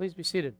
Please 0.00 0.14
be 0.14 0.22
seated. 0.22 0.54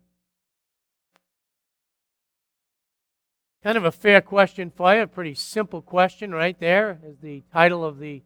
Kind 3.64 3.78
of 3.78 3.86
a 3.86 3.90
fair 3.90 4.20
question 4.20 4.70
for 4.70 4.94
you, 4.94 5.00
a 5.00 5.06
pretty 5.06 5.32
simple 5.32 5.80
question 5.80 6.32
right 6.32 6.60
there 6.60 7.00
is 7.02 7.20
the 7.22 7.42
title 7.50 7.82
of 7.82 7.98
the 7.98 8.22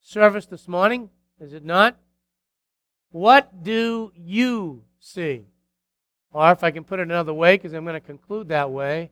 service 0.00 0.46
this 0.46 0.68
morning, 0.68 1.10
is 1.40 1.52
it 1.52 1.64
not? 1.64 1.96
What 3.10 3.64
do 3.64 4.12
you 4.14 4.84
see? 5.00 5.46
Or 6.30 6.52
if 6.52 6.62
I 6.62 6.70
can 6.70 6.84
put 6.84 7.00
it 7.00 7.08
another 7.08 7.34
way, 7.34 7.56
because 7.56 7.72
I'm 7.72 7.82
going 7.82 7.94
to 7.94 8.00
conclude 8.00 8.46
that 8.50 8.70
way, 8.70 9.10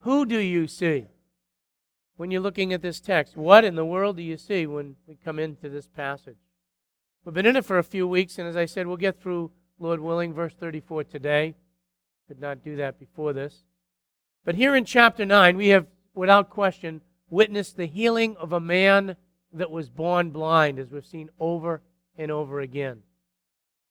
who 0.00 0.26
do 0.26 0.38
you 0.38 0.66
see 0.66 1.06
when 2.18 2.30
you're 2.30 2.42
looking 2.42 2.74
at 2.74 2.82
this 2.82 3.00
text? 3.00 3.34
What 3.34 3.64
in 3.64 3.76
the 3.76 3.86
world 3.86 4.18
do 4.18 4.22
you 4.22 4.36
see 4.36 4.66
when 4.66 4.96
we 5.06 5.14
come 5.14 5.38
into 5.38 5.70
this 5.70 5.86
passage? 5.86 6.36
We've 7.24 7.32
been 7.32 7.46
in 7.46 7.56
it 7.56 7.64
for 7.64 7.78
a 7.78 7.82
few 7.82 8.06
weeks, 8.06 8.38
and 8.38 8.46
as 8.46 8.58
I 8.58 8.66
said, 8.66 8.86
we'll 8.86 8.98
get 8.98 9.18
through, 9.18 9.52
Lord 9.82 9.98
willing, 9.98 10.32
verse 10.32 10.54
34 10.54 11.04
today. 11.04 11.54
Could 12.28 12.40
not 12.40 12.62
do 12.62 12.76
that 12.76 13.00
before 13.00 13.32
this. 13.32 13.64
But 14.44 14.54
here 14.54 14.76
in 14.76 14.84
chapter 14.84 15.26
9, 15.26 15.56
we 15.56 15.68
have, 15.68 15.86
without 16.14 16.50
question, 16.50 17.00
witnessed 17.28 17.76
the 17.76 17.86
healing 17.86 18.36
of 18.36 18.52
a 18.52 18.60
man 18.60 19.16
that 19.52 19.72
was 19.72 19.90
born 19.90 20.30
blind, 20.30 20.78
as 20.78 20.90
we've 20.90 21.04
seen 21.04 21.30
over 21.40 21.82
and 22.16 22.30
over 22.30 22.60
again. 22.60 23.02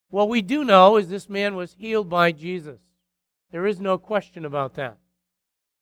What 0.10 0.30
we 0.30 0.42
do 0.42 0.64
know 0.64 0.96
is 0.96 1.10
this 1.10 1.28
man 1.28 1.56
was 1.56 1.76
healed 1.78 2.10
by 2.10 2.32
Jesus. 2.32 2.80
There 3.52 3.66
is 3.66 3.82
no 3.82 3.98
question 3.98 4.46
about 4.46 4.76
that. 4.76 4.98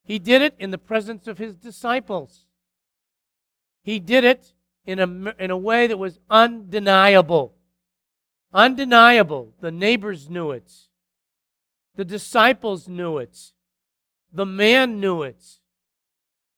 He 0.03 0.17
did 0.17 0.41
it 0.41 0.55
in 0.58 0.72
the 0.72 0.80
presence 0.80 1.28
of 1.28 1.38
his 1.38 1.55
disciples. 1.55 2.45
He 3.84 4.00
did 4.00 4.23
it 4.23 4.53
in 4.88 5.00
a, 5.00 5.36
in 5.38 5.52
a 5.52 5.58
way 5.58 5.86
that 5.86 6.00
was 6.00 6.17
undeniable. 6.31 7.53
Undeniable. 8.53 9.53
The 9.59 9.71
neighbors 9.71 10.30
knew 10.30 10.52
it. 10.52 10.71
The 11.95 12.05
disciples 12.05 12.88
knew 12.88 13.17
it. 13.17 13.52
The 14.31 14.45
man 14.45 15.00
knew 15.00 15.23
it. 15.23 15.44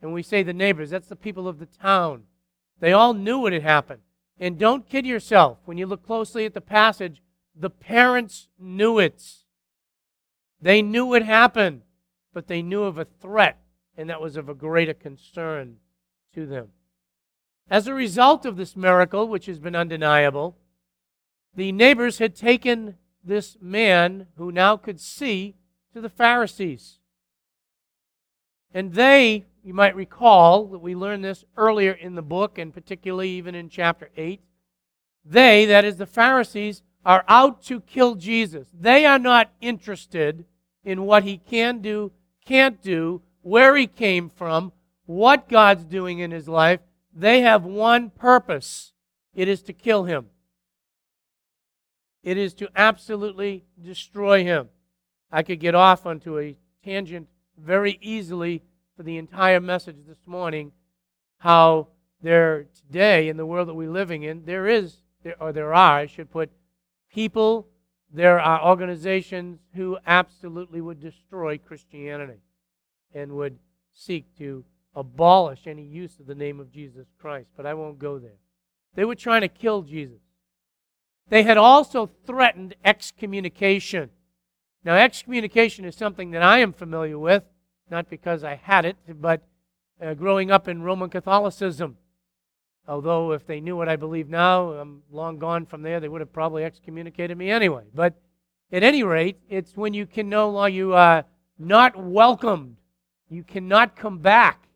And 0.01 0.13
we 0.13 0.23
say 0.23 0.43
the 0.43 0.53
neighbors, 0.53 0.89
that's 0.89 1.07
the 1.07 1.15
people 1.15 1.47
of 1.47 1.59
the 1.59 1.65
town. 1.65 2.23
They 2.79 2.91
all 2.93 3.13
knew 3.13 3.39
what 3.39 3.53
had 3.53 3.63
happened. 3.63 4.01
And 4.39 4.57
don't 4.57 4.89
kid 4.89 5.05
yourself. 5.05 5.59
When 5.65 5.77
you 5.77 5.85
look 5.85 6.05
closely 6.05 6.45
at 6.45 6.53
the 6.53 6.61
passage, 6.61 7.21
the 7.55 7.69
parents 7.69 8.47
knew 8.59 8.97
it. 8.97 9.23
They 10.59 10.81
knew 10.81 11.05
what 11.05 11.23
happened, 11.23 11.81
but 12.33 12.47
they 12.47 12.61
knew 12.61 12.83
of 12.83 12.97
a 12.97 13.05
threat, 13.05 13.59
and 13.97 14.09
that 14.09 14.21
was 14.21 14.37
of 14.37 14.49
a 14.49 14.55
greater 14.55 14.93
concern 14.93 15.77
to 16.33 16.45
them. 16.45 16.69
As 17.69 17.87
a 17.87 17.93
result 17.93 18.45
of 18.45 18.57
this 18.57 18.75
miracle, 18.75 19.27
which 19.27 19.45
has 19.45 19.59
been 19.59 19.75
undeniable, 19.75 20.57
the 21.55 21.71
neighbors 21.71 22.19
had 22.19 22.35
taken 22.35 22.97
this 23.23 23.57
man 23.61 24.27
who 24.37 24.51
now 24.51 24.77
could 24.77 24.99
see 24.99 25.55
to 25.93 26.01
the 26.01 26.09
Pharisees. 26.09 26.99
And 28.73 28.93
they, 28.93 29.45
you 29.63 29.73
might 29.73 29.95
recall 29.95 30.65
that 30.67 30.79
we 30.79 30.95
learned 30.95 31.23
this 31.23 31.43
earlier 31.57 31.91
in 31.91 32.15
the 32.15 32.21
book, 32.21 32.57
and 32.57 32.73
particularly 32.73 33.29
even 33.31 33.53
in 33.53 33.69
chapter 33.69 34.09
8. 34.15 34.41
They, 35.25 35.65
that 35.65 35.85
is 35.85 35.97
the 35.97 36.05
Pharisees, 36.05 36.81
are 37.05 37.25
out 37.27 37.61
to 37.63 37.81
kill 37.81 38.15
Jesus. 38.15 38.67
They 38.73 39.05
are 39.05 39.19
not 39.19 39.51
interested 39.59 40.45
in 40.83 41.05
what 41.05 41.23
he 41.23 41.37
can 41.37 41.81
do, 41.81 42.11
can't 42.45 42.81
do, 42.81 43.21
where 43.41 43.75
he 43.75 43.87
came 43.87 44.29
from, 44.29 44.71
what 45.05 45.49
God's 45.49 45.85
doing 45.85 46.19
in 46.19 46.31
his 46.31 46.47
life. 46.47 46.79
They 47.13 47.41
have 47.41 47.63
one 47.65 48.09
purpose 48.09 48.93
it 49.33 49.47
is 49.47 49.61
to 49.63 49.73
kill 49.73 50.05
him, 50.05 50.27
it 52.23 52.37
is 52.37 52.53
to 52.55 52.69
absolutely 52.75 53.65
destroy 53.81 54.43
him. 54.43 54.69
I 55.31 55.43
could 55.43 55.59
get 55.59 55.75
off 55.75 56.05
onto 56.05 56.39
a 56.39 56.57
tangent 56.83 57.27
very 57.57 57.97
easily 58.01 58.63
for 58.95 59.03
the 59.03 59.17
entire 59.17 59.59
message 59.59 59.97
this 60.07 60.25
morning 60.25 60.71
how 61.37 61.87
there 62.21 62.67
today 62.75 63.29
in 63.29 63.37
the 63.37 63.45
world 63.45 63.67
that 63.67 63.73
we're 63.73 63.89
living 63.89 64.23
in 64.23 64.45
there 64.45 64.67
is 64.67 64.97
there, 65.23 65.35
or 65.39 65.51
there 65.51 65.73
are 65.73 65.99
i 65.99 66.05
should 66.05 66.29
put 66.29 66.51
people, 67.13 67.67
there 68.13 68.39
are 68.39 68.67
organizations 68.67 69.59
who 69.75 69.97
absolutely 70.05 70.81
would 70.81 70.99
destroy 70.99 71.57
Christianity 71.57 72.41
and 73.13 73.31
would 73.33 73.57
seek 73.93 74.37
to 74.37 74.63
abolish 74.95 75.67
any 75.67 75.83
use 75.83 76.19
of 76.19 76.27
the 76.27 76.35
name 76.35 76.59
of 76.59 76.71
Jesus 76.71 77.07
Christ. 77.19 77.49
But 77.55 77.65
I 77.65 77.73
won't 77.73 77.99
go 77.99 78.19
there. 78.19 78.39
They 78.95 79.05
were 79.05 79.15
trying 79.15 79.41
to 79.41 79.47
kill 79.47 79.81
Jesus. 79.81 80.19
They 81.29 81.43
had 81.43 81.57
also 81.57 82.09
threatened 82.25 82.75
excommunication. 82.83 84.09
Now, 84.83 84.95
excommunication 84.95 85.85
is 85.85 85.95
something 85.95 86.31
that 86.31 86.41
I 86.41 86.59
am 86.59 86.73
familiar 86.73 87.17
with, 87.17 87.43
not 87.89 88.09
because 88.09 88.43
I 88.43 88.55
had 88.55 88.85
it, 88.85 88.97
but 89.07 89.41
uh, 90.01 90.13
growing 90.13 90.51
up 90.51 90.67
in 90.67 90.81
Roman 90.81 91.09
Catholicism. 91.09 91.97
Although, 92.87 93.31
if 93.31 93.45
they 93.45 93.61
knew 93.61 93.77
what 93.77 93.87
I 93.87 93.95
believe 93.95 94.27
now, 94.27 94.71
I'm 94.71 95.03
long 95.11 95.37
gone 95.37 95.65
from 95.65 95.83
there, 95.83 95.99
they 95.99 96.09
would 96.09 96.21
have 96.21 96.33
probably 96.33 96.63
excommunicated 96.63 97.37
me 97.37 97.51
anyway. 97.51 97.83
But 97.93 98.15
at 98.71 98.83
any 98.83 99.03
rate, 99.03 99.37
it's 99.49 99.77
when 99.77 99.93
you 99.93 100.07
can 100.07 100.29
no 100.29 100.49
longer, 100.49 100.75
you 100.75 100.93
are 100.93 101.25
not 101.59 101.95
welcomed. 101.95 102.77
You 103.29 103.43
cannot 103.43 103.95
come 103.95 104.17
back 104.17 104.67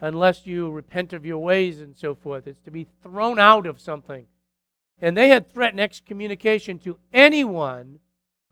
unless 0.00 0.46
you 0.46 0.70
repent 0.70 1.12
of 1.12 1.26
your 1.26 1.38
ways 1.38 1.80
and 1.80 1.96
so 1.96 2.14
forth. 2.14 2.46
It's 2.46 2.60
to 2.62 2.70
be 2.70 2.86
thrown 3.02 3.38
out 3.38 3.66
of 3.66 3.80
something. 3.80 4.26
And 5.02 5.16
they 5.16 5.28
had 5.30 5.52
threatened 5.52 5.80
excommunication 5.80 6.78
to 6.78 6.96
anyone 7.12 7.98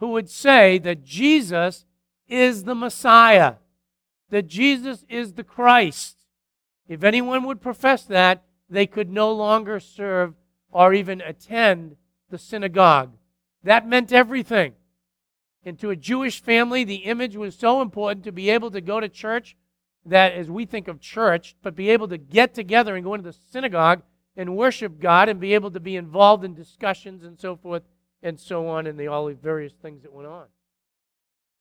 who 0.01 0.09
would 0.09 0.29
say 0.29 0.79
that 0.79 1.05
Jesus 1.05 1.87
is 2.29 2.65
the 2.65 2.75
Messiah, 2.75 3.55
that 4.31 4.49
Jesus 4.49 5.05
is 5.09 5.35
the 5.35 5.45
Christ. 5.45 6.17
If 6.89 7.05
anyone 7.05 7.45
would 7.45 7.61
profess 7.61 8.03
that, 8.03 8.43
they 8.69 8.87
could 8.87 9.11
no 9.11 9.33
longer 9.33 9.79
serve 9.79 10.35
or 10.73 10.93
even 10.93 11.21
attend 11.21 11.97
the 12.31 12.39
synagogue. 12.39 13.13
That 13.63 13.87
meant 13.87 14.13
everything. 14.13 14.75
And 15.65 15.79
to 15.79 15.91
a 15.91 15.97
Jewish 15.97 16.43
family, 16.43 16.83
the 16.83 16.97
image 16.97 17.37
was 17.37 17.55
so 17.55 17.81
important 17.81 18.25
to 18.25 18.33
be 18.33 18.51
able 18.51 18.73
to 18.73 18.81
go 18.81 18.99
to 18.99 19.09
church 19.09 19.57
that, 20.05 20.33
as 20.33 20.51
we 20.51 20.65
think 20.65 20.89
of 20.89 21.01
church, 21.01 21.55
but 21.63 21.77
be 21.77 21.91
able 21.91 22.09
to 22.09 22.19
get 22.19 22.55
together 22.55 22.97
and 22.97 23.05
go 23.05 23.15
into 23.15 23.31
the 23.31 23.39
synagogue 23.53 24.03
and 24.37 24.57
worship 24.57 25.01
God 25.01 25.29
and 25.29 25.41
be 25.41 25.55
able 25.55 25.71
to 25.73 25.81
be 25.81 25.97
involved 25.97 26.45
in 26.45 26.55
discussions 26.55 27.25
and 27.25 27.39
so 27.39 27.57
forth 27.57 27.83
and 28.23 28.39
so 28.39 28.69
on 28.69 28.87
and 28.87 28.99
the, 28.99 29.07
all 29.07 29.27
the 29.27 29.35
various 29.35 29.73
things 29.73 30.03
that 30.03 30.13
went 30.13 30.29
on. 30.29 30.47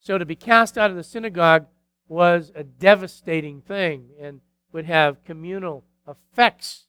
So 0.00 0.18
to 0.18 0.24
be 0.24 0.36
cast 0.36 0.78
out 0.78 0.90
of 0.90 0.96
the 0.96 1.04
synagogue 1.04 1.66
was 2.08 2.52
a 2.54 2.64
devastating 2.64 3.60
thing 3.60 4.10
and 4.20 4.40
would 4.72 4.86
have 4.86 5.24
communal 5.24 5.84
effects 6.08 6.86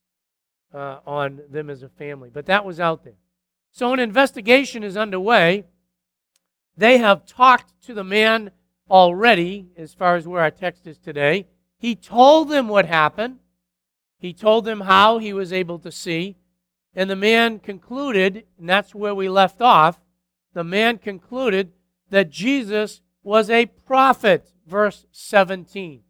uh, 0.74 1.00
on 1.06 1.42
them 1.50 1.70
as 1.70 1.84
a 1.84 1.90
family. 1.90 2.30
But 2.32 2.46
that 2.46 2.66
was 2.66 2.80
out 2.80 3.04
there. 3.04 3.18
So 3.72 3.94
an 3.94 4.00
investigation 4.00 4.84
is 4.84 4.98
underway. 4.98 5.66
They 6.78 6.98
have 6.98 7.26
talked 7.26 7.74
to 7.84 7.94
the 7.94 8.04
man 8.04 8.52
already, 8.90 9.68
as 9.78 9.94
far 9.94 10.16
as 10.16 10.28
where 10.28 10.42
our 10.42 10.52
text 10.52 10.88
is 10.88 10.98
today. 10.98 11.48
He 11.78 11.96
told 11.96 12.50
them 12.50 12.68
what 12.68 12.86
happened. 12.86 13.40
He 14.22 14.34
told 14.34 14.66
them 14.66 14.82
how 14.82 15.18
he 15.18 15.34
was 15.34 15.52
able 15.52 15.80
to 15.80 15.92
see. 15.92 16.38
And 16.96 17.10
the 17.10 17.16
man 17.16 17.58
concluded, 17.58 18.46
and 18.60 18.70
that's 18.70 18.94
where 18.94 19.16
we 19.16 19.28
left 19.28 19.62
off, 19.62 20.00
the 20.54 20.64
man 20.64 21.00
concluded 21.00 21.72
that 22.12 22.30
Jesus 22.30 23.02
was 23.24 23.50
a 23.50 23.66
prophet, 23.66 24.52
verse 24.68 25.08
17. 25.12 26.04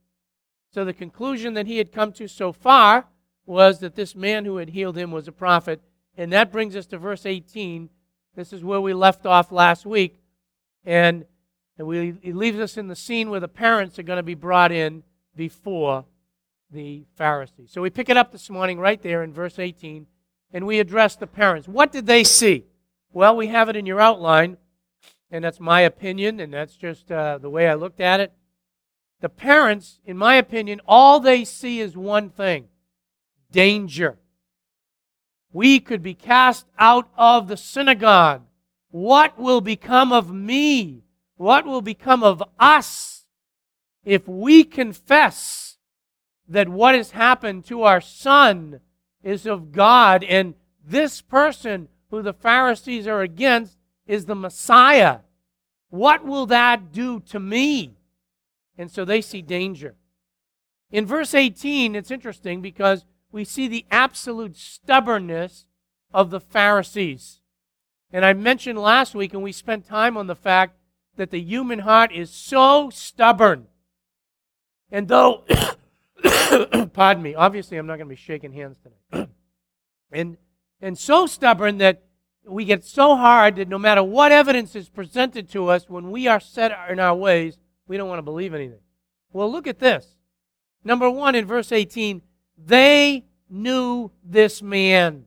So 0.74 0.84
the 0.84 0.94
conclusion 0.94 1.54
that 1.54 1.68
he 1.68 1.78
had 1.78 1.94
come 1.94 2.12
to 2.14 2.28
so 2.28 2.52
far 2.52 3.06
was 3.46 3.80
that 3.80 3.96
this 3.96 4.14
man 4.14 4.44
who 4.44 4.58
had 4.58 4.70
healed 4.70 4.98
him 4.98 5.12
was 5.12 5.30
a 5.30 5.32
prophet. 5.32 5.82
And 6.18 6.34
that 6.34 6.52
brings 6.52 6.76
us 6.76 6.88
to 6.88 6.98
verse 6.98 7.26
18. 7.26 7.90
This 8.36 8.52
is 8.52 8.64
where 8.64 8.82
we 8.82 8.94
left 8.94 9.26
off 9.26 9.54
last 9.54 9.86
week. 9.86 10.20
And, 10.84 11.26
it 11.78 12.36
leaves 12.36 12.60
us 12.60 12.78
in 12.78 12.90
the 12.90 12.96
scene 12.96 13.32
where 13.32 13.40
the 13.40 13.48
parents 13.48 13.98
are 13.98 14.04
going 14.04 14.18
to 14.18 14.24
be 14.24 14.36
brought 14.36 14.72
in 14.72 15.02
before 15.36 16.06
the 16.72 17.04
Pharisees. 17.16 17.72
So 17.72 17.82
we 17.82 17.90
pick 17.90 18.10
it 18.10 18.18
up 18.18 18.32
this 18.32 18.50
morning 18.50 18.80
right 18.80 19.02
there 19.02 19.24
in 19.24 19.34
verse 19.34 19.60
18, 19.60 20.08
and 20.54 20.66
we 20.66 20.80
address 20.80 21.16
the 21.16 21.28
parents. 21.28 21.68
What 21.68 21.92
did 21.92 22.06
they 22.06 22.24
see? 22.24 22.66
Well, 23.12 23.36
we 23.36 23.48
have 23.48 23.70
it 23.70 23.76
in 23.76 23.86
your 23.86 24.00
outline, 24.00 24.58
and 25.30 25.44
that's 25.44 25.60
my 25.60 25.82
opinion, 25.82 26.40
and 26.40 26.54
that's 26.54 26.76
just 26.76 27.12
uh, 27.12 27.38
the 27.38 27.50
way 27.50 27.68
I 27.68 27.74
looked 27.74 28.00
at 28.00 28.20
it. 28.20 28.34
The 29.20 29.30
parents, 29.30 30.00
in 30.06 30.18
my 30.18 30.36
opinion, 30.36 30.82
all 30.88 31.20
they 31.20 31.46
see 31.46 31.80
is 31.80 31.96
one 31.96 32.30
thing 32.30 32.68
danger. 33.52 34.18
We 35.54 35.80
could 35.80 36.02
be 36.02 36.14
cast 36.14 36.66
out 36.80 37.10
of 37.18 37.48
the 37.48 37.58
synagogue. 37.58 38.44
What 38.90 39.38
will 39.38 39.62
become 39.62 40.12
of 40.14 40.34
me? 40.34 41.04
What 41.36 41.66
will 41.66 41.82
become 41.82 42.24
of 42.24 42.42
us 42.60 43.26
if 44.04 44.28
we 44.28 44.64
confess 44.64 45.71
that 46.52 46.70
what 46.70 46.96
has 46.96 47.12
happened 47.12 47.66
to 47.66 47.84
our 47.84 48.02
son 48.02 48.82
is 49.24 49.46
of 49.46 49.72
God 49.72 50.24
and 50.24 50.54
this 50.86 51.22
person 51.22 51.88
who 52.10 52.22
the 52.22 52.34
Pharisees 52.34 53.08
are 53.08 53.22
against 53.22 53.78
is 54.06 54.26
the 54.26 54.36
Messiah? 54.36 55.20
What 55.90 56.26
will 56.26 56.46
that 56.48 56.92
do 56.92 57.20
to 57.22 57.40
me? 57.40 57.96
And 58.78 58.92
so 58.92 59.06
they 59.06 59.22
see 59.22 59.42
danger. 59.42 59.96
In 60.92 61.06
verse 61.06 61.34
18, 61.34 61.96
it's 61.96 62.12
interesting 62.12 62.62
because 62.62 63.06
we 63.32 63.46
see 63.46 63.68
the 63.68 63.86
absolute 63.90 64.58
stubbornness 64.58 65.66
of 66.14 66.32
the 66.32 66.42
Pharisees. 66.42 67.40
And 68.12 68.26
I 68.26 68.34
mentioned 68.34 68.78
last 68.78 69.16
week, 69.16 69.34
and 69.34 69.42
we 69.42 69.54
spent 69.54 69.88
time 69.88 70.18
on 70.18 70.28
the 70.28 70.36
fact 70.36 70.76
that 71.16 71.32
the 71.32 71.40
human 71.40 71.80
heart 71.80 72.12
is 72.12 72.30
so 72.30 72.90
stubborn. 72.90 73.68
And 74.92 75.08
though, 75.08 75.46
pardon 76.94 77.24
me, 77.24 77.36
obviously 77.36 77.78
I'm 77.78 77.88
not 77.88 77.98
going 77.98 78.08
to 78.08 78.16
be 78.16 78.16
shaking 78.16 78.54
hands 78.54 78.78
tonight. 79.12 79.30
and, 80.12 80.38
and 80.82 80.98
so 80.98 81.26
stubborn 81.26 81.78
that 81.80 82.04
we 82.46 82.66
get 82.66 82.84
so 82.84 83.16
hard 83.16 83.56
that 83.56 83.68
no 83.68 83.78
matter 83.78 84.04
what 84.04 84.32
evidence 84.32 84.76
is 84.76 84.90
presented 84.90 85.50
to 85.52 85.68
us, 85.68 85.90
when 85.90 86.12
we 86.12 86.28
are 86.28 86.40
set 86.40 86.72
in 86.90 87.00
our 87.00 87.16
ways, 87.16 87.58
we 87.88 87.98
don't 87.98 88.10
want 88.10 88.20
to 88.20 88.24
believe 88.24 88.54
anything. 88.54 88.80
Well, 89.32 89.52
look 89.52 89.68
at 89.68 89.80
this. 89.80 90.16
Number 90.84 91.10
one, 91.10 91.36
in 91.36 91.46
verse 91.46 91.72
18, 91.72 92.22
they 92.58 93.26
knew 93.50 94.12
this 94.24 94.62
man. 94.62 95.26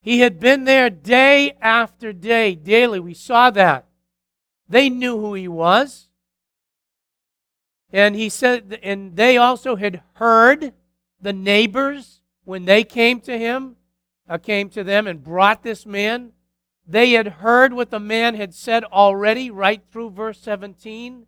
He 0.00 0.20
had 0.20 0.40
been 0.40 0.64
there 0.64 0.88
day 0.88 1.56
after 1.60 2.12
day, 2.12 2.54
daily. 2.54 3.00
We 3.00 3.14
saw 3.14 3.50
that. 3.50 3.86
They 4.68 4.88
knew 4.88 5.18
who 5.18 5.34
he 5.34 5.48
was. 5.48 6.09
And 7.92 8.14
he 8.14 8.28
said, 8.28 8.78
and 8.82 9.16
they 9.16 9.36
also 9.36 9.76
had 9.76 10.02
heard 10.14 10.72
the 11.20 11.32
neighbors 11.32 12.20
when 12.44 12.64
they 12.64 12.84
came 12.84 13.20
to 13.22 13.38
him, 13.38 13.76
uh, 14.28 14.38
came 14.38 14.70
to 14.70 14.84
them 14.84 15.06
and 15.06 15.22
brought 15.22 15.62
this 15.62 15.84
man. 15.84 16.32
They 16.86 17.12
had 17.12 17.26
heard 17.26 17.72
what 17.72 17.90
the 17.90 18.00
man 18.00 18.34
had 18.34 18.54
said 18.54 18.84
already, 18.84 19.50
right 19.50 19.82
through 19.90 20.10
verse 20.10 20.40
17. 20.40 21.26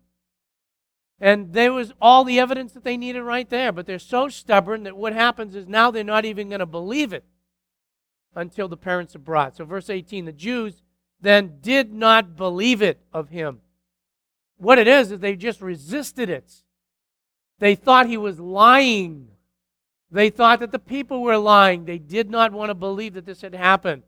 And 1.19 1.53
there 1.53 1.71
was 1.71 1.93
all 2.01 2.23
the 2.23 2.39
evidence 2.39 2.73
that 2.73 2.83
they 2.83 2.97
needed 2.97 3.23
right 3.23 3.49
there. 3.49 3.71
But 3.71 3.85
they're 3.85 3.99
so 3.99 4.29
stubborn 4.29 4.83
that 4.83 4.97
what 4.97 5.13
happens 5.13 5.55
is 5.55 5.67
now 5.67 5.91
they're 5.91 6.03
not 6.03 6.25
even 6.25 6.49
going 6.49 6.59
to 6.59 6.65
believe 6.65 7.13
it 7.13 7.23
until 8.35 8.67
the 8.67 8.77
parents 8.77 9.15
are 9.15 9.19
brought. 9.19 9.55
So, 9.55 9.65
verse 9.65 9.89
18 9.89 10.25
the 10.25 10.31
Jews 10.31 10.81
then 11.21 11.59
did 11.61 11.93
not 11.93 12.35
believe 12.35 12.81
it 12.81 13.01
of 13.13 13.29
him. 13.29 13.61
What 14.57 14.79
it 14.79 14.87
is, 14.87 15.11
is 15.11 15.19
they 15.19 15.35
just 15.35 15.61
resisted 15.61 16.29
it. 16.29 16.63
They 17.59 17.75
thought 17.75 18.07
he 18.07 18.17
was 18.17 18.39
lying. 18.39 19.29
They 20.11 20.29
thought 20.29 20.59
that 20.59 20.71
the 20.71 20.79
people 20.79 21.21
were 21.21 21.37
lying. 21.37 21.85
They 21.85 21.97
did 21.97 22.29
not 22.29 22.51
want 22.51 22.69
to 22.69 22.75
believe 22.75 23.13
that 23.13 23.25
this 23.25 23.41
had 23.41 23.55
happened. 23.55 24.03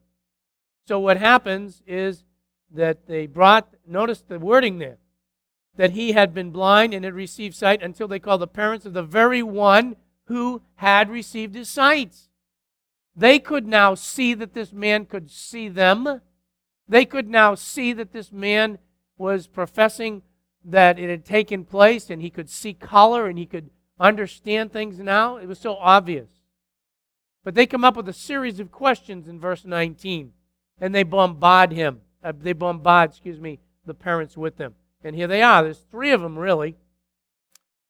So, 0.87 0.99
what 0.99 1.17
happens 1.17 1.81
is 1.87 2.23
that 2.71 3.07
they 3.07 3.25
brought, 3.25 3.73
notice 3.87 4.21
the 4.21 4.39
wording 4.39 4.77
there, 4.77 4.97
that 5.77 5.91
he 5.91 6.11
had 6.11 6.33
been 6.33 6.51
blind 6.51 6.93
and 6.93 7.03
had 7.03 7.13
received 7.13 7.55
sight 7.55 7.81
until 7.81 8.07
they 8.07 8.19
called 8.19 8.41
the 8.41 8.47
parents 8.47 8.85
of 8.85 8.93
the 8.93 9.03
very 9.03 9.41
one 9.41 9.95
who 10.27 10.61
had 10.75 11.09
received 11.09 11.55
his 11.55 11.69
sight. 11.69 12.15
They 13.15 13.39
could 13.39 13.65
now 13.65 13.95
see 13.95 14.33
that 14.33 14.53
this 14.53 14.73
man 14.73 15.05
could 15.05 15.31
see 15.31 15.69
them. 15.69 16.21
They 16.87 17.05
could 17.05 17.29
now 17.29 17.55
see 17.55 17.93
that 17.93 18.11
this 18.11 18.31
man 18.31 18.77
was 19.17 19.47
professing 19.47 20.21
that 20.65 20.99
it 20.99 21.09
had 21.09 21.25
taken 21.25 21.63
place 21.63 22.09
and 22.09 22.21
he 22.21 22.29
could 22.29 22.49
see 22.49 22.73
color 22.73 23.27
and 23.27 23.37
he 23.37 23.45
could 23.45 23.69
understand 23.99 24.71
things 24.71 24.99
now. 24.99 25.37
It 25.37 25.47
was 25.47 25.59
so 25.59 25.75
obvious. 25.75 26.29
But 27.43 27.53
they 27.53 27.67
come 27.67 27.83
up 27.83 27.95
with 27.95 28.09
a 28.09 28.13
series 28.13 28.59
of 28.59 28.71
questions 28.71 29.27
in 29.27 29.39
verse 29.39 29.63
19 29.65 30.31
and 30.81 30.93
they 30.93 31.03
bombard 31.03 31.71
him. 31.71 32.01
Uh, 32.23 32.33
they 32.37 32.53
bombard, 32.53 33.11
excuse 33.11 33.39
me, 33.39 33.59
the 33.85 33.93
parents 33.93 34.35
with 34.35 34.57
them. 34.57 34.73
And 35.03 35.15
here 35.15 35.27
they 35.27 35.43
are. 35.43 35.63
There's 35.63 35.85
three 35.91 36.11
of 36.11 36.21
them, 36.21 36.37
really. 36.37 36.75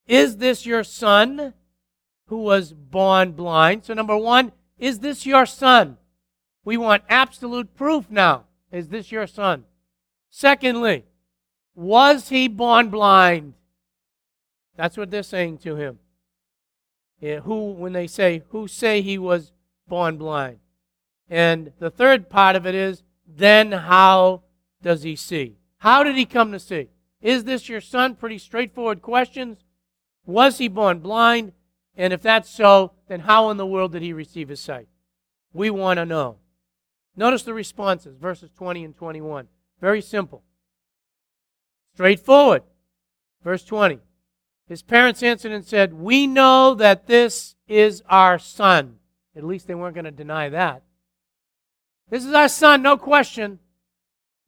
Is 0.07 0.37
this 0.37 0.65
your 0.65 0.83
son 0.83 1.53
who 2.27 2.37
was 2.39 2.73
born 2.73 3.31
blind? 3.31 3.85
So, 3.85 3.93
number 3.93 4.17
one, 4.17 4.51
is 4.77 4.99
this 4.99 5.25
your 5.25 5.45
son? 5.45 5.97
We 6.65 6.75
want 6.75 7.03
absolute 7.07 7.73
proof 7.75 8.11
now. 8.11 8.43
Is 8.71 8.89
this 8.89 9.11
your 9.11 9.27
son? 9.27 9.63
Secondly, 10.29 11.05
was 11.75 12.29
he 12.29 12.47
born 12.47 12.89
blind? 12.89 13.53
That's 14.77 14.97
what 14.97 15.11
they're 15.11 15.23
saying 15.23 15.59
to 15.59 15.75
him. 15.75 15.99
Yeah, 17.19 17.39
who, 17.39 17.71
when 17.71 17.93
they 17.93 18.07
say, 18.07 18.43
who 18.49 18.67
say 18.67 19.01
he 19.01 19.17
was 19.17 19.51
born 19.87 20.17
blind? 20.17 20.59
And 21.29 21.71
the 21.79 21.89
third 21.89 22.29
part 22.29 22.55
of 22.55 22.65
it 22.65 22.75
is, 22.75 23.03
then 23.27 23.71
how 23.71 24.43
does 24.81 25.03
he 25.03 25.15
see? 25.15 25.57
How 25.79 26.03
did 26.03 26.15
he 26.15 26.25
come 26.25 26.51
to 26.51 26.59
see? 26.59 26.89
Is 27.21 27.43
this 27.43 27.69
your 27.69 27.81
son? 27.81 28.15
Pretty 28.15 28.37
straightforward 28.37 29.01
questions. 29.01 29.59
Was 30.25 30.57
he 30.57 30.67
born 30.67 30.99
blind? 30.99 31.53
And 31.97 32.13
if 32.13 32.21
that's 32.21 32.49
so, 32.49 32.91
then 33.07 33.21
how 33.21 33.49
in 33.49 33.57
the 33.57 33.65
world 33.65 33.93
did 33.93 34.01
he 34.01 34.13
receive 34.13 34.49
his 34.49 34.59
sight? 34.59 34.87
We 35.53 35.69
want 35.69 35.97
to 35.97 36.05
know. 36.05 36.37
Notice 37.15 37.43
the 37.43 37.53
responses, 37.53 38.17
verses 38.17 38.49
20 38.57 38.83
and 38.83 38.95
21. 38.95 39.47
Very 39.79 40.01
simple. 40.01 40.43
Straightforward. 41.95 42.63
Verse 43.41 43.63
20. 43.63 43.99
His 44.67 44.81
parents 44.81 45.23
answered 45.23 45.53
and 45.53 45.65
said, 45.65 45.93
We 45.93 46.27
know 46.27 46.73
that 46.73 47.07
this 47.07 47.55
is 47.69 48.03
our 48.09 48.37
son. 48.37 48.97
At 49.33 49.45
least 49.45 49.67
they 49.67 49.75
weren't 49.75 49.95
going 49.95 50.05
to 50.05 50.11
deny 50.11 50.49
that. 50.49 50.83
This 52.09 52.25
is 52.25 52.33
our 52.33 52.49
son, 52.49 52.81
no 52.81 52.97
question. 52.97 53.59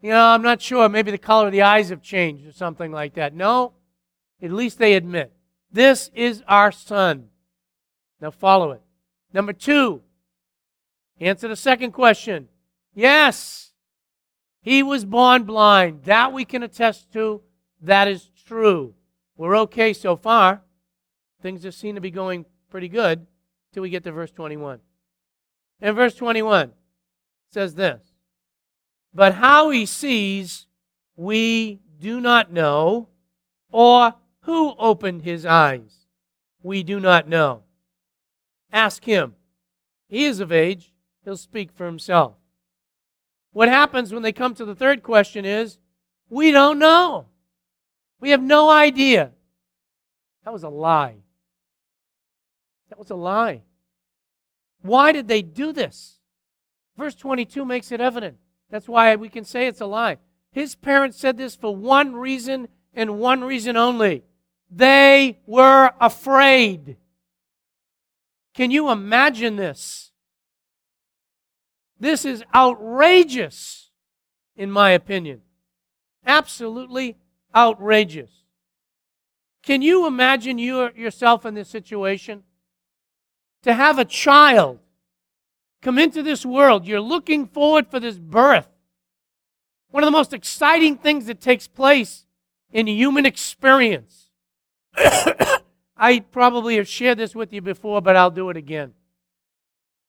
You 0.01 0.09
know, 0.09 0.25
I'm 0.25 0.41
not 0.41 0.61
sure. 0.61 0.89
Maybe 0.89 1.09
the 1.09 1.17
color 1.17 1.47
of 1.47 1.53
the 1.53 1.61
eyes 1.61 1.89
have 1.89 2.01
changed 2.01 2.45
or 2.45 2.51
something 2.51 2.91
like 2.91 3.13
that. 3.13 3.33
No, 3.33 3.73
at 4.41 4.51
least 4.51 4.77
they 4.77 4.93
admit. 4.93 5.31
This 5.71 6.11
is 6.13 6.43
our 6.47 6.71
son. 6.71 7.29
Now 8.19 8.31
follow 8.31 8.71
it. 8.71 8.81
Number 9.33 9.53
two, 9.53 10.01
answer 11.19 11.47
the 11.47 11.55
second 11.55 11.91
question. 11.91 12.49
Yes, 12.93 13.66
he 14.67 14.83
was 14.83 15.05
born 15.05 15.45
blind. 15.45 16.03
That 16.03 16.33
we 16.33 16.43
can 16.43 16.61
attest 16.61 17.13
to. 17.13 17.41
That 17.81 18.09
is 18.09 18.29
true. 18.45 18.95
We're 19.37 19.57
okay 19.59 19.93
so 19.93 20.17
far. 20.17 20.61
Things 21.41 21.61
just 21.61 21.79
seem 21.79 21.95
to 21.95 22.01
be 22.01 22.11
going 22.11 22.45
pretty 22.69 22.89
good 22.89 23.25
till 23.71 23.83
we 23.83 23.89
get 23.89 24.03
to 24.03 24.11
verse 24.11 24.31
21. 24.31 24.81
And 25.79 25.95
verse 25.95 26.15
21 26.15 26.73
says 27.49 27.75
this 27.75 28.01
But 29.13 29.35
how 29.35 29.69
he 29.69 29.85
sees, 29.85 30.67
we 31.15 31.79
do 31.97 32.19
not 32.19 32.51
know, 32.51 33.07
or 33.71 34.15
who 34.41 34.75
opened 34.77 35.21
his 35.21 35.45
eyes, 35.45 36.07
we 36.61 36.83
do 36.83 36.99
not 36.99 37.29
know. 37.29 37.63
Ask 38.73 39.05
him. 39.05 39.35
He 40.09 40.25
is 40.25 40.41
of 40.41 40.51
age, 40.51 40.93
he'll 41.23 41.37
speak 41.37 41.71
for 41.71 41.85
himself. 41.85 42.35
What 43.57 43.69
happens 43.69 44.13
when 44.13 44.21
they 44.21 44.33
come 44.33 44.53
to 44.53 44.65
the 44.65 44.75
third 44.75 45.01
question 45.01 45.43
is, 45.43 45.79
we 46.29 46.51
don't 46.51 46.77
know. 46.77 47.25
We 48.19 48.29
have 48.29 48.43
no 48.43 48.69
idea. 48.69 49.31
That 50.45 50.53
was 50.53 50.61
a 50.61 50.69
lie. 50.69 51.15
That 52.89 52.99
was 52.99 53.09
a 53.09 53.15
lie. 53.15 53.63
Why 54.83 55.11
did 55.11 55.27
they 55.27 55.41
do 55.41 55.73
this? 55.73 56.19
Verse 56.99 57.15
22 57.15 57.65
makes 57.65 57.91
it 57.91 57.99
evident. 57.99 58.37
That's 58.69 58.87
why 58.87 59.15
we 59.15 59.27
can 59.27 59.43
say 59.43 59.65
it's 59.65 59.81
a 59.81 59.87
lie. 59.87 60.17
His 60.51 60.75
parents 60.75 61.19
said 61.19 61.35
this 61.35 61.55
for 61.55 61.75
one 61.75 62.13
reason 62.13 62.67
and 62.93 63.17
one 63.17 63.43
reason 63.43 63.75
only. 63.75 64.23
They 64.69 65.39
were 65.47 65.93
afraid. 65.99 66.97
Can 68.53 68.69
you 68.69 68.91
imagine 68.91 69.55
this? 69.55 70.06
This 71.99 72.25
is 72.25 72.43
outrageous, 72.53 73.89
in 74.55 74.71
my 74.71 74.91
opinion. 74.91 75.41
Absolutely 76.25 77.17
outrageous. 77.55 78.31
Can 79.63 79.81
you 79.81 80.05
imagine 80.07 80.57
you, 80.57 80.91
yourself 80.95 81.45
in 81.45 81.53
this 81.53 81.69
situation? 81.69 82.43
To 83.63 83.73
have 83.73 83.99
a 83.99 84.05
child 84.05 84.79
come 85.81 85.97
into 85.97 86.23
this 86.23 86.45
world, 86.45 86.85
you're 86.85 87.01
looking 87.01 87.47
forward 87.47 87.87
for 87.87 87.99
this 87.99 88.17
birth. 88.17 88.69
One 89.89 90.03
of 90.03 90.07
the 90.07 90.11
most 90.11 90.33
exciting 90.33 90.97
things 90.97 91.25
that 91.25 91.41
takes 91.41 91.67
place 91.67 92.25
in 92.71 92.87
human 92.87 93.25
experience. 93.25 94.29
I 95.97 96.19
probably 96.19 96.77
have 96.77 96.87
shared 96.87 97.17
this 97.17 97.33
with 97.33 97.51
you 97.51 97.61
before, 97.61 98.01
but 98.01 98.15
I'll 98.15 98.31
do 98.31 98.49
it 98.49 98.57
again. 98.57 98.93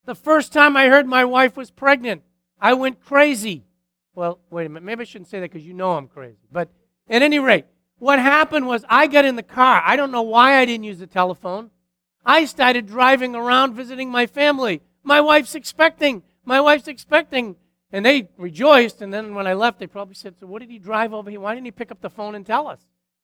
The 0.08 0.14
first 0.14 0.54
time 0.54 0.74
I 0.74 0.88
heard 0.88 1.06
my 1.06 1.26
wife 1.26 1.54
was 1.54 1.70
pregnant, 1.70 2.22
I 2.58 2.72
went 2.72 3.04
crazy. 3.04 3.66
Well, 4.14 4.38
wait 4.48 4.64
a 4.64 4.70
minute. 4.70 4.82
Maybe 4.82 5.02
I 5.02 5.04
shouldn't 5.04 5.28
say 5.28 5.38
that 5.38 5.52
because 5.52 5.66
you 5.66 5.74
know 5.74 5.98
I'm 5.98 6.08
crazy. 6.08 6.38
But 6.50 6.70
at 7.10 7.20
any 7.20 7.38
rate, 7.38 7.66
what 7.98 8.18
happened 8.18 8.66
was 8.66 8.86
I 8.88 9.06
got 9.06 9.26
in 9.26 9.36
the 9.36 9.42
car. 9.42 9.82
I 9.84 9.96
don't 9.96 10.10
know 10.10 10.22
why 10.22 10.56
I 10.56 10.64
didn't 10.64 10.84
use 10.84 10.98
the 10.98 11.06
telephone. 11.06 11.70
I 12.24 12.46
started 12.46 12.86
driving 12.86 13.34
around 13.34 13.74
visiting 13.74 14.10
my 14.10 14.24
family. 14.26 14.80
My 15.02 15.20
wife's 15.20 15.54
expecting. 15.54 16.22
My 16.42 16.58
wife's 16.58 16.88
expecting. 16.88 17.56
And 17.92 18.06
they 18.06 18.30
rejoiced. 18.38 19.02
And 19.02 19.12
then 19.12 19.34
when 19.34 19.46
I 19.46 19.52
left, 19.52 19.78
they 19.78 19.86
probably 19.86 20.14
said, 20.14 20.36
So 20.40 20.46
what 20.46 20.60
did 20.60 20.70
he 20.70 20.78
drive 20.78 21.12
over 21.12 21.28
here? 21.28 21.40
Why 21.40 21.54
didn't 21.54 21.66
he 21.66 21.70
pick 21.70 21.90
up 21.90 22.00
the 22.00 22.08
phone 22.08 22.34
and 22.34 22.46
tell 22.46 22.66
us? 22.66 22.80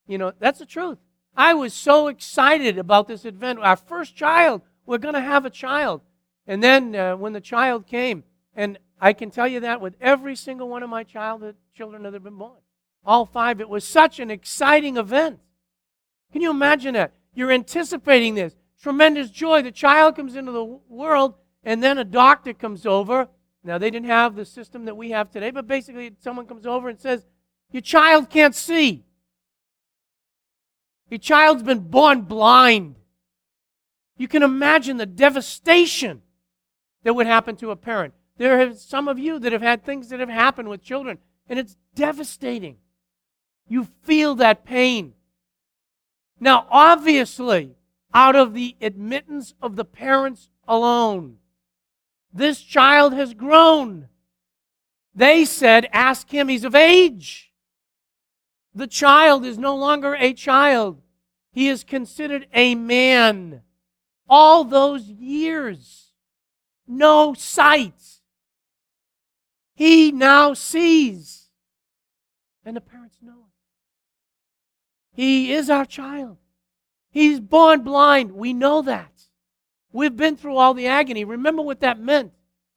You 0.06 0.18
know, 0.18 0.32
that's 0.38 0.58
the 0.58 0.66
truth. 0.66 0.98
I 1.34 1.54
was 1.54 1.72
so 1.72 2.08
excited 2.08 2.76
about 2.76 3.08
this 3.08 3.24
event. 3.24 3.58
Our 3.60 3.76
first 3.76 4.14
child, 4.16 4.60
we're 4.84 4.98
going 4.98 5.14
to 5.14 5.20
have 5.22 5.46
a 5.46 5.50
child. 5.50 6.02
And 6.46 6.62
then 6.62 6.94
uh, 6.94 7.16
when 7.16 7.32
the 7.32 7.40
child 7.40 7.86
came, 7.86 8.24
and 8.54 8.78
I 9.00 9.12
can 9.12 9.30
tell 9.30 9.48
you 9.48 9.60
that 9.60 9.80
with 9.80 9.96
every 10.00 10.36
single 10.36 10.68
one 10.68 10.82
of 10.82 10.90
my 10.90 11.02
childhood 11.02 11.56
children 11.74 12.02
that 12.02 12.12
have 12.12 12.24
been 12.24 12.38
born, 12.38 12.58
all 13.04 13.26
five, 13.26 13.60
it 13.60 13.68
was 13.68 13.86
such 13.86 14.18
an 14.18 14.30
exciting 14.30 14.96
event. 14.96 15.40
Can 16.32 16.42
you 16.42 16.50
imagine 16.50 16.94
that? 16.94 17.14
You're 17.34 17.52
anticipating 17.52 18.34
this 18.34 18.54
tremendous 18.82 19.30
joy. 19.30 19.62
The 19.62 19.72
child 19.72 20.16
comes 20.16 20.36
into 20.36 20.52
the 20.52 20.64
world, 20.64 21.34
and 21.64 21.82
then 21.82 21.98
a 21.98 22.04
doctor 22.04 22.52
comes 22.52 22.86
over. 22.86 23.28
Now, 23.62 23.78
they 23.78 23.90
didn't 23.90 24.08
have 24.08 24.36
the 24.36 24.44
system 24.44 24.84
that 24.84 24.96
we 24.96 25.10
have 25.10 25.30
today, 25.30 25.50
but 25.50 25.66
basically, 25.66 26.12
someone 26.20 26.46
comes 26.46 26.66
over 26.66 26.88
and 26.88 27.00
says, 27.00 27.24
Your 27.72 27.80
child 27.80 28.28
can't 28.28 28.54
see. 28.54 29.04
Your 31.08 31.18
child's 31.18 31.62
been 31.62 31.80
born 31.80 32.22
blind. 32.22 32.96
You 34.16 34.28
can 34.28 34.42
imagine 34.42 34.96
the 34.96 35.06
devastation 35.06 36.22
that 37.04 37.14
would 37.14 37.26
happen 37.26 37.54
to 37.56 37.70
a 37.70 37.76
parent. 37.76 38.14
There 38.36 38.60
are 38.60 38.74
some 38.74 39.06
of 39.06 39.18
you 39.18 39.38
that 39.38 39.52
have 39.52 39.62
had 39.62 39.84
things 39.84 40.08
that 40.08 40.20
have 40.20 40.28
happened 40.28 40.68
with 40.68 40.82
children, 40.82 41.18
and 41.48 41.58
it's 41.58 41.76
devastating. 41.94 42.78
You 43.68 43.86
feel 44.02 44.34
that 44.36 44.64
pain. 44.64 45.14
Now, 46.40 46.66
obviously, 46.70 47.76
out 48.12 48.34
of 48.34 48.54
the 48.54 48.76
admittance 48.80 49.54
of 49.62 49.76
the 49.76 49.84
parents 49.84 50.48
alone, 50.66 51.36
this 52.32 52.60
child 52.60 53.12
has 53.14 53.32
grown. 53.34 54.08
They 55.14 55.44
said, 55.44 55.88
Ask 55.92 56.30
him, 56.30 56.48
he's 56.48 56.64
of 56.64 56.74
age. 56.74 57.52
The 58.74 58.88
child 58.88 59.44
is 59.44 59.56
no 59.56 59.76
longer 59.76 60.16
a 60.16 60.32
child, 60.32 61.00
he 61.52 61.68
is 61.68 61.84
considered 61.84 62.48
a 62.52 62.74
man. 62.74 63.62
All 64.28 64.64
those 64.64 65.08
years, 65.08 66.03
no 66.86 67.34
sight. 67.34 68.20
He 69.74 70.12
now 70.12 70.54
sees. 70.54 71.48
And 72.64 72.76
the 72.76 72.80
parents 72.80 73.18
know 73.20 73.32
it. 73.32 73.52
He 75.12 75.52
is 75.52 75.68
our 75.68 75.84
child. 75.84 76.38
He's 77.10 77.40
born 77.40 77.82
blind. 77.82 78.32
We 78.32 78.52
know 78.52 78.82
that. 78.82 79.12
We've 79.92 80.16
been 80.16 80.36
through 80.36 80.56
all 80.56 80.74
the 80.74 80.88
agony. 80.88 81.24
Remember 81.24 81.62
what 81.62 81.80
that 81.80 82.00
meant 82.00 82.32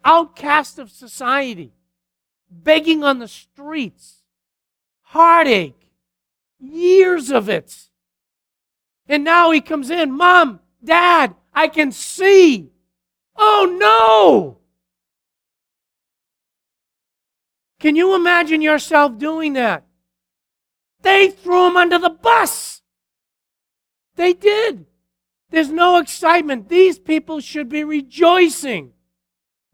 outcast 0.06 0.80
of 0.80 0.92
society, 0.92 1.74
begging 2.50 3.04
on 3.04 3.20
the 3.20 3.28
streets, 3.28 4.24
heartache, 5.02 5.92
years 6.60 7.30
of 7.30 7.50
it. 7.50 7.90
And 9.10 9.24
now 9.24 9.52
he 9.52 9.62
comes 9.62 9.90
in, 9.90 10.12
Mom, 10.12 10.60
Dad, 10.84 11.36
I 11.54 11.68
can 11.68 11.92
see. 11.92 12.72
Oh 13.38 13.78
no! 13.80 14.58
Can 17.80 17.96
you 17.96 18.16
imagine 18.16 18.62
yourself 18.62 19.18
doing 19.18 19.54
that? 19.54 19.86
They 21.02 21.30
threw 21.30 21.68
him 21.68 21.78
under 21.78 22.00
the 22.00 22.10
bus. 22.10 22.82
They 24.16 24.34
did. 24.34 24.88
There's 25.52 25.70
no 25.70 25.98
excitement. 25.98 26.70
These 26.70 27.00
people 27.00 27.40
should 27.40 27.70
be 27.70 27.84
rejoicing. 27.84 28.94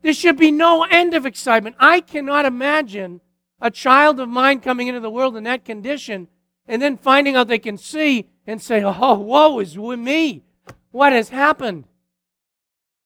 There 0.01 0.13
should 0.13 0.37
be 0.37 0.51
no 0.51 0.83
end 0.83 1.13
of 1.13 1.25
excitement. 1.25 1.77
I 1.79 2.01
cannot 2.01 2.45
imagine 2.45 3.21
a 3.61 3.71
child 3.71 4.19
of 4.19 4.27
mine 4.27 4.59
coming 4.59 4.87
into 4.87 4.99
the 4.99 5.09
world 5.09 5.37
in 5.37 5.45
that 5.45 5.63
condition 5.63 6.27
and 6.67 6.81
then 6.81 6.97
finding 6.97 7.35
out 7.35 7.47
they 7.47 7.59
can 7.59 7.77
see 7.77 8.29
and 8.45 8.61
say, 8.61 8.83
Oh, 8.83 9.17
woe 9.19 9.59
is 9.59 9.77
with 9.77 9.99
me. 9.99 10.43
What 10.91 11.13
has 11.13 11.29
happened? 11.29 11.85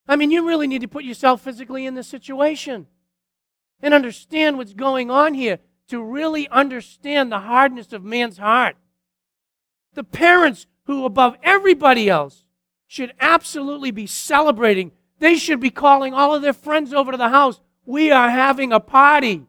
I 0.08 0.16
mean, 0.16 0.32
you 0.32 0.48
really 0.48 0.68
need 0.68 0.82
to 0.82 0.88
put 0.88 1.04
yourself 1.04 1.42
physically 1.42 1.86
in 1.86 1.96
this 1.96 2.08
situation 2.08 2.88
and 3.82 3.94
understand 3.94 4.58
what's 4.58 4.74
going 4.74 5.12
on 5.12 5.34
here 5.34 5.60
to 5.90 6.02
really 6.02 6.48
understand 6.50 7.32
the 7.32 7.40
hardness 7.40 7.94
of 7.94 8.04
man's 8.04 8.38
heart. 8.38 8.76
The 9.94 10.04
parents 10.04 10.68
who, 10.86 11.06
above 11.06 11.36
everybody 11.44 12.10
else, 12.10 12.46
should 12.88 13.14
absolutely 13.20 13.92
be 13.92 14.08
celebrating. 14.08 14.92
They 15.20 15.36
should 15.36 15.60
be 15.60 15.70
calling 15.70 16.14
all 16.14 16.34
of 16.34 16.42
their 16.42 16.54
friends 16.54 16.94
over 16.94 17.12
to 17.12 17.18
the 17.18 17.30
house. 17.30 17.60
We 17.86 18.12
are 18.12 18.30
having 18.30 18.72
a 18.72 18.80
party. 18.80 19.46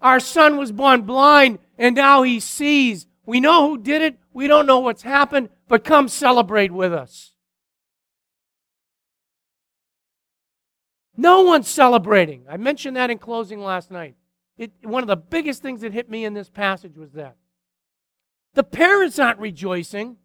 Our 0.00 0.20
son 0.20 0.56
was 0.56 0.72
born 0.72 1.02
blind 1.02 1.58
and 1.78 1.96
now 1.96 2.22
he 2.22 2.40
sees. 2.40 3.06
We 3.24 3.40
know 3.40 3.68
who 3.68 3.78
did 3.78 4.02
it. 4.02 4.18
We 4.32 4.46
don't 4.46 4.66
know 4.66 4.78
what's 4.78 5.02
happened, 5.02 5.48
but 5.68 5.84
come 5.84 6.08
celebrate 6.08 6.72
with 6.72 6.92
us. 6.92 7.32
No 11.20 11.42
one's 11.42 11.66
celebrating. 11.66 12.44
I 12.48 12.56
mentioned 12.58 12.96
that 12.96 13.10
in 13.10 13.18
closing 13.18 13.60
last 13.60 13.90
night. 13.90 14.14
It, 14.56 14.70
one 14.82 15.02
of 15.02 15.08
the 15.08 15.16
biggest 15.16 15.60
things 15.62 15.80
that 15.80 15.92
hit 15.92 16.08
me 16.08 16.24
in 16.24 16.32
this 16.32 16.48
passage 16.48 16.96
was 16.96 17.10
that 17.14 17.34
the 18.54 18.62
parents 18.62 19.18
aren't 19.18 19.40
rejoicing, 19.40 20.16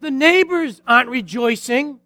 the 0.00 0.12
neighbors 0.12 0.80
aren't 0.86 1.08
rejoicing, 1.08 1.98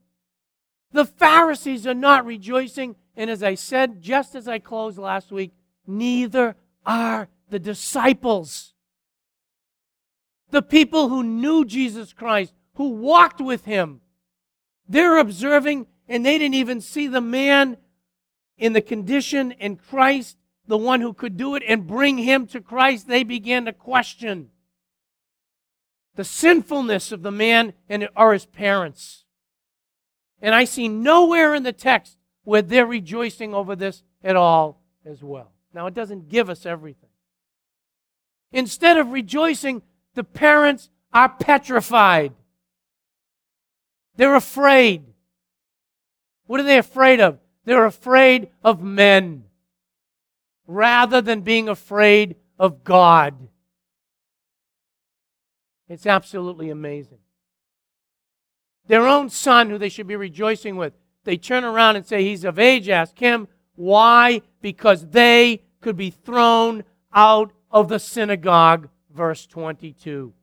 the 0.93 1.05
Pharisees 1.05 1.87
are 1.87 1.95
not 1.95 2.25
rejoicing. 2.25 2.97
And 3.17 3.29
as 3.29 3.43
I 3.43 3.55
said 3.55 4.01
just 4.01 4.35
as 4.35 4.49
I 4.49 4.59
closed 4.59 4.97
last 4.97 5.31
week, 5.31 5.53
neither 5.87 6.57
are 6.87 7.29
the 7.51 7.59
disciples. 7.59 8.73
The 10.51 10.63
people 10.63 11.11
who 11.11 11.23
knew 11.23 11.67
Jesus 11.67 12.15
Christ, 12.15 12.55
who 12.77 12.93
walked 12.93 13.43
with 13.43 13.67
him, 13.67 14.01
they're 14.89 15.19
observing 15.19 15.87
and 16.13 16.27
they 16.27 16.37
didn't 16.37 16.57
even 16.57 16.83
see 16.83 17.07
the 17.07 17.23
man 17.23 17.79
in 18.59 18.75
the 18.75 18.83
condition 18.83 19.51
in 19.53 19.77
Christ, 19.77 20.37
the 20.67 20.77
one 20.77 21.01
who 21.01 21.15
could 21.15 21.39
do 21.39 21.55
it, 21.55 21.63
and 21.67 21.87
bring 21.87 22.19
him 22.19 22.47
to 22.49 22.61
Christ. 22.61 23.09
They 23.09 23.25
began 23.25 23.65
to 23.65 23.73
question 23.73 24.51
the 26.15 26.23
sinfulness 26.23 27.13
of 27.13 27.23
the 27.23 27.31
man 27.31 27.73
and 27.89 28.11
or 28.15 28.35
his 28.35 28.45
parents. 28.45 29.25
And 30.43 30.55
I 30.55 30.65
see 30.65 30.87
nowhere 30.87 31.55
in 31.55 31.63
the 31.63 31.73
text 31.73 32.19
where 32.45 32.61
they're 32.61 32.85
rejoicing 32.85 33.55
over 33.55 33.75
this 33.75 34.03
at 34.23 34.37
all 34.37 34.83
as 35.07 35.23
well. 35.23 35.51
Now, 35.73 35.87
it 35.87 35.95
doesn't 35.95 36.29
give 36.29 36.51
us 36.51 36.67
everything. 36.67 37.09
Instead 38.53 38.99
of 38.99 39.13
rejoicing, 39.13 39.81
the 40.13 40.25
parents 40.25 40.91
are 41.11 41.31
petrified. 41.31 42.35
They're 44.17 44.35
afraid. 44.35 45.05
What 46.53 46.61
are 46.61 46.65
they 46.65 46.77
afraid 46.77 47.19
of? 47.19 47.39
They're 47.65 47.87
afraid 47.87 48.51
of 48.63 48.83
men 48.83 49.45
rather 50.67 51.23
than 51.23 51.41
being 51.41 51.67
afraid 51.67 52.37
of 52.59 52.85
God. 52.85 53.49
It's 55.89 56.05
absolutely 56.05 56.69
amazing. 56.69 57.21
Their 58.87 59.07
own 59.07 59.31
son, 59.31 59.71
who 59.71 59.79
they 59.79 59.89
should 59.89 60.07
be 60.07 60.15
rejoicing 60.15 60.77
with, 60.77 60.93
they 61.25 61.39
turn 61.39 61.65
around 61.65 61.97
and 61.97 62.05
say, 62.05 62.23
He's 62.23 62.45
of 62.45 62.59
age. 62.59 62.87
Ask 62.91 63.19
him. 63.19 63.49
Why? 63.75 64.43
Because 64.61 65.07
they 65.07 65.63
could 65.81 65.97
be 65.97 66.11
thrown 66.11 66.85
out 67.15 67.55
of 67.71 67.89
the 67.89 67.99
synagogue. 67.99 68.91
Verse 69.11 69.47
22. 69.47 70.35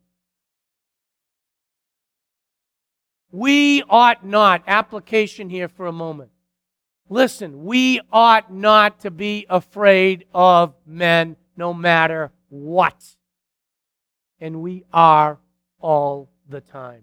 We 3.32 3.82
ought 3.88 4.24
not, 4.24 4.62
application 4.66 5.50
here 5.50 5.68
for 5.68 5.86
a 5.86 5.92
moment. 5.92 6.30
Listen, 7.08 7.64
we 7.64 8.00
ought 8.12 8.52
not 8.52 9.00
to 9.00 9.10
be 9.10 9.46
afraid 9.48 10.26
of 10.32 10.74
men 10.86 11.36
no 11.56 11.74
matter 11.74 12.32
what. 12.48 13.16
And 14.40 14.62
we 14.62 14.84
are 14.92 15.38
all 15.80 16.30
the 16.48 16.60
time. 16.60 17.02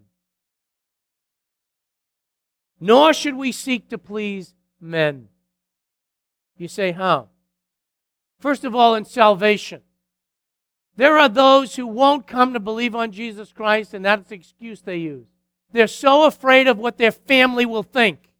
Nor 2.80 3.14
should 3.14 3.36
we 3.36 3.52
seek 3.52 3.90
to 3.90 3.98
please 3.98 4.54
men. 4.80 5.30
You 6.58 6.68
say, 6.68 6.92
how? 6.92 7.30
First 8.40 8.64
of 8.64 8.76
all, 8.76 8.96
in 8.96 9.06
salvation. 9.06 9.82
There 10.96 11.18
are 11.20 11.30
those 11.30 11.76
who 11.76 11.86
won't 11.86 12.28
come 12.28 12.54
to 12.54 12.60
believe 12.60 12.96
on 12.96 13.12
Jesus 13.12 13.52
Christ, 13.52 13.94
and 13.94 14.04
that's 14.04 14.30
the 14.30 14.36
excuse 14.36 14.82
they 14.82 14.98
use. 14.98 15.28
They're 15.72 15.88
so 15.88 16.26
afraid 16.26 16.68
of 16.68 16.78
what 16.78 16.98
their 16.98 17.12
family 17.12 17.66
will 17.66 17.84
think. 17.84 18.32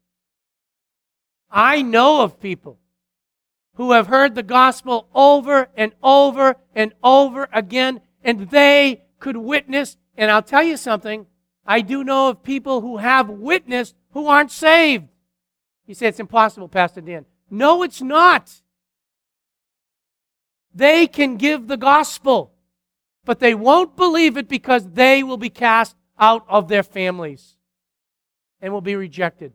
I 1.50 1.82
know 1.82 2.22
of 2.22 2.40
people 2.40 2.78
who 3.74 3.92
have 3.92 4.08
heard 4.08 4.34
the 4.34 4.42
gospel 4.42 5.08
over 5.14 5.68
and 5.76 5.92
over 6.02 6.56
and 6.74 6.92
over 7.02 7.48
again, 7.52 8.00
and 8.22 8.50
they 8.50 9.02
could 9.20 9.36
witness. 9.36 9.96
And 10.16 10.30
I'll 10.30 10.42
tell 10.42 10.62
you 10.62 10.76
something 10.76 11.26
I 11.64 11.80
do 11.80 12.02
know 12.02 12.28
of 12.30 12.42
people 12.42 12.80
who 12.80 12.96
have 12.96 13.28
witnessed 13.28 13.94
who 14.12 14.26
aren't 14.26 14.50
saved. 14.50 15.06
You 15.86 15.94
say 15.94 16.08
it's 16.08 16.20
impossible, 16.20 16.68
Pastor 16.68 17.00
Dan. 17.00 17.24
No, 17.50 17.82
it's 17.82 18.02
not. 18.02 18.62
They 20.74 21.06
can 21.06 21.36
give 21.36 21.66
the 21.66 21.76
gospel, 21.76 22.52
but 23.24 23.38
they 23.38 23.54
won't 23.54 23.96
believe 23.96 24.36
it 24.36 24.48
because 24.48 24.86
they 24.88 25.22
will 25.22 25.36
be 25.36 25.50
cast 25.50 25.96
out 26.18 26.44
of 26.48 26.68
their 26.68 26.82
families 26.82 27.56
and 28.60 28.72
will 28.72 28.80
be 28.80 28.96
rejected. 28.96 29.52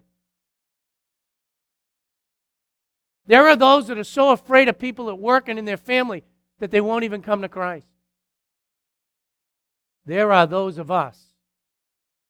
There 3.25 3.47
are 3.47 3.55
those 3.55 3.87
that 3.87 3.97
are 3.97 4.03
so 4.03 4.31
afraid 4.31 4.67
of 4.67 4.77
people 4.79 5.09
at 5.09 5.17
work 5.17 5.47
and 5.47 5.57
in 5.57 5.65
their 5.65 5.77
family 5.77 6.23
that 6.59 6.71
they 6.71 6.81
won't 6.81 7.03
even 7.03 7.21
come 7.21 7.41
to 7.41 7.49
Christ. 7.49 7.87
There 10.05 10.31
are 10.31 10.45
those 10.45 10.77
of 10.77 10.91
us 10.91 11.33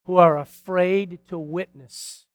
who 0.06 0.18
are 0.18 0.38
afraid 0.38 1.20
to 1.30 1.40
witness, 1.40 2.26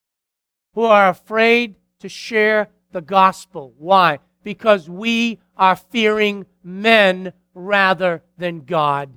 who 0.75 0.83
are 0.85 1.09
afraid 1.09 1.76
to 2.00 2.09
share 2.09 2.69
the 2.93 3.00
gospel. 3.00 3.75
Why? 3.78 4.19
Because 4.43 4.88
we 4.88 5.38
are 5.57 5.76
fearing 5.76 6.47
men 6.62 7.33
rather 7.55 8.23
than 8.37 8.61
God. 8.61 9.11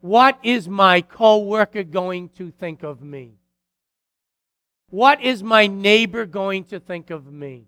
What 0.00 0.38
is 0.42 0.68
my 0.68 1.02
coworker 1.02 1.82
going 1.82 2.30
to 2.30 2.50
think 2.50 2.82
of 2.82 3.02
me? 3.02 3.34
What 4.88 5.22
is 5.22 5.42
my 5.42 5.66
neighbor 5.66 6.26
going 6.26 6.64
to 6.64 6.80
think 6.80 7.10
of 7.10 7.30
me? 7.30 7.66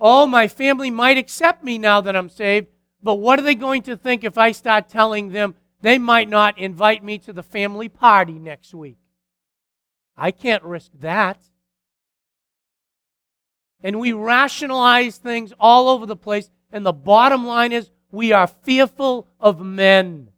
Oh, 0.00 0.26
my 0.26 0.48
family 0.48 0.90
might 0.90 1.18
accept 1.18 1.62
me 1.62 1.78
now 1.78 2.00
that 2.00 2.16
I'm 2.16 2.28
saved, 2.28 2.68
but 3.02 3.16
what 3.16 3.38
are 3.38 3.42
they 3.42 3.54
going 3.54 3.82
to 3.82 3.96
think 3.96 4.24
if 4.24 4.38
I 4.38 4.52
start 4.52 4.88
telling 4.88 5.30
them 5.30 5.54
they 5.82 5.98
might 5.98 6.28
not 6.28 6.58
invite 6.58 7.04
me 7.04 7.18
to 7.18 7.32
the 7.32 7.42
family 7.42 7.88
party 7.88 8.38
next 8.38 8.74
week? 8.74 8.98
I 10.16 10.30
can't 10.30 10.64
risk 10.64 10.90
that. 11.00 11.38
And 13.82 14.00
we 14.00 14.12
rationalize 14.12 15.18
things 15.18 15.52
all 15.60 15.90
over 15.90 16.06
the 16.06 16.16
place, 16.16 16.50
and 16.72 16.84
the 16.84 16.92
bottom 16.92 17.46
line 17.46 17.72
is 17.72 17.90
we 18.10 18.32
are 18.32 18.46
fearful 18.46 19.28
of 19.38 19.60
men 19.60 20.30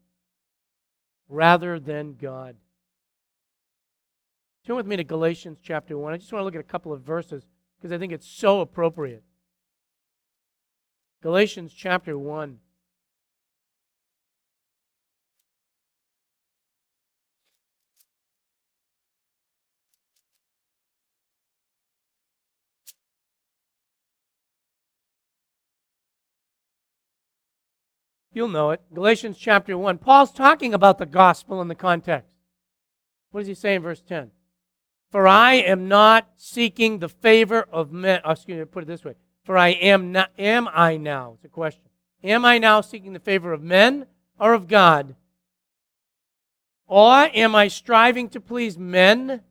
rather 1.28 1.78
than 1.78 2.14
God. 2.14 2.56
Turn 4.66 4.76
with 4.76 4.86
me 4.86 4.96
to 4.96 5.04
Galatians 5.04 5.58
chapter 5.62 5.96
1. 5.96 6.12
I 6.12 6.16
just 6.16 6.32
want 6.32 6.40
to 6.40 6.44
look 6.44 6.54
at 6.54 6.60
a 6.60 6.64
couple 6.64 6.92
of 6.92 7.02
verses 7.02 7.44
because 7.76 7.92
I 7.92 7.98
think 7.98 8.12
it's 8.12 8.28
so 8.28 8.60
appropriate. 8.60 9.22
Galatians 11.22 11.72
chapter 11.72 12.18
1. 12.18 12.58
You'll 28.36 28.48
know 28.48 28.70
it. 28.70 28.82
Galatians 28.92 29.38
chapter 29.38 29.78
1. 29.78 29.96
Paul's 29.96 30.30
talking 30.30 30.74
about 30.74 30.98
the 30.98 31.06
gospel 31.06 31.62
in 31.62 31.68
the 31.68 31.74
context. 31.74 32.28
What 33.30 33.40
does 33.40 33.48
he 33.48 33.54
say 33.54 33.76
in 33.76 33.80
verse 33.80 34.02
10? 34.02 34.30
For 35.10 35.26
I 35.26 35.54
am 35.54 35.88
not 35.88 36.28
seeking 36.36 36.98
the 36.98 37.08
favor 37.08 37.66
of 37.72 37.92
men. 37.92 38.20
Oh, 38.26 38.32
excuse 38.32 38.58
me, 38.58 38.64
put 38.66 38.82
it 38.82 38.88
this 38.88 39.06
way. 39.06 39.14
For 39.44 39.56
I 39.56 39.68
am 39.68 40.12
not, 40.12 40.32
am 40.38 40.68
I 40.70 40.98
now? 40.98 41.32
It's 41.36 41.46
a 41.46 41.48
question. 41.48 41.84
Am 42.22 42.44
I 42.44 42.58
now 42.58 42.82
seeking 42.82 43.14
the 43.14 43.20
favor 43.20 43.54
of 43.54 43.62
men 43.62 44.04
or 44.38 44.52
of 44.52 44.68
God? 44.68 45.16
Or 46.86 47.14
am 47.14 47.54
I 47.54 47.68
striving 47.68 48.28
to 48.28 48.40
please 48.42 48.76
men? 48.76 49.44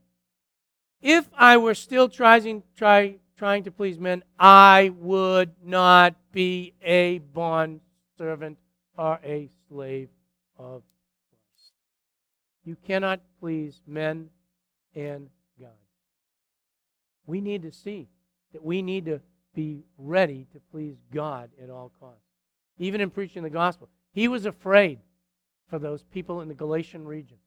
If 1.02 1.28
I 1.36 1.58
were 1.58 1.74
still 1.74 2.08
trying, 2.08 2.62
try, 2.78 3.16
trying 3.36 3.64
to 3.64 3.72
please 3.72 3.98
men, 3.98 4.24
I 4.38 4.92
would 4.96 5.56
not 5.64 6.14
be 6.32 6.76
a 6.84 7.18
bond 7.18 7.80
servant 8.16 8.60
or 8.98 9.20
a 9.24 9.50
slave 9.68 10.10
of 10.58 10.84
Christ. 11.30 11.72
You 12.64 12.76
cannot 12.86 13.22
please 13.40 13.82
men 13.88 14.30
and 14.96 15.30
God. 15.60 15.70
We 17.26 17.42
need 17.42 17.64
to 17.64 17.72
see 17.72 18.08
that 18.54 18.64
we 18.64 18.82
need 18.82 19.06
to 19.06 19.22
be 19.54 19.84
ready 19.98 20.48
to 20.54 20.60
please 20.72 20.98
God 21.14 21.50
at 21.62 21.70
all 21.70 21.92
costs. 22.00 22.22
Even 22.78 23.02
in 23.02 23.10
preaching 23.10 23.44
the 23.44 23.50
gospel, 23.50 23.90
he 24.12 24.28
was 24.28 24.46
afraid 24.46 25.00
for 25.70 25.80
those 25.80 26.04
people 26.04 26.42
in 26.42 26.48
the 26.48 26.54
Galatian 26.54 27.06
region. 27.06 27.38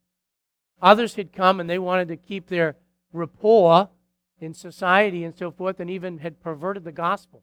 Others 0.81 1.15
had 1.15 1.33
come 1.33 1.61
and 1.61 1.69
they 1.69 1.79
wanted 1.79 2.09
to 2.09 2.17
keep 2.17 2.49
their 2.49 2.77
rapport 3.13 3.89
in 4.41 4.55
society 4.55 5.25
and 5.25 5.37
so 5.37 5.51
forth, 5.51 5.81
and 5.81 5.91
even 5.91 6.19
had 6.19 6.41
perverted 6.41 6.85
the 6.85 6.93
gospel. 6.93 7.43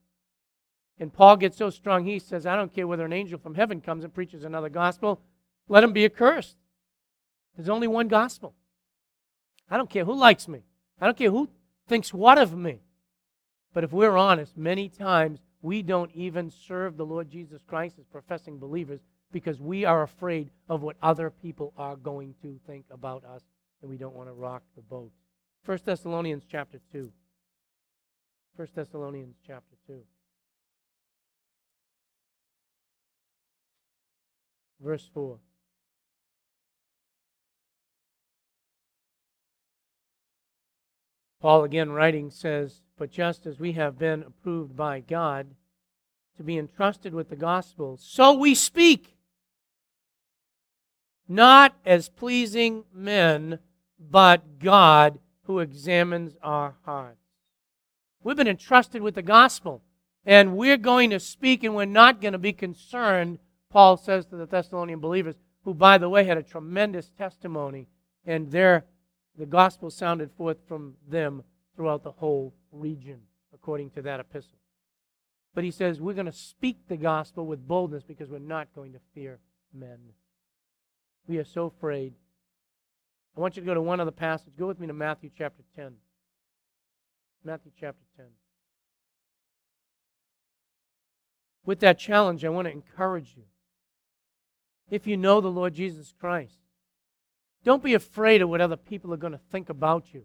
And 1.00 1.14
Paul 1.14 1.38
gets 1.38 1.58
so 1.58 1.70
strong, 1.70 2.06
he 2.06 2.20
says, 2.20 2.46
I 2.46 2.56
don't 2.56 2.74
care 2.74 2.88
whether 2.88 3.06
an 3.06 3.14
angel 3.14 3.38
from 3.38 3.56
heaven 3.56 3.82
comes 3.82 4.04
and 4.04 4.14
preaches 4.14 4.44
another 4.44 4.70
gospel, 4.70 5.22
let 5.68 5.84
him 5.84 5.94
be 5.94 6.06
accursed. 6.06 6.56
There's 7.56 7.70
only 7.70 7.88
one 7.88 8.08
gospel. 8.08 8.54
I 9.70 9.78
don't 9.78 9.90
care 9.90 10.06
who 10.06 10.16
likes 10.16 10.48
me, 10.48 10.64
I 11.00 11.06
don't 11.06 11.18
care 11.18 11.32
who 11.32 11.50
thinks 11.88 12.14
what 12.14 12.38
of 12.38 12.56
me. 12.56 12.82
But 13.74 13.84
if 13.84 13.92
we're 13.92 14.16
honest, 14.16 14.56
many 14.56 14.88
times 14.88 15.42
we 15.62 15.82
don't 15.82 16.12
even 16.14 16.50
serve 16.50 16.96
the 16.96 17.06
Lord 17.06 17.30
Jesus 17.30 17.62
Christ 17.68 17.96
as 18.00 18.06
professing 18.06 18.58
believers 18.58 19.02
because 19.32 19.60
we 19.60 19.84
are 19.84 20.04
afraid 20.04 20.50
of 20.70 20.82
what 20.82 20.96
other 21.02 21.30
people 21.30 21.74
are 21.78 21.98
going 21.98 22.36
to 22.42 22.58
think 22.66 22.86
about 22.90 23.26
us 23.26 23.42
and 23.82 23.90
we 23.90 23.98
don't 23.98 24.16
want 24.16 24.30
to 24.30 24.34
rock 24.34 24.64
the 24.76 24.82
boat. 24.82 25.12
1 25.66 25.80
Thessalonians 25.84 26.44
chapter 26.50 26.80
2. 26.94 27.12
1 28.56 28.68
Thessalonians 28.76 29.36
chapter 29.46 29.76
2. 29.88 30.00
Verse 34.86 35.10
4. 35.16 35.40
Paul, 41.42 41.64
again 41.64 41.92
writing, 41.92 42.30
says, 42.30 42.82
But 42.96 43.10
just 43.10 43.48
as 43.48 43.60
we 43.60 43.72
have 43.72 43.98
been 43.98 44.22
approved 44.22 44.78
by 44.78 45.00
God 45.00 45.48
to 46.38 46.44
be 46.44 46.60
entrusted 46.60 47.16
with 47.16 47.30
the 47.30 47.36
gospel, 47.36 47.98
so 48.00 48.34
we 48.34 48.54
speak, 48.54 49.16
not 51.28 51.74
as 51.84 52.08
pleasing 52.08 52.84
men, 52.94 53.58
but 54.00 54.60
God 54.60 55.18
who 55.46 55.60
examines 55.62 56.36
our 56.44 56.76
hearts. 56.86 57.26
We've 58.22 58.38
been 58.38 58.48
entrusted 58.48 59.02
with 59.02 59.16
the 59.16 59.24
gospel, 59.24 59.82
and 60.28 60.56
we're 60.56 60.78
going 60.78 61.10
to 61.10 61.20
speak, 61.20 61.64
and 61.64 61.76
we're 61.76 61.86
not 61.86 62.22
going 62.22 62.34
to 62.34 62.38
be 62.38 62.54
concerned, 62.54 63.40
Paul 63.76 63.98
says 63.98 64.26
to 64.28 64.38
the 64.38 64.46
Thessalonian 64.46 65.02
believers, 65.02 65.36
who, 65.66 65.74
by 65.74 65.98
the 65.98 66.08
way, 66.08 66.24
had 66.24 66.38
a 66.38 66.44
tremendous 66.44 67.10
testimony, 67.10 67.90
and 68.26 68.50
there 68.50 68.86
the 69.38 69.46
gospel 69.46 69.90
sounded 69.90 70.32
forth 70.32 70.60
from 70.66 70.94
them 71.06 71.44
throughout 71.76 72.02
the 72.02 72.14
whole 72.14 72.54
region, 72.72 73.20
according 73.54 73.90
to 73.90 74.02
that 74.04 74.22
epistle. 74.22 74.60
But 75.54 75.66
he 75.66 75.72
says, 75.72 76.00
we're 76.00 76.14
going 76.14 76.26
to 76.26 76.32
speak 76.32 76.88
the 76.88 76.96
gospel 76.96 77.46
with 77.46 77.68
boldness 77.68 78.04
because 78.04 78.30
we're 78.30 78.40
not 78.40 78.74
going 78.74 78.94
to 78.94 79.00
fear 79.14 79.40
men. 79.74 80.00
We 81.28 81.38
are 81.40 81.44
so 81.44 81.66
afraid. 81.66 82.14
I 83.36 83.42
want 83.42 83.58
you 83.58 83.62
to 83.62 83.66
go 83.66 83.74
to 83.74 83.82
one 83.82 84.00
other 84.00 84.10
passage. 84.10 84.54
Go 84.58 84.68
with 84.68 84.80
me 84.80 84.88
to 84.88 84.94
Matthew 84.94 85.32
chapter 85.38 85.64
10. 85.76 85.96
Matthew 87.44 87.74
chapter 87.78 88.06
10. 88.16 88.28
With 91.66 91.82
that 91.82 92.00
challenge, 92.00 92.46
I 92.46 92.50
want 92.50 92.68
to 92.70 92.72
encourage 92.72 93.34
you. 93.36 93.44
If 94.90 95.08
you 95.08 95.18
know 95.18 95.42
the 95.42 95.48
Lord 95.48 95.74
Jesus 95.74 96.14
Christ, 96.20 96.60
don't 97.64 97.84
be 97.84 97.96
afraid 97.96 98.42
of 98.42 98.50
what 98.50 98.62
other 98.62 98.78
people 98.78 99.14
are 99.14 99.18
going 99.18 99.34
to 99.34 99.40
think 99.52 99.70
about 99.70 100.14
you. 100.14 100.24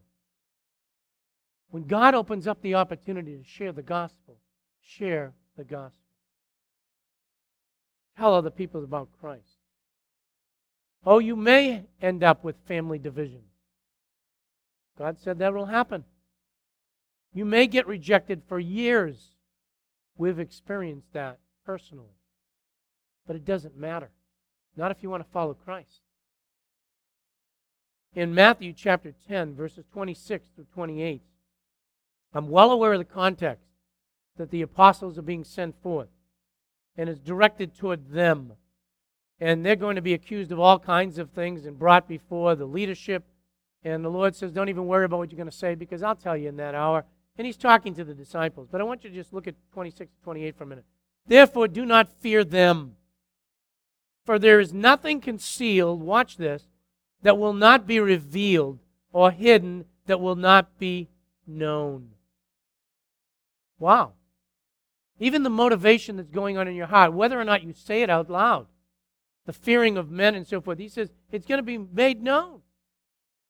When 1.71 1.85
God 1.85 2.15
opens 2.15 2.47
up 2.47 2.61
the 2.61 2.75
opportunity 2.75 3.37
to 3.37 3.45
share 3.45 3.73
the 3.73 3.83
gospel, 3.83 4.37
share 4.83 5.33
the 5.57 5.65
gospel. 5.65 5.95
Tell 8.19 8.35
other 8.35 8.51
people 8.51 8.85
about 8.85 9.09
Christ. 9.21 9.57
Oh, 11.07 11.19
you 11.19 11.37
may 11.37 11.87
end 12.03 12.23
up 12.23 12.45
with 12.45 12.57
family 12.67 12.99
divisions. 12.99 13.45
God 14.99 15.19
said 15.19 15.39
that 15.39 15.55
will 15.55 15.67
happen. 15.67 16.05
You 17.33 17.47
may 17.47 17.67
get 17.67 17.87
rejected 17.87 18.43
for 18.47 18.59
years. 18.59 19.17
We've 20.19 20.39
experienced 20.39 21.13
that 21.15 21.39
personally. 21.65 22.19
But 23.27 23.37
it 23.37 23.47
doesn't 23.47 23.79
matter. 23.79 24.11
Not 24.77 24.91
if 24.91 25.03
you 25.03 25.11
want 25.11 25.25
to 25.25 25.33
follow 25.33 25.55
Christ 25.55 26.01
in 28.15 28.35
Matthew 28.35 28.73
chapter 28.73 29.13
10, 29.29 29.55
verses 29.55 29.85
26 29.93 30.49
through 30.55 30.67
28. 30.75 31.23
I'm 32.35 32.49
well 32.49 32.71
aware 32.71 32.93
of 32.93 32.99
the 32.99 33.05
context 33.05 33.67
that 34.37 34.51
the 34.51 34.63
apostles 34.63 35.19
are 35.19 35.23
being 35.23 35.45
sent 35.45 35.81
forth, 35.83 36.09
and 36.97 37.09
it's 37.09 37.21
directed 37.21 37.77
toward 37.77 38.11
them. 38.11 38.53
And 39.39 39.65
they're 39.65 39.77
going 39.77 39.97
to 39.97 40.03
be 40.03 40.13
accused 40.13 40.53
of 40.53 40.61
all 40.61 40.79
kinds 40.79 41.19
of 41.19 41.31
things 41.31 41.65
and 41.65 41.79
brought 41.79 42.07
before 42.07 42.55
the 42.55 42.67
leadership. 42.67 43.25
And 43.83 44.05
the 44.05 44.11
Lord 44.11 44.37
says, 44.37 44.53
Don't 44.53 44.69
even 44.69 44.87
worry 44.87 45.07
about 45.07 45.19
what 45.19 45.31
you're 45.31 45.39
going 45.39 45.51
to 45.51 45.57
say 45.57 45.75
because 45.75 46.03
I'll 46.03 46.15
tell 46.15 46.37
you 46.37 46.49
in 46.49 46.57
that 46.57 46.75
hour. 46.75 47.07
And 47.39 47.47
He's 47.47 47.57
talking 47.57 47.95
to 47.95 48.05
the 48.05 48.13
disciples. 48.13 48.69
But 48.71 48.83
I 48.83 48.85
want 48.85 49.03
you 49.03 49.09
to 49.09 49.17
just 49.17 49.33
look 49.33 49.47
at 49.47 49.55
26 49.73 50.11
to 50.13 50.23
28 50.23 50.57
for 50.57 50.65
a 50.65 50.67
minute. 50.67 50.85
Therefore, 51.27 51.69
do 51.69 51.87
not 51.87 52.13
fear 52.21 52.45
them. 52.45 52.97
For 54.31 54.39
there 54.39 54.61
is 54.61 54.73
nothing 54.73 55.21
concealed, 55.21 56.01
watch 56.01 56.37
this, 56.37 56.69
that 57.23 57.37
will 57.37 57.53
not 57.53 57.85
be 57.85 57.99
revealed, 57.99 58.79
or 59.13 59.33
hidden 59.33 59.87
that 60.07 60.21
will 60.21 60.37
not 60.37 60.79
be 60.79 61.09
known. 61.49 62.11
Wow. 63.81 64.13
Even 65.19 65.43
the 65.43 65.51
motivation 65.51 66.17
that's 66.17 66.31
going 66.31 66.57
on 66.57 66.69
in 66.69 66.77
your 66.77 66.87
heart, 66.87 67.13
whether 67.13 67.41
or 67.41 67.45
not 67.45 67.65
you 67.65 67.73
say 67.73 68.03
it 68.03 68.09
out 68.09 68.31
loud, 68.31 68.69
the 69.47 69.53
fearing 69.53 69.97
of 69.97 70.13
men 70.13 70.37
and 70.37 70.47
so 70.47 70.61
forth, 70.61 70.79
he 70.79 70.89
says 70.89 71.11
it's 71.33 71.47
going 71.49 71.59
to 71.59 71.65
be 71.65 71.79
made 71.79 72.23
known. 72.23 72.61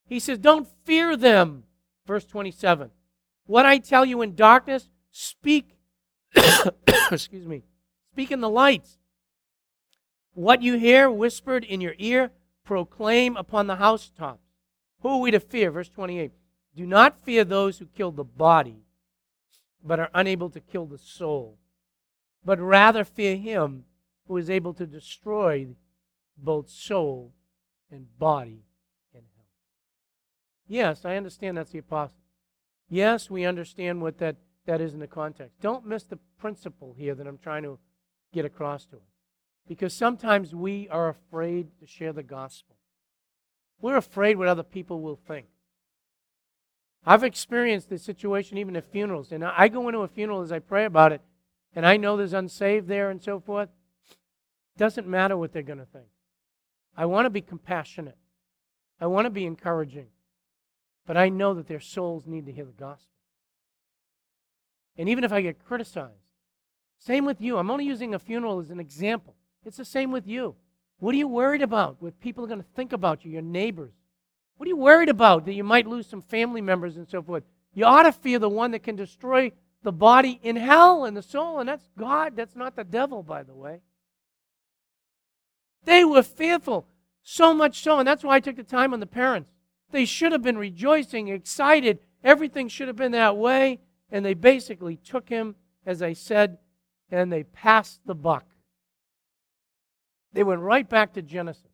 He 0.07 0.19
says, 0.19 0.38
Don't 0.38 0.66
fear 0.87 1.14
them. 1.14 1.64
Verse 2.07 2.25
27. 2.25 2.90
What 3.45 3.66
I 3.66 3.77
tell 3.77 4.07
you 4.07 4.23
in 4.23 4.35
darkness, 4.35 4.88
speak, 5.11 5.77
excuse 7.11 7.47
me, 7.47 7.64
speak 8.14 8.31
in 8.31 8.40
the 8.40 8.49
lights. 8.49 8.97
What 10.35 10.62
you 10.62 10.79
hear 10.79 11.11
whispered 11.11 11.64
in 11.64 11.81
your 11.81 11.95
ear, 11.99 12.31
proclaim 12.64 13.37
upon 13.37 13.66
the 13.66 13.77
housetops. 13.77 14.45
Who 15.01 15.09
are 15.09 15.21
we 15.21 15.31
to 15.31 15.40
fear? 15.40 15.71
Verse 15.71 15.88
28. 15.88 16.33
Do 16.77 16.87
not 16.87 17.25
fear 17.25 17.45
those 17.45 17.79
who 17.79 17.87
kill 17.87 18.12
the 18.12 18.25
body, 18.25 18.85
but 19.83 19.99
are 19.99 20.11
unable 20.14 20.51
to 20.51 20.61
kill 20.61 20.87
the 20.87 20.99
soul, 20.99 21.59
but 22.45 22.61
rather 22.61 23.05
fear 23.05 23.37
him 23.37 23.85
who 24.29 24.37
is 24.37 24.49
able 24.49 24.73
to 24.75 24.87
destroy 24.87 25.66
both 26.37 26.71
soul 26.71 27.33
and 27.90 28.07
body 28.19 28.62
in 29.12 29.23
hell. 29.37 29.47
Yes, 30.69 31.05
I 31.05 31.16
understand 31.16 31.57
that's 31.57 31.73
the 31.73 31.79
apostle. 31.79 32.16
Yes, 32.88 33.31
we 33.31 33.45
understand 33.45 34.01
what 34.01 34.19
that, 34.19 34.37
that 34.66 34.81
is 34.81 34.95
in 34.95 35.01
the 35.01 35.07
context. 35.07 35.61
Don't 35.61 35.87
miss 35.87 36.05
the 36.05 36.19
principle 36.38 36.95
here 36.97 37.14
that 37.14 37.27
I'm 37.27 37.38
trying 37.38 37.64
to 37.64 37.79
get 38.33 38.45
across 38.45 38.85
to 38.87 38.97
us. 38.97 39.10
Because 39.66 39.94
sometimes 39.94 40.55
we 40.55 40.88
are 40.88 41.09
afraid 41.09 41.68
to 41.79 41.87
share 41.87 42.12
the 42.12 42.23
gospel. 42.23 42.77
We're 43.81 43.96
afraid 43.96 44.37
what 44.37 44.49
other 44.49 44.62
people 44.62 45.01
will 45.01 45.16
think. 45.16 45.46
I've 47.05 47.25
experienced 47.25 47.88
this 47.88 48.03
situation 48.03 48.59
even 48.59 48.77
at 48.77 48.90
funerals. 48.90 49.33
And 49.33 49.44
I 49.44 49.68
go 49.68 49.88
into 49.88 50.01
a 50.01 50.09
funeral 50.09 50.42
as 50.42 50.53
I 50.53 50.59
pray 50.59 50.85
about 50.85 51.12
it, 51.12 51.23
and 51.75 51.87
I 51.87 51.96
know 51.96 52.16
there's 52.16 52.33
unsaved 52.33 52.88
there 52.88 53.11
and 53.11 53.23
so 53.23 53.40
forth. 53.40 53.68
It 54.11 54.79
Doesn't 54.79 55.07
matter 55.07 55.37
what 55.37 55.53
they're 55.53 55.62
going 55.62 55.79
to 55.79 55.87
think. 55.87 56.09
I 56.96 57.07
want 57.07 57.27
to 57.27 57.31
be 57.31 57.40
compassionate. 57.40 58.18
I 59.01 59.07
want 59.07 59.27
to 59.27 59.31
be 59.31 59.46
encouraging. 59.46 60.09
But 61.07 61.16
I 61.16 61.29
know 61.29 61.55
that 61.55 61.68
their 61.68 61.81
souls 61.81 62.27
need 62.27 62.46
to 62.46 62.53
hear 62.53 62.66
the 62.66 62.73
gospel. 62.73 63.07
And 64.99 65.09
even 65.09 65.25
if 65.25 65.33
I 65.33 65.40
get 65.40 65.64
criticized, 65.64 66.12
same 66.99 67.25
with 67.25 67.40
you. 67.40 67.57
I'm 67.57 67.70
only 67.70 67.87
using 67.87 68.14
a 68.14 68.18
funeral 68.18 68.61
as 68.61 68.70
an 68.70 68.81
example. 68.81 69.35
It's 69.64 69.77
the 69.77 69.85
same 69.85 70.11
with 70.11 70.27
you. 70.27 70.55
What 70.99 71.14
are 71.14 71.18
you 71.18 71.29
worried 71.29 71.62
about? 71.62 71.96
What 72.01 72.20
people 72.20 72.44
are 72.44 72.49
going 72.49 72.62
to 72.62 72.66
think 72.75 72.92
about 72.92 73.25
you, 73.25 73.33
your 73.33 73.42
neighbors? 73.42 73.92
What 74.57 74.66
are 74.66 74.68
you 74.68 74.77
worried 74.77 75.09
about 75.09 75.46
that 75.46 75.55
you 75.55 75.64
might 75.64 75.87
lose 75.87 76.07
some 76.07 76.23
family 76.23 76.61
members 76.61 76.96
and 76.96 77.09
so 77.09 77.23
forth? 77.23 77.44
You 77.75 77.85
ought 77.85 78.03
to 78.03 78.12
fear 78.12 78.38
the 78.38 78.49
one 78.49 78.73
that 78.73 78.83
can 78.83 78.96
destroy 78.96 79.53
the 79.83 79.92
body 79.92 80.38
in 80.42 80.57
hell 80.57 81.05
and 81.05 81.16
the 81.16 81.23
soul, 81.23 81.59
and 81.59 81.68
that's 81.68 81.88
God. 81.99 82.37
That's 82.37 82.57
not 82.57 82.77
the 82.77 82.85
devil, 82.85 83.23
by 83.23 83.42
the 83.42 83.55
way. 83.55 83.81
They 85.85 86.05
were 86.05 86.23
fearful, 86.23 86.87
so 87.23 87.55
much 87.55 87.83
so, 87.83 87.99
and 87.99 88.07
that's 88.07 88.23
why 88.23 88.37
I 88.37 88.40
took 88.40 88.57
the 88.57 88.62
time 88.62 88.92
on 88.92 89.01
the 89.01 89.07
parents. 89.07 89.51
They 89.90 90.05
should 90.05 90.33
have 90.33 90.42
been 90.42 90.59
rejoicing, 90.59 91.29
excited. 91.29 92.01
Everything 92.23 92.68
should 92.68 92.88
have 92.88 92.96
been 92.96 93.12
that 93.12 93.38
way, 93.38 93.81
and 94.11 94.25
they 94.25 94.35
basically 94.35 94.96
took 94.96 95.31
him, 95.31 95.55
as 95.87 96.03
I 96.03 96.12
said, 96.12 96.59
and 97.11 97.33
they 97.33 97.44
passed 97.44 98.01
the 98.05 98.14
buck. 98.14 98.44
They 100.33 100.43
went 100.43 100.61
right 100.61 100.88
back 100.88 101.12
to 101.14 101.23
Genesis. 101.23 101.64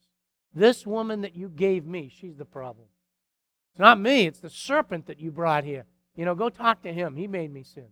This 0.55 0.87
woman 0.87 1.21
that 1.21 1.37
you 1.37 1.49
gave 1.49 1.85
me, 1.85 2.11
she's 2.15 2.37
the 2.37 2.45
problem. 2.45 2.87
It's 3.73 3.81
not 3.81 4.01
me, 4.01 4.27
it's 4.27 4.41
the 4.41 4.49
serpent 4.49 5.07
that 5.07 5.21
you 5.21 5.31
brought 5.31 5.65
here. 5.65 5.85
You 6.15 6.25
know, 6.25 6.35
go 6.35 6.49
talk 6.49 6.83
to 6.83 6.93
him. 6.93 7.17
He 7.17 7.27
made 7.27 7.53
me 7.53 7.63
sin. 7.63 7.89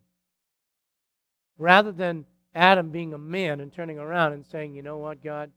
Rather 1.58 1.92
than 1.92 2.24
Adam 2.54 2.90
being 2.90 3.12
a 3.12 3.18
man 3.18 3.60
and 3.60 3.72
turning 3.72 3.98
around 3.98 4.32
and 4.32 4.46
saying, 4.46 4.74
you 4.74 4.82
know 4.82 4.96
what, 4.96 5.22
God, 5.22 5.50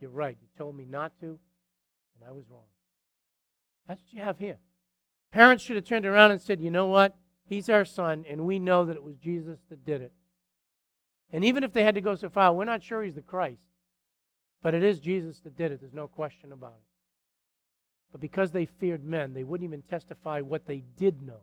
you're 0.00 0.10
right. 0.10 0.36
You 0.40 0.48
told 0.58 0.76
me 0.76 0.86
not 0.86 1.12
to, 1.20 1.26
and 1.26 2.28
I 2.28 2.32
was 2.32 2.44
wrong. 2.50 2.64
That's 3.86 4.02
what 4.02 4.12
you 4.12 4.22
have 4.22 4.38
here. 4.38 4.58
Parents 5.30 5.62
should 5.62 5.76
have 5.76 5.84
turned 5.84 6.06
around 6.06 6.32
and 6.32 6.42
said, 6.42 6.60
you 6.60 6.70
know 6.70 6.86
what? 6.86 7.16
He's 7.44 7.68
our 7.68 7.84
son, 7.84 8.24
and 8.28 8.46
we 8.46 8.58
know 8.58 8.84
that 8.84 8.96
it 8.96 9.04
was 9.04 9.16
Jesus 9.16 9.58
that 9.68 9.84
did 9.84 10.02
it. 10.02 10.12
And 11.32 11.44
even 11.44 11.62
if 11.62 11.72
they 11.72 11.84
had 11.84 11.94
to 11.94 12.00
go 12.00 12.16
so 12.16 12.28
far, 12.28 12.52
we're 12.52 12.64
not 12.64 12.82
sure 12.82 13.02
he's 13.02 13.14
the 13.14 13.22
Christ. 13.22 13.62
But 14.62 14.74
it 14.74 14.82
is 14.82 14.98
Jesus 15.00 15.40
that 15.40 15.56
did 15.56 15.72
it. 15.72 15.80
There's 15.80 15.94
no 15.94 16.06
question 16.06 16.52
about 16.52 16.72
it. 16.72 16.84
But 18.12 18.20
because 18.20 18.50
they 18.50 18.66
feared 18.66 19.04
men, 19.04 19.32
they 19.32 19.44
wouldn't 19.44 19.68
even 19.68 19.82
testify 19.82 20.40
what 20.40 20.66
they 20.66 20.82
did 20.96 21.22
know. 21.22 21.42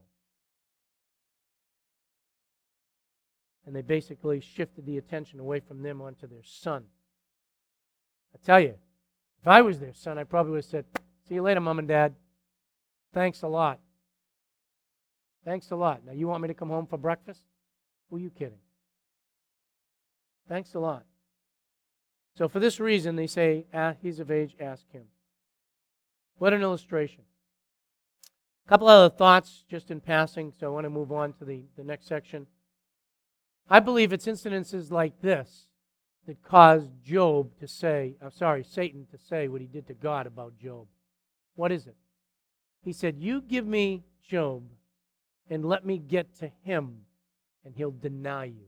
And 3.66 3.76
they 3.76 3.82
basically 3.82 4.40
shifted 4.40 4.86
the 4.86 4.98
attention 4.98 5.40
away 5.40 5.60
from 5.60 5.82
them 5.82 6.02
onto 6.02 6.28
their 6.28 6.44
son. 6.44 6.86
I 8.34 8.38
tell 8.46 8.60
you, 8.60 8.76
if 9.42 9.48
I 9.48 9.62
was 9.62 9.80
their 9.80 9.94
son, 9.94 10.18
I 10.18 10.24
probably 10.24 10.52
would 10.52 10.64
have 10.64 10.66
said, 10.66 10.86
See 11.28 11.36
you 11.36 11.42
later, 11.42 11.60
mom 11.60 11.80
and 11.80 11.88
dad. 11.88 12.16
Thanks 13.14 13.42
a 13.42 13.48
lot. 13.48 13.80
Thanks 15.44 15.72
a 15.72 15.76
lot. 15.76 16.06
Now, 16.06 16.14
you 16.14 16.28
want 16.28 16.42
me 16.42 16.48
to 16.48 16.54
come 16.54 16.70
home 16.70 16.88
for 16.88 16.98
breakfast? 16.98 17.42
Who 18.10 18.18
are 18.18 18.20
you 18.20 18.30
kidding? 18.30 18.60
Thanks 20.48 20.74
a 20.74 20.80
lot. 20.80 21.07
So, 22.38 22.48
for 22.48 22.60
this 22.60 22.80
reason, 22.80 23.16
they 23.16 23.26
say, 23.26 23.66
ah, 23.74 23.94
He's 24.00 24.20
of 24.20 24.30
age, 24.30 24.56
ask 24.60 24.88
him. 24.92 25.06
What 26.38 26.54
an 26.54 26.62
illustration. 26.62 27.24
A 28.66 28.70
couple 28.70 28.88
other 28.88 29.10
thoughts 29.10 29.64
just 29.68 29.90
in 29.90 30.02
passing, 30.02 30.54
so 30.58 30.68
I 30.68 30.70
want 30.70 30.84
to 30.84 30.92
move 30.92 31.12
on 31.12 31.34
to 31.34 31.46
the, 31.46 31.64
the 31.76 31.84
next 31.84 32.06
section. 32.06 32.46
I 33.68 33.80
believe 33.80 34.14
it's 34.14 34.28
incidences 34.28 34.92
like 34.92 35.20
this 35.22 35.66
that 36.28 36.44
caused 36.44 36.92
Job 37.04 37.58
to 37.60 37.68
say, 37.68 38.18
I'm 38.22 38.30
sorry, 38.30 38.64
Satan 38.64 39.08
to 39.12 39.18
say 39.18 39.48
what 39.48 39.62
he 39.62 39.68
did 39.68 39.88
to 39.88 39.96
God 39.96 40.28
about 40.28 40.60
Job. 40.60 40.86
What 41.56 41.72
is 41.72 41.88
it? 41.88 41.96
He 42.84 42.94
said, 42.94 43.18
You 43.18 43.42
give 43.42 43.66
me 43.66 44.04
Job 44.22 44.64
and 45.50 45.66
let 45.66 45.86
me 45.86 45.98
get 45.98 46.36
to 46.36 46.52
him, 46.64 47.00
and 47.66 47.74
he'll 47.76 47.90
deny 47.90 48.46
you. 48.46 48.68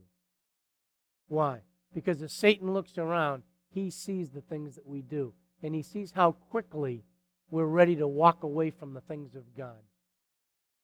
Why? 1.27 1.59
Because 1.93 2.21
as 2.23 2.33
Satan 2.33 2.73
looks 2.73 2.97
around, 2.97 3.43
he 3.71 3.89
sees 3.89 4.29
the 4.29 4.41
things 4.41 4.75
that 4.75 4.87
we 4.87 5.01
do, 5.01 5.33
and 5.61 5.75
he 5.75 5.81
sees 5.81 6.11
how 6.11 6.31
quickly 6.31 7.03
we're 7.51 7.65
ready 7.65 7.95
to 7.95 8.07
walk 8.07 8.43
away 8.43 8.69
from 8.69 8.93
the 8.93 9.01
things 9.01 9.35
of 9.35 9.55
God. 9.55 9.81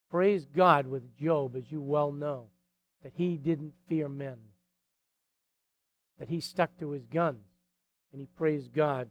Praise 0.09 0.45
God 0.45 0.87
with 0.87 1.17
Job, 1.17 1.55
as 1.55 1.71
you 1.71 1.81
well 1.81 2.11
know, 2.11 2.47
that 3.03 3.13
he 3.15 3.37
didn't 3.37 3.73
fear 3.87 4.07
men 4.07 4.37
that 6.19 6.29
he 6.29 6.39
stuck 6.39 6.77
to 6.79 6.91
his 6.91 7.05
guns 7.05 7.45
and 8.11 8.21
he 8.21 8.27
praised 8.37 8.73
God, 8.73 9.09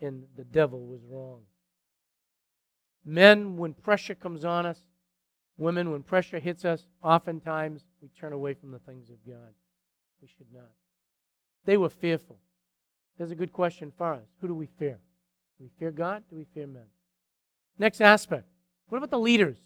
and 0.00 0.24
the 0.36 0.44
devil 0.44 0.84
was 0.86 1.00
wrong. 1.08 1.40
Men, 3.04 3.56
when 3.56 3.72
pressure 3.72 4.14
comes 4.14 4.44
on 4.44 4.66
us, 4.66 4.78
women, 5.56 5.90
when 5.90 6.02
pressure 6.02 6.38
hits 6.38 6.64
us, 6.64 6.86
oftentimes 7.02 7.82
we 8.02 8.08
turn 8.08 8.34
away 8.34 8.52
from 8.52 8.70
the 8.70 8.78
things 8.78 9.08
of 9.08 9.16
God. 9.26 9.54
We 10.20 10.28
should 10.28 10.52
not. 10.52 10.70
They 11.64 11.78
were 11.78 11.88
fearful. 11.88 12.38
There's 13.18 13.30
a 13.30 13.36
good 13.36 13.52
question 13.52 13.92
for 13.96 14.14
us. 14.14 14.26
Who 14.40 14.48
do 14.48 14.54
we 14.54 14.66
fear? 14.78 14.98
Do 15.58 15.64
we 15.64 15.70
fear 15.78 15.90
God? 15.90 16.22
Do 16.30 16.36
we 16.36 16.46
fear 16.54 16.66
men? 16.66 16.86
Next 17.78 18.00
aspect. 18.00 18.46
What 18.88 18.98
about 18.98 19.10
the 19.10 19.18
leaders? 19.18 19.56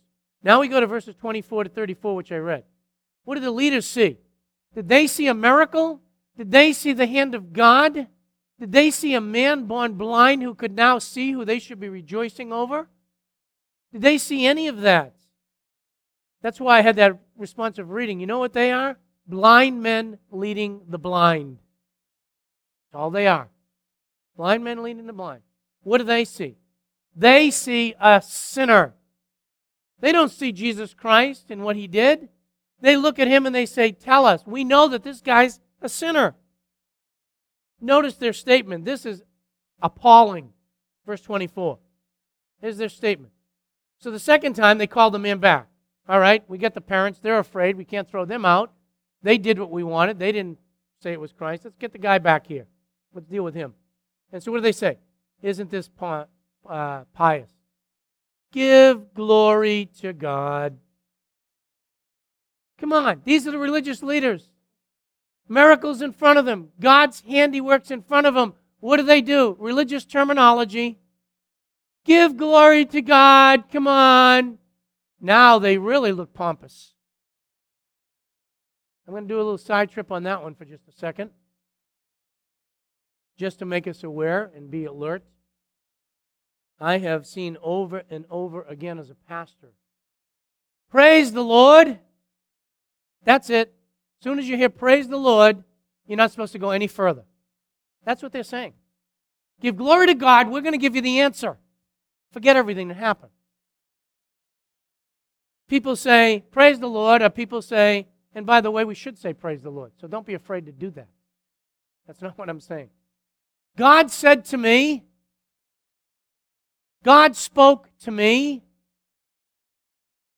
Now 0.43 0.61
we 0.61 0.69
go 0.69 0.81
to 0.81 0.87
verses 0.87 1.15
24 1.17 1.65
to 1.65 1.71
34, 1.71 2.15
which 2.15 2.33
I 2.33 2.37
read. 2.37 2.65
What 3.25 3.35
did 3.35 3.45
the 3.45 3.51
leaders 3.51 3.87
see? 3.87 4.19
Did 4.75 4.89
they 4.89 5.07
see 5.07 5.27
a 5.27 5.35
miracle? 5.35 6.01
Did 6.37 6.51
they 6.51 6.73
see 6.73 6.93
the 6.93 7.07
hand 7.07 7.35
of 7.35 7.53
God? 7.53 8.07
Did 8.59 8.73
they 8.73 8.91
see 8.91 9.15
a 9.15 9.21
man 9.21 9.65
born 9.65 9.95
blind 9.95 10.43
who 10.43 10.55
could 10.55 10.75
now 10.75 10.99
see 10.99 11.33
who 11.33 11.45
they 11.45 11.59
should 11.59 11.81
be 11.81 11.89
rejoicing 11.89 12.53
over? 12.53 12.89
Did 13.93 14.03
they 14.03 14.19
see 14.19 14.47
any 14.47 14.69
of 14.69 14.83
that? 14.83 15.15
That's 16.43 16.61
why 16.61 16.79
I 16.79 16.83
had 16.83 16.97
that 16.97 17.19
responsive 17.37 17.91
reading. 17.91 18.21
You 18.21 18.27
know 18.27 18.39
what 18.39 18.53
they 18.53 18.71
are? 18.71 18.99
Blind 19.27 19.83
men 19.83 20.19
leading 20.31 20.83
the 20.89 20.99
blind. 20.99 21.59
That's 22.93 23.01
all 23.01 23.11
they 23.11 23.27
are. 23.27 23.49
Blind 24.37 24.65
men 24.65 24.83
leading 24.83 25.07
the 25.07 25.13
blind. 25.13 25.43
What 25.83 25.99
do 25.99 26.05
they 26.05 26.25
see? 26.25 26.57
They 27.15 27.51
see 27.51 27.95
a 28.01 28.21
sinner. 28.23 28.95
They 30.01 30.13
don't 30.13 30.31
see 30.31 30.53
Jesus 30.53 30.93
Christ 30.93 31.51
and 31.51 31.65
what 31.65 31.77
he 31.77 31.87
did. 31.87 32.29
They 32.81 32.97
look 32.97 33.19
at 33.19 33.29
him 33.29 33.47
and 33.47 33.55
they 33.55 33.67
say, 33.67 33.93
Tell 33.93 34.27
us. 34.27 34.47
We 34.47 34.65
know 34.65 34.89
that 34.89 35.03
this 35.03 35.21
guy's 35.21 35.61
a 35.81 35.89
sinner. 35.89 36.35
Notice 37.81 38.17
their 38.17 38.33
statement. 38.33 38.85
This 38.85 39.07
is 39.07 39.23
appalling. 39.81 40.53
Verse 41.07 41.21
24. 41.23 41.79
Here's 42.61 42.77
their 42.77 42.89
statement. 42.89 43.33
So 43.99 44.11
the 44.11 44.19
second 44.19 44.55
time, 44.55 44.79
they 44.79 44.87
called 44.87 45.15
the 45.15 45.19
man 45.19 45.39
back. 45.39 45.69
All 46.09 46.21
right, 46.21 46.45
we 46.49 46.59
get 46.59 46.75
the 46.75 46.81
parents. 46.81 47.19
They're 47.19 47.39
afraid. 47.39 47.77
We 47.77 47.85
can't 47.85 48.09
throw 48.09 48.25
them 48.25 48.45
out. 48.45 48.73
They 49.23 49.39
did 49.39 49.59
what 49.59 49.71
we 49.71 49.83
wanted. 49.83 50.19
They 50.19 50.33
didn't 50.33 50.59
say 51.01 51.13
it 51.13 51.21
was 51.21 51.33
Christ. 51.33 51.65
Let's 51.65 51.77
get 51.79 51.93
the 51.93 51.99
guy 51.99 52.19
back 52.19 52.47
here. 52.47 52.67
Let's 53.15 53.27
deal 53.27 53.45
with 53.45 53.55
him. 53.55 53.75
And 54.33 54.43
so 54.43 54.51
what 54.51 54.59
do 54.59 54.63
they 54.63 54.73
say? 54.73 54.99
Isn't 55.43 55.71
this 55.71 55.89
uh, 56.01 57.05
pious? 57.15 57.51
Give 58.53 59.13
glory 59.15 59.89
to 60.01 60.13
God. 60.13 60.79
Come 62.79 62.93
on, 62.93 63.23
these 63.25 63.47
are 63.47 63.51
the 63.51 63.59
religious 63.59 64.03
leaders. 64.03 64.49
Miracles 65.49 66.03
in 66.03 66.13
front 66.13 66.39
of 66.39 66.45
them, 66.45 66.71
God's 66.81 67.23
handiworks 67.23 67.91
in 67.91 68.03
front 68.03 68.27
of 68.27 68.35
them. 68.35 68.55
What 68.81 68.99
do 68.99 69.05
they 69.05 69.23
do? 69.23 69.57
Religious 69.59 70.05
terminology. 70.05 70.99
Give 72.05 72.37
glory 72.37 72.85
to 72.87 73.03
God. 73.03 73.65
Come 73.73 73.89
on. 73.89 74.59
Now 75.21 75.59
they 75.59 75.79
really 75.79 76.13
look 76.13 76.35
pompous. 76.35 76.93
I'm 79.07 79.13
going 79.13 79.25
to 79.25 79.29
do 79.29 79.37
a 79.37 79.39
little 79.39 79.59
side 79.59 79.91
trip 79.91 80.11
on 80.13 80.25
that 80.25 80.43
one 80.43 80.55
for 80.55 80.65
just 80.65 80.89
a 80.89 80.93
second, 80.93 81.31
just 83.37 83.59
to 83.59 83.67
make 83.67 83.87
us 83.87 84.03
aware 84.03 84.51
and 84.55 84.71
be 84.71 84.85
alert. 84.85 85.23
I 86.81 86.99
have 86.99 87.27
seen 87.27 87.57
over 87.63 88.03
and 88.11 88.25
over 88.31 88.63
again 88.63 88.99
as 88.99 89.11
a 89.11 89.15
pastor. 89.15 89.73
Praise 90.91 91.33
the 91.33 91.45
Lord. 91.45 91.99
That's 93.25 93.51
it. 93.51 93.75
As 94.21 94.25
soon 94.25 94.39
as 94.39 94.49
you 94.49 94.57
hear 94.57 94.69
praise 94.69 95.09
the 95.09 95.17
Lord, 95.17 95.65
you're 96.07 96.17
not 96.17 96.31
supposed 96.31 96.53
to 96.53 96.59
go 96.59 96.71
any 96.71 96.87
further. 96.87 97.25
That's 98.05 98.23
what 98.23 98.33
they're 98.33 98.43
saying. 98.43 98.75
Give 99.61 99.77
glory 99.77 100.07
to 100.07 100.15
God. 100.15 100.49
We're 100.49 100.61
going 100.61 100.73
to 100.73 100.79
give 100.79 100.95
you 100.95 101.03
the 101.03 101.21
answer. 101.21 101.59
Forget 102.33 102.57
everything 102.57 102.89
that 102.89 102.97
happened. 102.97 103.33
People 105.69 105.97
say, 105.97 106.45
Praise 106.51 106.79
the 106.79 106.89
Lord, 106.89 107.23
or 107.23 107.31
people 107.31 107.63
say, 107.63 108.07
and 108.35 108.47
by 108.47 108.61
the 108.61 108.71
way, 108.71 108.85
we 108.85 108.95
should 108.95 109.19
say, 109.19 109.33
Praise 109.33 109.63
the 109.63 109.71
Lord. 109.71 109.93
So 110.01 110.07
don't 110.07 110.27
be 110.27 110.35
afraid 110.35 110.67
to 110.67 110.73
do 110.73 110.91
that. 110.91 111.09
That's 112.07 112.23
not 112.23 112.39
what 112.39 112.49
I'm 112.49 112.61
saying. 112.61 112.91
God 113.77 114.11
said 114.11 114.45
to 114.47 114.57
me, 114.57 115.05
God 117.05 117.37
spoke 117.37 117.89
to 118.01 118.11
me. 118.11 118.65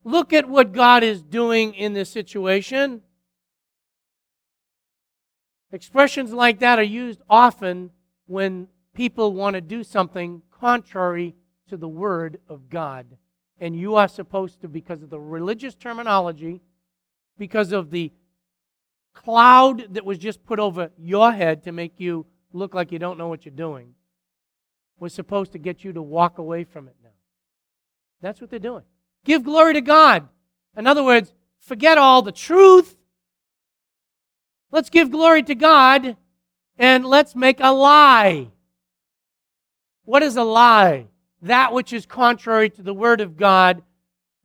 Look 0.05 0.33
at 0.33 0.49
what 0.49 0.73
God 0.73 1.03
is 1.03 1.23
doing 1.23 1.75
in 1.75 1.93
this 1.93 2.11
situation. 2.11 3.03
Expressions 5.71 6.33
like 6.33 6.61
that 6.61 6.79
are 6.79 6.83
used 6.83 7.21
often 7.29 7.91
when 8.27 8.69
people 8.95 9.33
want 9.33 9.55
to 9.55 9.61
do 9.61 9.85
something 9.85 10.43
contrary 10.51 11.37
to 11.69 11.77
the 11.77 11.89
Word 11.89 12.41
of 12.49 12.69
God. 12.69 13.07
And 13.61 13.77
you 13.77 13.95
are 13.97 14.09
supposed 14.09 14.61
to, 14.63 14.69
because 14.69 15.03
of 15.03 15.11
the 15.11 15.21
religious 15.21 15.75
terminology, 15.75 16.63
because 17.39 17.73
of 17.73 17.91
the 17.91 18.13
cloud 19.15 19.95
that 19.95 20.05
was 20.05 20.19
just 20.19 20.45
put 20.45 20.59
over 20.59 20.91
your 20.97 21.33
head 21.33 21.65
to 21.65 21.73
make 21.73 21.95
you 21.99 22.27
look 22.53 22.75
like 22.75 22.93
you 22.93 22.99
don't 22.99 23.19
know 23.19 23.29
what 23.29 23.45
you're 23.45 23.55
doing, 23.55 23.95
was 24.99 25.13
supposed 25.13 25.53
to 25.53 25.59
get 25.59 25.85
you 25.85 25.93
to 25.93 26.03
walk 26.03 26.39
away 26.39 26.65
from 26.65 26.89
it 26.89 26.97
now. 27.03 27.11
That's 28.21 28.41
what 28.41 28.51
they're 28.51 28.59
doing. 28.59 28.83
Give 29.25 29.45
glory 29.45 29.75
to 29.75 29.81
God. 29.81 30.29
In 30.77 30.87
other 30.87 31.05
words, 31.05 31.33
forget 31.61 31.99
all 31.99 32.23
the 32.23 32.33
truth 32.33 32.97
Let's 34.71 34.91
give 34.91 35.11
glory 35.11 35.43
to 35.45 35.55
God 35.55 36.17
and 36.79 37.05
let's 37.05 37.35
make 37.35 37.59
a 37.61 37.73
lie. 37.73 38.51
What 40.05 40.23
is 40.23 40.37
a 40.37 40.45
lie? 40.45 41.07
That 41.43 41.73
which 41.73 41.93
is 41.93 42.05
contrary 42.05 42.69
to 42.71 42.83
the 42.83 42.95
Word 42.95 43.21
of 43.21 43.37
God. 43.37 43.83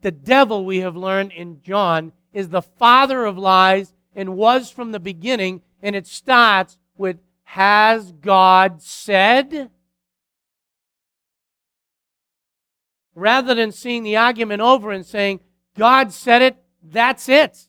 The 0.01 0.11
devil, 0.11 0.65
we 0.65 0.79
have 0.79 0.95
learned 0.95 1.31
in 1.33 1.61
John, 1.61 2.13
is 2.31 2.49
the 2.49 2.61
father 2.61 3.25
of 3.25 3.37
lies 3.37 3.93
and 4.15 4.35
was 4.35 4.69
from 4.69 4.91
the 4.91 4.99
beginning. 4.99 5.61
And 5.81 5.95
it 5.95 6.07
starts 6.07 6.77
with, 6.97 7.17
Has 7.43 8.11
God 8.11 8.81
said? 8.81 9.69
Rather 13.15 13.53
than 13.53 13.71
seeing 13.71 14.03
the 14.03 14.17
argument 14.17 14.61
over 14.61 14.91
and 14.91 15.05
saying, 15.05 15.39
God 15.77 16.11
said 16.11 16.41
it, 16.41 16.57
that's 16.83 17.29
it. 17.29 17.67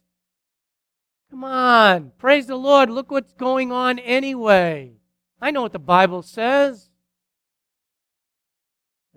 Come 1.30 1.44
on. 1.44 2.12
Praise 2.18 2.46
the 2.46 2.56
Lord. 2.56 2.90
Look 2.90 3.10
what's 3.10 3.32
going 3.32 3.72
on 3.72 3.98
anyway. 3.98 4.92
I 5.40 5.50
know 5.50 5.62
what 5.62 5.72
the 5.72 5.78
Bible 5.78 6.22
says. 6.22 6.90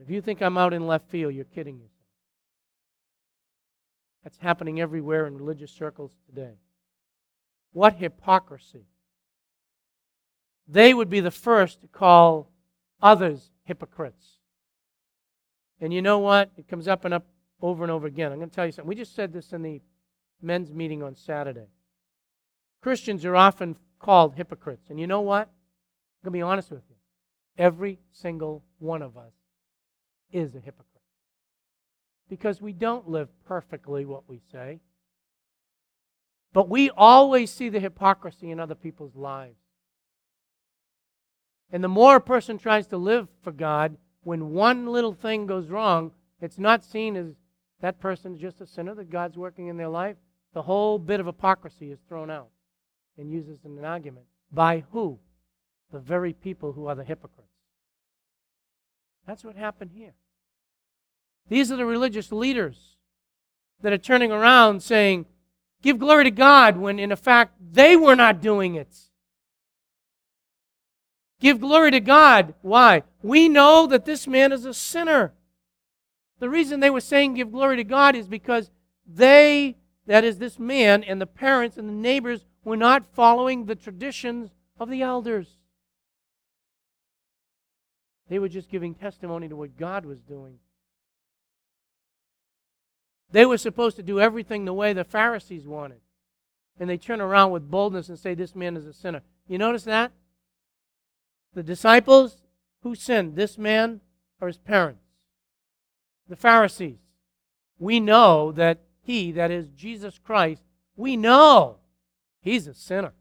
If 0.01 0.09
you 0.09 0.21
think 0.21 0.41
I'm 0.41 0.57
out 0.57 0.73
in 0.73 0.85
left 0.85 1.09
field, 1.09 1.33
you're 1.33 1.45
kidding 1.45 1.75
yourself. 1.75 1.91
That's 4.23 4.37
happening 4.39 4.81
everywhere 4.81 5.25
in 5.25 5.37
religious 5.37 5.71
circles 5.71 6.11
today. 6.25 6.55
What 7.71 7.95
hypocrisy. 7.95 8.85
They 10.67 10.93
would 10.93 11.09
be 11.09 11.19
the 11.19 11.31
first 11.31 11.81
to 11.81 11.87
call 11.87 12.51
others 13.01 13.51
hypocrites. 13.63 14.37
And 15.79 15.93
you 15.93 16.01
know 16.01 16.19
what? 16.19 16.51
It 16.57 16.67
comes 16.67 16.87
up 16.87 17.05
and 17.05 17.13
up 17.13 17.25
over 17.61 17.83
and 17.83 17.91
over 17.91 18.07
again. 18.07 18.31
I'm 18.31 18.37
going 18.39 18.49
to 18.49 18.55
tell 18.55 18.65
you 18.65 18.71
something. 18.71 18.89
We 18.89 18.95
just 18.95 19.15
said 19.15 19.31
this 19.31 19.53
in 19.53 19.61
the 19.61 19.81
men's 20.41 20.71
meeting 20.73 21.03
on 21.03 21.15
Saturday. 21.15 21.67
Christians 22.81 23.25
are 23.25 23.35
often 23.35 23.75
called 23.99 24.35
hypocrites. 24.35 24.89
And 24.89 24.99
you 24.99 25.07
know 25.07 25.21
what? 25.21 25.47
I'm 25.47 26.31
going 26.31 26.33
to 26.33 26.37
be 26.37 26.41
honest 26.41 26.71
with 26.71 26.83
you. 26.89 26.95
Every 27.57 27.99
single 28.11 28.63
one 28.79 29.01
of 29.01 29.17
us 29.17 29.33
is 30.31 30.53
a 30.55 30.59
hypocrite. 30.59 30.85
Because 32.29 32.61
we 32.61 32.73
don't 32.73 33.09
live 33.09 33.29
perfectly 33.45 34.05
what 34.05 34.27
we 34.27 34.41
say. 34.51 34.79
But 36.53 36.69
we 36.69 36.89
always 36.89 37.51
see 37.51 37.69
the 37.69 37.79
hypocrisy 37.79 38.51
in 38.51 38.59
other 38.59 38.75
people's 38.75 39.15
lives. 39.15 39.59
And 41.71 41.83
the 41.83 41.89
more 41.89 42.17
a 42.17 42.21
person 42.21 42.57
tries 42.57 42.87
to 42.87 42.97
live 42.97 43.27
for 43.43 43.51
God, 43.51 43.97
when 44.23 44.51
one 44.51 44.87
little 44.87 45.13
thing 45.13 45.45
goes 45.45 45.69
wrong, 45.69 46.11
it's 46.41 46.57
not 46.57 46.83
seen 46.83 47.15
as 47.15 47.27
that 47.81 47.99
person's 47.99 48.39
just 48.39 48.61
a 48.61 48.67
sinner 48.67 48.95
that 48.95 49.09
God's 49.09 49.37
working 49.37 49.67
in 49.67 49.77
their 49.77 49.89
life. 49.89 50.17
The 50.53 50.61
whole 50.61 50.97
bit 50.97 51.19
of 51.19 51.25
hypocrisy 51.25 51.91
is 51.91 51.99
thrown 52.07 52.29
out 52.29 52.49
and 53.17 53.31
uses 53.31 53.59
in 53.65 53.77
an 53.77 53.85
argument. 53.85 54.25
By 54.51 54.83
who? 54.91 55.19
The 55.91 55.99
very 55.99 56.33
people 56.33 56.73
who 56.73 56.87
are 56.87 56.95
the 56.95 57.03
hypocrites. 57.03 57.51
That's 59.25 59.43
what 59.43 59.55
happened 59.55 59.91
here. 59.93 60.13
These 61.49 61.71
are 61.71 61.75
the 61.75 61.85
religious 61.85 62.31
leaders 62.31 62.97
that 63.81 63.93
are 63.93 63.97
turning 63.97 64.31
around 64.31 64.81
saying, 64.81 65.25
Give 65.81 65.99
glory 65.99 66.23
to 66.23 66.31
God, 66.31 66.77
when 66.77 66.97
in 66.97 67.15
fact 67.15 67.53
they 67.71 67.95
were 67.95 68.15
not 68.15 68.41
doing 68.41 68.75
it. 68.75 68.95
Give 71.39 71.59
glory 71.59 71.91
to 71.91 71.99
God. 71.99 72.55
Why? 72.61 73.03
We 73.21 73.47
know 73.47 73.85
that 73.87 74.05
this 74.05 74.27
man 74.27 74.51
is 74.51 74.65
a 74.65 74.73
sinner. 74.73 75.33
The 76.39 76.49
reason 76.49 76.79
they 76.79 76.89
were 76.89 77.01
saying 77.01 77.35
give 77.35 77.51
glory 77.51 77.77
to 77.77 77.83
God 77.83 78.15
is 78.15 78.27
because 78.27 78.71
they, 79.05 79.77
that 80.05 80.23
is, 80.23 80.37
this 80.37 80.59
man 80.59 81.03
and 81.03 81.21
the 81.21 81.27
parents 81.27 81.77
and 81.77 81.87
the 81.87 81.93
neighbors, 81.93 82.45
were 82.63 82.77
not 82.77 83.05
following 83.13 83.65
the 83.65 83.75
traditions 83.75 84.51
of 84.77 84.89
the 84.89 85.01
elders. 85.01 85.57
They 88.29 88.39
were 88.39 88.49
just 88.49 88.69
giving 88.69 88.93
testimony 88.93 89.47
to 89.47 89.55
what 89.55 89.77
God 89.77 90.05
was 90.05 90.19
doing. 90.19 90.59
They 93.31 93.45
were 93.45 93.57
supposed 93.57 93.95
to 93.97 94.03
do 94.03 94.19
everything 94.19 94.65
the 94.65 94.73
way 94.73 94.93
the 94.93 95.03
Pharisees 95.03 95.65
wanted. 95.65 96.01
And 96.79 96.89
they 96.89 96.97
turn 96.97 97.21
around 97.21 97.51
with 97.51 97.71
boldness 97.71 98.09
and 98.09 98.19
say, 98.19 98.33
This 98.33 98.55
man 98.55 98.77
is 98.77 98.85
a 98.85 98.93
sinner. 98.93 99.21
You 99.47 99.57
notice 99.57 99.83
that? 99.83 100.11
The 101.53 101.63
disciples, 101.63 102.43
who 102.83 102.95
sinned? 102.95 103.35
This 103.35 103.57
man 103.57 104.01
or 104.39 104.47
his 104.47 104.57
parents? 104.57 105.03
The 106.27 106.35
Pharisees. 106.35 106.99
We 107.79 107.99
know 107.99 108.51
that 108.51 108.81
he, 109.01 109.31
that 109.31 109.51
is 109.51 109.69
Jesus 109.69 110.19
Christ, 110.19 110.63
we 110.95 111.15
know 111.15 111.77
He's 112.47 112.65
a 112.65 112.73
sinner. 112.73 113.13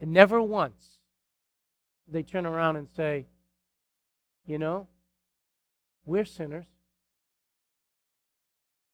And 0.00 0.10
never 0.10 0.40
once 0.42 0.98
they 2.08 2.22
turn 2.22 2.46
around 2.46 2.76
and 2.76 2.88
say, 2.96 3.26
you 4.46 4.58
know, 4.58 4.88
we're 6.06 6.24
sinners. 6.24 6.64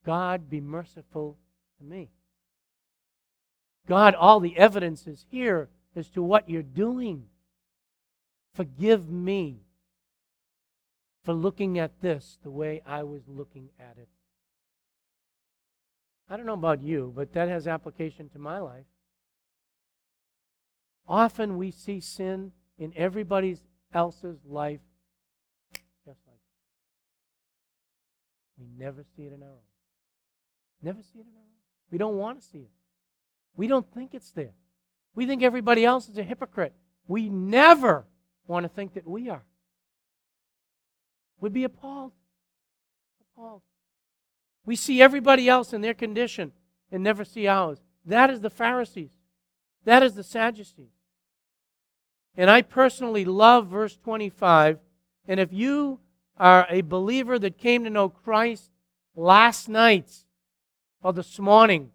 God, 0.05 0.51
be 0.51 0.61
merciful 0.61 1.39
to 1.79 1.85
me. 1.85 2.11
God, 3.87 4.17
all 4.17 4.41
the 4.41 4.57
evidence 4.57 5.07
is 5.07 5.25
here 5.31 5.69
as 5.95 6.09
to 6.11 6.23
what 6.23 6.51
you're 6.51 6.63
doing. 6.63 7.27
Forgive 8.55 9.11
me 9.11 9.62
for 11.25 11.33
looking 11.33 11.79
at 11.79 12.01
this 12.01 12.38
the 12.43 12.51
way 12.51 12.83
I 12.87 13.03
was 13.03 13.23
looking 13.27 13.71
at 13.79 13.97
it. 13.97 14.09
I 16.29 16.37
don't 16.37 16.47
know 16.47 16.55
about 16.55 16.83
you, 16.83 17.12
but 17.15 17.33
that 17.35 17.49
has 17.49 17.67
application 17.67 18.29
to 18.31 18.38
my 18.38 18.59
life. 18.59 18.87
Often 21.07 21.57
we 21.57 21.71
see 21.71 22.01
sin 22.01 22.53
in 22.79 22.93
everybody 22.97 23.59
else's 23.93 24.38
life 24.47 24.81
just 26.05 26.21
like 26.27 26.38
that. 26.38 26.62
We 28.59 28.67
never 28.79 29.05
see 29.17 29.23
it 29.23 29.33
in 29.33 29.43
our 29.43 29.49
own. 29.49 29.67
Never 30.83 31.03
see 31.03 31.19
it 31.19 31.27
in 31.27 31.35
our 31.35 31.41
own. 31.41 31.53
We 31.91 31.99
don't 31.99 32.17
want 32.17 32.41
to 32.41 32.47
see 32.47 32.59
it. 32.59 32.71
We 33.57 33.67
don't 33.67 33.93
think 33.93 34.15
it's 34.15 34.31
there. 34.31 34.55
We 35.15 35.27
think 35.27 35.43
everybody 35.43 35.85
else 35.85 36.09
is 36.09 36.17
a 36.17 36.23
hypocrite. 36.23 36.75
We 37.07 37.29
never 37.29 38.07
want 38.47 38.65
to 38.65 38.69
think 38.69 38.95
that 38.95 39.07
we 39.07 39.29
are. 39.29 39.45
We'd 41.41 41.53
be 41.53 41.65
appalled. 41.65 42.13
Appalled. 43.35 43.63
We 44.65 44.77
see 44.77 45.03
everybody 45.03 45.49
else 45.49 45.73
in 45.73 45.81
their 45.81 45.95
condition 45.95 46.53
and 46.91 47.03
never 47.03 47.25
see 47.25 47.49
ours. 47.49 47.79
That 48.05 48.31
is 48.31 48.41
the 48.41 48.51
Pharisees. 48.51 49.11
That 49.85 50.03
is 50.03 50.15
the 50.15 50.23
Sadducees. 50.23 50.93
And 52.37 52.49
I 52.51 52.63
personally 52.63 53.25
love 53.25 53.67
verse 53.67 53.97
25. 53.97 54.79
And 55.27 55.41
if 55.41 55.53
you 55.53 56.01
are 56.37 56.67
a 56.69 56.83
believer 56.83 57.39
that 57.39 57.59
came 57.59 57.85
to 57.85 57.91
know 57.91 58.09
Christ 58.09 58.71
last 59.15 59.69
night 59.69 60.11
or 61.03 61.13
this 61.13 61.39
morning, 61.39 61.91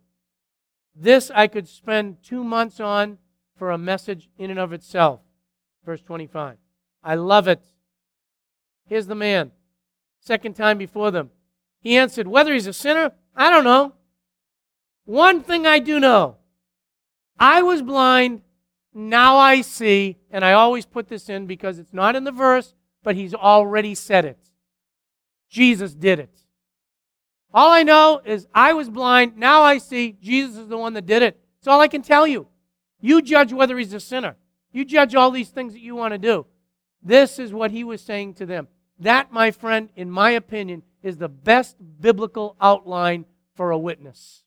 this 0.95 1.31
I 1.33 1.47
could 1.47 1.67
spend 1.67 2.23
two 2.23 2.43
months 2.43 2.79
on 2.79 3.17
for 3.55 3.71
a 3.71 3.77
message 3.77 4.29
in 4.37 4.49
and 4.49 4.59
of 4.59 4.73
itself. 4.73 5.21
Verse 5.85 6.01
25. 6.01 6.57
I 7.03 7.15
love 7.15 7.47
it. 7.47 7.61
Here's 8.85 9.07
the 9.07 9.15
man. 9.15 9.51
Second 10.19 10.55
time 10.55 10.77
before 10.77 11.11
them. 11.11 11.29
He 11.81 11.97
answered, 11.97 12.27
Whether 12.27 12.53
he's 12.53 12.67
a 12.67 12.73
sinner, 12.73 13.11
I 13.35 13.49
don't 13.49 13.63
know. 13.63 13.93
One 15.05 15.41
thing 15.41 15.65
I 15.65 15.79
do 15.79 15.99
know 15.99 16.37
I 17.39 17.61
was 17.61 17.81
blind, 17.81 18.41
now 18.93 19.37
I 19.37 19.61
see. 19.61 20.17
And 20.31 20.43
I 20.43 20.53
always 20.53 20.85
put 20.85 21.07
this 21.07 21.29
in 21.29 21.47
because 21.47 21.79
it's 21.79 21.93
not 21.93 22.15
in 22.15 22.23
the 22.23 22.31
verse, 22.31 22.73
but 23.03 23.15
he's 23.15 23.33
already 23.33 23.95
said 23.95 24.25
it. 24.25 24.39
Jesus 25.49 25.93
did 25.93 26.19
it. 26.19 26.37
All 27.53 27.71
I 27.71 27.83
know 27.83 28.21
is 28.25 28.47
I 28.53 28.73
was 28.73 28.89
blind, 28.89 29.37
now 29.37 29.63
I 29.63 29.77
see. 29.77 30.17
Jesus 30.21 30.57
is 30.57 30.67
the 30.67 30.77
one 30.77 30.93
that 30.93 31.05
did 31.05 31.23
it. 31.23 31.39
That's 31.59 31.67
all 31.67 31.79
I 31.79 31.87
can 31.87 32.01
tell 32.01 32.27
you. 32.27 32.47
You 32.99 33.21
judge 33.21 33.53
whether 33.53 33.77
he's 33.77 33.93
a 33.93 33.99
sinner. 33.99 34.35
You 34.71 34.85
judge 34.85 35.15
all 35.15 35.31
these 35.31 35.49
things 35.49 35.73
that 35.73 35.81
you 35.81 35.95
want 35.95 36.13
to 36.13 36.17
do. 36.17 36.45
This 37.01 37.39
is 37.39 37.53
what 37.53 37.71
he 37.71 37.83
was 37.83 38.01
saying 38.01 38.35
to 38.35 38.45
them. 38.45 38.67
That, 38.99 39.31
my 39.31 39.51
friend, 39.51 39.89
in 39.95 40.09
my 40.09 40.31
opinion, 40.31 40.83
is 41.03 41.17
the 41.17 41.29
best 41.29 41.77
biblical 42.01 42.55
outline 42.59 43.25
for 43.55 43.71
a 43.71 43.77
witness. 43.77 44.43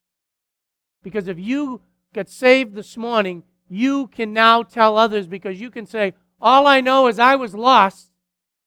Because 1.03 1.29
if 1.29 1.39
you 1.39 1.81
get 2.13 2.29
saved 2.29 2.75
this 2.75 2.97
morning, 2.97 3.45
you 3.69 4.09
can 4.09 4.33
now 4.33 4.63
tell 4.63 4.99
others 4.99 5.27
because 5.27 5.61
you 5.61 5.71
can 5.71 5.87
say, 5.87 6.15
All 6.41 6.67
I 6.67 6.81
know 6.81 7.07
is 7.07 7.19
I 7.19 7.37
was 7.37 7.55
lost. 7.55 8.11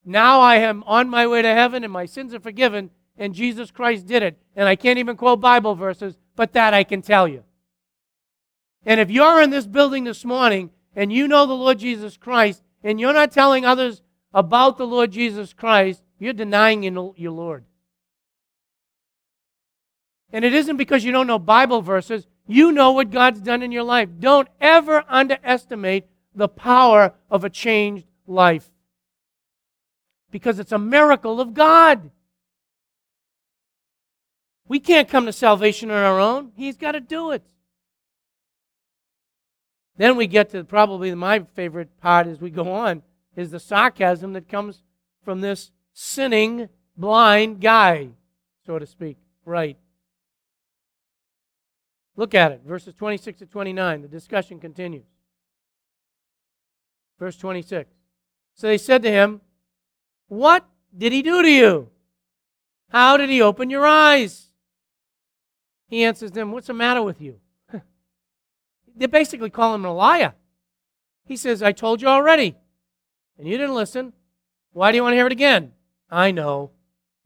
Now 0.05 0.39
I 0.39 0.55
am 0.55 0.83
on 0.83 1.09
my 1.09 1.27
way 1.27 1.41
to 1.41 1.53
heaven 1.53 1.83
and 1.83 1.93
my 1.93 2.05
sins 2.05 2.33
are 2.33 2.39
forgiven, 2.39 2.89
and 3.17 3.33
Jesus 3.33 3.71
Christ 3.71 4.05
did 4.07 4.23
it. 4.23 4.37
And 4.55 4.67
I 4.67 4.75
can't 4.75 4.99
even 4.99 5.17
quote 5.17 5.39
Bible 5.41 5.75
verses, 5.75 6.17
but 6.35 6.53
that 6.53 6.73
I 6.73 6.83
can 6.83 7.01
tell 7.01 7.27
you. 7.27 7.43
And 8.85 8.99
if 8.99 9.09
you're 9.09 9.41
in 9.41 9.49
this 9.49 9.67
building 9.67 10.03
this 10.03 10.25
morning 10.25 10.71
and 10.95 11.11
you 11.11 11.27
know 11.27 11.45
the 11.45 11.53
Lord 11.53 11.79
Jesus 11.79 12.17
Christ 12.17 12.63
and 12.83 12.99
you're 12.99 13.13
not 13.13 13.31
telling 13.31 13.65
others 13.65 14.01
about 14.33 14.77
the 14.77 14.87
Lord 14.87 15.11
Jesus 15.11 15.53
Christ, 15.53 16.01
you're 16.19 16.33
denying 16.33 16.83
your 16.83 17.31
Lord. 17.31 17.65
And 20.31 20.43
it 20.43 20.53
isn't 20.53 20.77
because 20.77 21.03
you 21.03 21.11
don't 21.11 21.27
know 21.27 21.39
Bible 21.39 21.81
verses, 21.81 22.27
you 22.47 22.71
know 22.71 22.91
what 22.91 23.11
God's 23.11 23.39
done 23.39 23.61
in 23.61 23.71
your 23.71 23.83
life. 23.83 24.09
Don't 24.19 24.47
ever 24.59 25.03
underestimate 25.07 26.05
the 26.35 26.47
power 26.47 27.13
of 27.29 27.43
a 27.43 27.49
changed 27.49 28.05
life 28.25 28.69
because 30.31 30.59
it's 30.59 30.71
a 30.71 30.79
miracle 30.79 31.39
of 31.39 31.53
God. 31.53 32.09
We 34.67 34.79
can't 34.79 35.07
come 35.07 35.27
to 35.27 35.33
salvation 35.33 35.91
on 35.91 36.03
our 36.03 36.19
own, 36.19 36.51
He's 36.55 36.77
got 36.77 36.93
to 36.93 36.99
do 36.99 37.31
it. 37.31 37.43
Then 39.97 40.17
we 40.17 40.27
get 40.27 40.49
to 40.51 40.63
probably 40.63 41.13
my 41.13 41.45
favorite 41.55 41.99
part 42.01 42.27
as 42.27 42.41
we 42.41 42.49
go 42.49 42.71
on 42.71 43.03
is 43.35 43.51
the 43.51 43.59
sarcasm 43.59 44.33
that 44.33 44.47
comes 44.47 44.83
from 45.23 45.41
this 45.41 45.71
sinning 45.93 46.69
blind 46.97 47.61
guy, 47.61 48.09
so 48.65 48.79
to 48.79 48.85
speak. 48.85 49.17
Right. 49.45 49.77
Look 52.15 52.35
at 52.35 52.51
it, 52.51 52.61
verses 52.65 52.93
26 52.93 53.39
to 53.39 53.45
29. 53.45 54.01
The 54.03 54.07
discussion 54.07 54.59
continues. 54.59 55.05
Verse 57.19 57.37
26. 57.37 57.89
So 58.55 58.67
they 58.67 58.77
said 58.77 59.01
to 59.03 59.11
him, 59.11 59.41
What 60.27 60.65
did 60.95 61.11
he 61.11 61.21
do 61.21 61.41
to 61.41 61.49
you? 61.49 61.89
How 62.89 63.17
did 63.17 63.29
he 63.29 63.41
open 63.41 63.69
your 63.69 63.87
eyes? 63.87 64.49
He 65.87 66.03
answers 66.03 66.31
them, 66.31 66.51
What's 66.51 66.67
the 66.67 66.73
matter 66.73 67.01
with 67.01 67.19
you? 67.21 67.39
They're 68.95 69.07
basically 69.07 69.49
call 69.49 69.75
him 69.75 69.85
a 69.85 69.93
liar. 69.93 70.33
He 71.25 71.37
says, 71.37 71.63
I 71.63 71.71
told 71.71 72.01
you 72.01 72.07
already, 72.07 72.55
and 73.37 73.47
you 73.47 73.57
didn't 73.57 73.75
listen. 73.75 74.13
Why 74.73 74.91
do 74.91 74.97
you 74.97 75.03
want 75.03 75.13
to 75.13 75.17
hear 75.17 75.27
it 75.27 75.31
again? 75.31 75.71
I 76.09 76.31
know. 76.31 76.71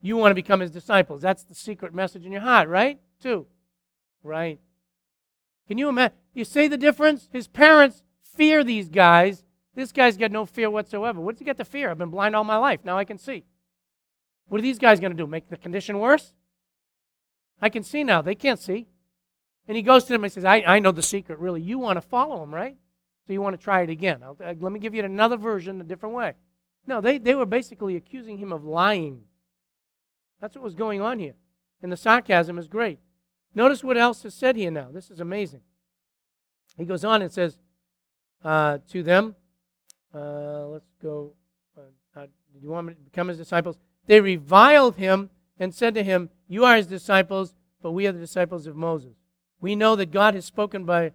You 0.00 0.16
want 0.16 0.30
to 0.30 0.36
become 0.36 0.60
his 0.60 0.70
disciples. 0.70 1.22
That's 1.22 1.42
the 1.42 1.54
secret 1.54 1.92
message 1.92 2.24
in 2.24 2.32
your 2.32 2.42
heart, 2.42 2.68
right? 2.68 3.00
Two. 3.20 3.46
Right. 4.22 4.60
Can 5.66 5.78
you 5.78 5.88
imagine? 5.88 6.16
You 6.34 6.44
see 6.44 6.68
the 6.68 6.76
difference? 6.76 7.28
His 7.32 7.48
parents 7.48 8.02
fear 8.22 8.62
these 8.62 8.88
guys. 8.88 9.44
This 9.74 9.92
guy's 9.92 10.16
got 10.16 10.30
no 10.30 10.46
fear 10.46 10.70
whatsoever. 10.70 11.20
What 11.20 11.34
does 11.34 11.40
he 11.40 11.44
get 11.44 11.56
to 11.58 11.64
fear? 11.64 11.90
I've 11.90 11.98
been 11.98 12.10
blind 12.10 12.36
all 12.36 12.44
my 12.44 12.56
life. 12.56 12.80
Now 12.84 12.96
I 12.96 13.04
can 13.04 13.18
see. 13.18 13.44
What 14.48 14.58
are 14.58 14.62
these 14.62 14.78
guys 14.78 15.00
going 15.00 15.12
to 15.12 15.16
do? 15.18 15.26
Make 15.26 15.48
the 15.48 15.56
condition 15.56 15.98
worse? 15.98 16.32
I 17.60 17.68
can 17.68 17.82
see 17.82 18.04
now. 18.04 18.22
They 18.22 18.34
can't 18.34 18.60
see. 18.60 18.86
And 19.68 19.76
he 19.76 19.82
goes 19.82 20.04
to 20.04 20.12
them 20.12 20.24
and 20.24 20.32
says, 20.32 20.46
I, 20.46 20.62
I 20.66 20.78
know 20.78 20.92
the 20.92 21.02
secret, 21.02 21.38
really. 21.38 21.60
You 21.60 21.78
want 21.78 21.98
to 21.98 22.00
follow 22.00 22.42
him, 22.42 22.54
right? 22.54 22.76
So 23.26 23.34
you 23.34 23.42
want 23.42 23.58
to 23.58 23.62
try 23.62 23.82
it 23.82 23.90
again. 23.90 24.22
I'll, 24.22 24.36
uh, 24.42 24.54
let 24.58 24.72
me 24.72 24.80
give 24.80 24.94
you 24.94 25.04
another 25.04 25.36
version 25.36 25.78
a 25.80 25.84
different 25.84 26.14
way. 26.14 26.32
No, 26.86 27.02
they, 27.02 27.18
they 27.18 27.34
were 27.34 27.44
basically 27.44 27.94
accusing 27.94 28.38
him 28.38 28.50
of 28.50 28.64
lying. 28.64 29.24
That's 30.40 30.54
what 30.54 30.64
was 30.64 30.74
going 30.74 31.02
on 31.02 31.18
here. 31.18 31.34
And 31.82 31.92
the 31.92 31.96
sarcasm 31.98 32.58
is 32.58 32.66
great. 32.66 32.98
Notice 33.54 33.84
what 33.84 33.98
else 33.98 34.24
is 34.24 34.32
said 34.34 34.56
here 34.56 34.70
now. 34.70 34.88
This 34.90 35.10
is 35.10 35.20
amazing. 35.20 35.60
He 36.78 36.86
goes 36.86 37.04
on 37.04 37.20
and 37.20 37.30
says 37.30 37.58
uh, 38.42 38.78
to 38.90 39.02
them, 39.02 39.36
uh, 40.14 40.66
let's 40.68 40.90
go. 41.02 41.34
Uh, 41.76 42.20
uh, 42.20 42.24
do 42.24 42.60
you 42.62 42.70
want 42.70 42.86
me 42.86 42.94
to 42.94 43.00
become 43.00 43.28
his 43.28 43.36
disciples? 43.36 43.76
They 44.06 44.22
reviled 44.22 44.96
him 44.96 45.28
and 45.58 45.74
said 45.74 45.94
to 45.94 46.02
him, 46.02 46.30
You 46.48 46.64
are 46.64 46.76
his 46.76 46.86
disciples, 46.86 47.54
but 47.82 47.92
we 47.92 48.06
are 48.06 48.12
the 48.12 48.18
disciples 48.18 48.66
of 48.66 48.74
Moses. 48.74 49.16
We 49.60 49.74
know 49.74 49.96
that 49.96 50.10
God 50.10 50.34
has 50.34 50.44
spoken 50.44 50.84
by 50.84 51.12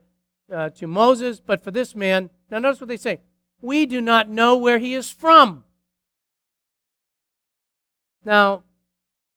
uh, 0.52 0.70
to 0.72 0.88
Moses, 0.88 1.40
but 1.40 1.64
for 1.64 1.72
this 1.72 1.96
man, 1.96 2.30
now 2.52 2.60
notice 2.60 2.82
what 2.82 2.90
they 2.90 2.98
say. 2.98 3.22
We 3.62 3.86
do 3.86 4.02
not 4.02 4.30
know 4.30 4.58
where 4.58 4.80
he 4.80 4.94
is 4.94 5.10
from. 5.10 5.64
Now, 8.26 8.64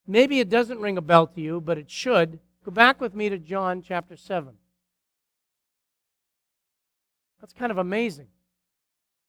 maybe 0.06 0.40
it 0.40 0.48
doesn't 0.48 0.80
ring 0.80 0.98
a 0.98 1.02
bell 1.02 1.26
to 1.28 1.40
you, 1.40 1.60
but 1.60 1.78
it 1.78 1.90
should. 1.90 2.40
Go 2.64 2.72
back 2.72 3.00
with 3.00 3.14
me 3.14 3.28
to 3.28 3.38
John 3.38 3.82
chapter 3.82 4.16
7. 4.16 4.54
That's 7.40 7.52
kind 7.52 7.70
of 7.70 7.78
amazing. 7.78 8.26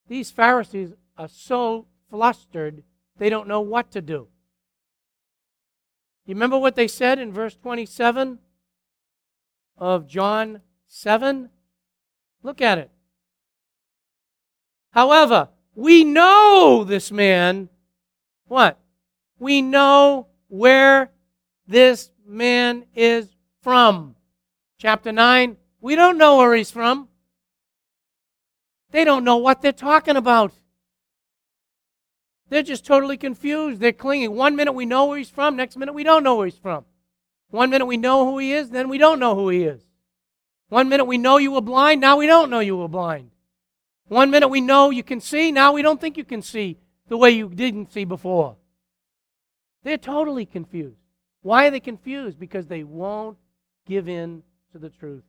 These 0.07 0.31
Pharisees 0.31 0.93
are 1.17 1.27
so 1.27 1.85
flustered, 2.09 2.83
they 3.17 3.29
don't 3.29 3.47
know 3.47 3.61
what 3.61 3.91
to 3.91 4.01
do. 4.01 4.27
You 6.25 6.33
remember 6.33 6.57
what 6.57 6.75
they 6.75 6.87
said 6.87 7.19
in 7.19 7.31
verse 7.31 7.55
27 7.55 8.39
of 9.77 10.07
John 10.07 10.61
7? 10.87 11.49
Look 12.43 12.61
at 12.61 12.77
it. 12.77 12.91
However, 14.91 15.49
we 15.75 16.03
know 16.03 16.83
this 16.83 17.11
man. 17.11 17.69
What? 18.47 18.79
We 19.37 19.61
know 19.61 20.27
where 20.47 21.11
this 21.67 22.09
man 22.25 22.85
is 22.95 23.29
from. 23.61 24.15
Chapter 24.79 25.11
9, 25.11 25.57
we 25.81 25.95
don't 25.95 26.17
know 26.17 26.37
where 26.37 26.55
he's 26.55 26.71
from. 26.71 27.09
They 28.91 29.03
don't 29.03 29.23
know 29.23 29.37
what 29.37 29.61
they're 29.61 29.71
talking 29.71 30.15
about. 30.15 30.53
They're 32.49 32.63
just 32.63 32.85
totally 32.85 33.17
confused. 33.17 33.81
They're 33.81 33.91
clinging. 33.91 34.31
One 34.31 34.55
minute 34.55 34.71
we 34.73 34.85
know 34.85 35.05
where 35.05 35.17
he's 35.17 35.29
from, 35.29 35.55
next 35.55 35.75
minute 35.77 35.93
we 35.93 36.03
don't 36.03 36.23
know 36.23 36.35
where 36.35 36.47
he's 36.47 36.57
from. 36.57 36.85
One 37.49 37.69
minute 37.69 37.85
we 37.85 37.97
know 37.97 38.25
who 38.25 38.37
he 38.39 38.53
is, 38.53 38.69
then 38.69 38.89
we 38.89 38.97
don't 38.97 39.19
know 39.19 39.35
who 39.35 39.49
he 39.49 39.63
is. 39.63 39.81
One 40.69 40.89
minute 40.89 41.05
we 41.05 41.17
know 41.17 41.37
you 41.37 41.51
were 41.51 41.61
blind, 41.61 42.01
now 42.01 42.17
we 42.17 42.27
don't 42.27 42.49
know 42.49 42.59
you 42.59 42.75
were 42.75 42.89
blind. 42.89 43.31
One 44.07 44.29
minute 44.29 44.49
we 44.49 44.61
know 44.61 44.89
you 44.89 45.03
can 45.03 45.21
see, 45.21 45.51
now 45.51 45.73
we 45.73 45.81
don't 45.81 45.99
think 45.99 46.17
you 46.17 46.25
can 46.25 46.41
see 46.41 46.77
the 47.07 47.17
way 47.17 47.31
you 47.31 47.49
didn't 47.49 47.91
see 47.91 48.05
before. 48.05 48.57
They're 49.83 49.97
totally 49.97 50.45
confused. 50.45 50.99
Why 51.41 51.67
are 51.67 51.71
they 51.71 51.79
confused? 51.79 52.39
Because 52.39 52.67
they 52.67 52.83
won't 52.83 53.37
give 53.85 54.09
in 54.09 54.43
to 54.73 54.77
the 54.77 54.89
truth. 54.89 55.23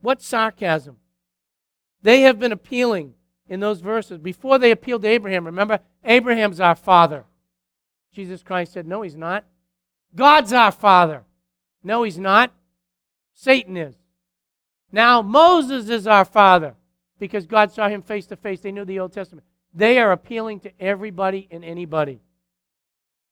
What 0.00 0.22
sarcasm? 0.22 0.96
They 2.02 2.22
have 2.22 2.38
been 2.38 2.52
appealing 2.52 3.14
in 3.48 3.60
those 3.60 3.80
verses. 3.80 4.18
Before 4.18 4.58
they 4.58 4.70
appealed 4.70 5.02
to 5.02 5.08
Abraham, 5.08 5.44
remember, 5.44 5.80
Abraham's 6.04 6.60
our 6.60 6.76
father. 6.76 7.24
Jesus 8.12 8.42
Christ 8.42 8.72
said, 8.72 8.86
No, 8.86 9.02
he's 9.02 9.16
not. 9.16 9.44
God's 10.14 10.52
our 10.52 10.72
father. 10.72 11.24
No, 11.82 12.02
he's 12.02 12.18
not. 12.18 12.52
Satan 13.34 13.76
is. 13.76 13.96
Now 14.92 15.22
Moses 15.22 15.88
is 15.88 16.06
our 16.06 16.24
father 16.24 16.74
because 17.18 17.46
God 17.46 17.72
saw 17.72 17.88
him 17.88 18.02
face 18.02 18.26
to 18.26 18.36
face. 18.36 18.60
They 18.60 18.72
knew 18.72 18.84
the 18.84 18.98
Old 18.98 19.12
Testament. 19.12 19.46
They 19.72 19.98
are 19.98 20.12
appealing 20.12 20.60
to 20.60 20.72
everybody 20.80 21.48
and 21.50 21.64
anybody. 21.64 22.20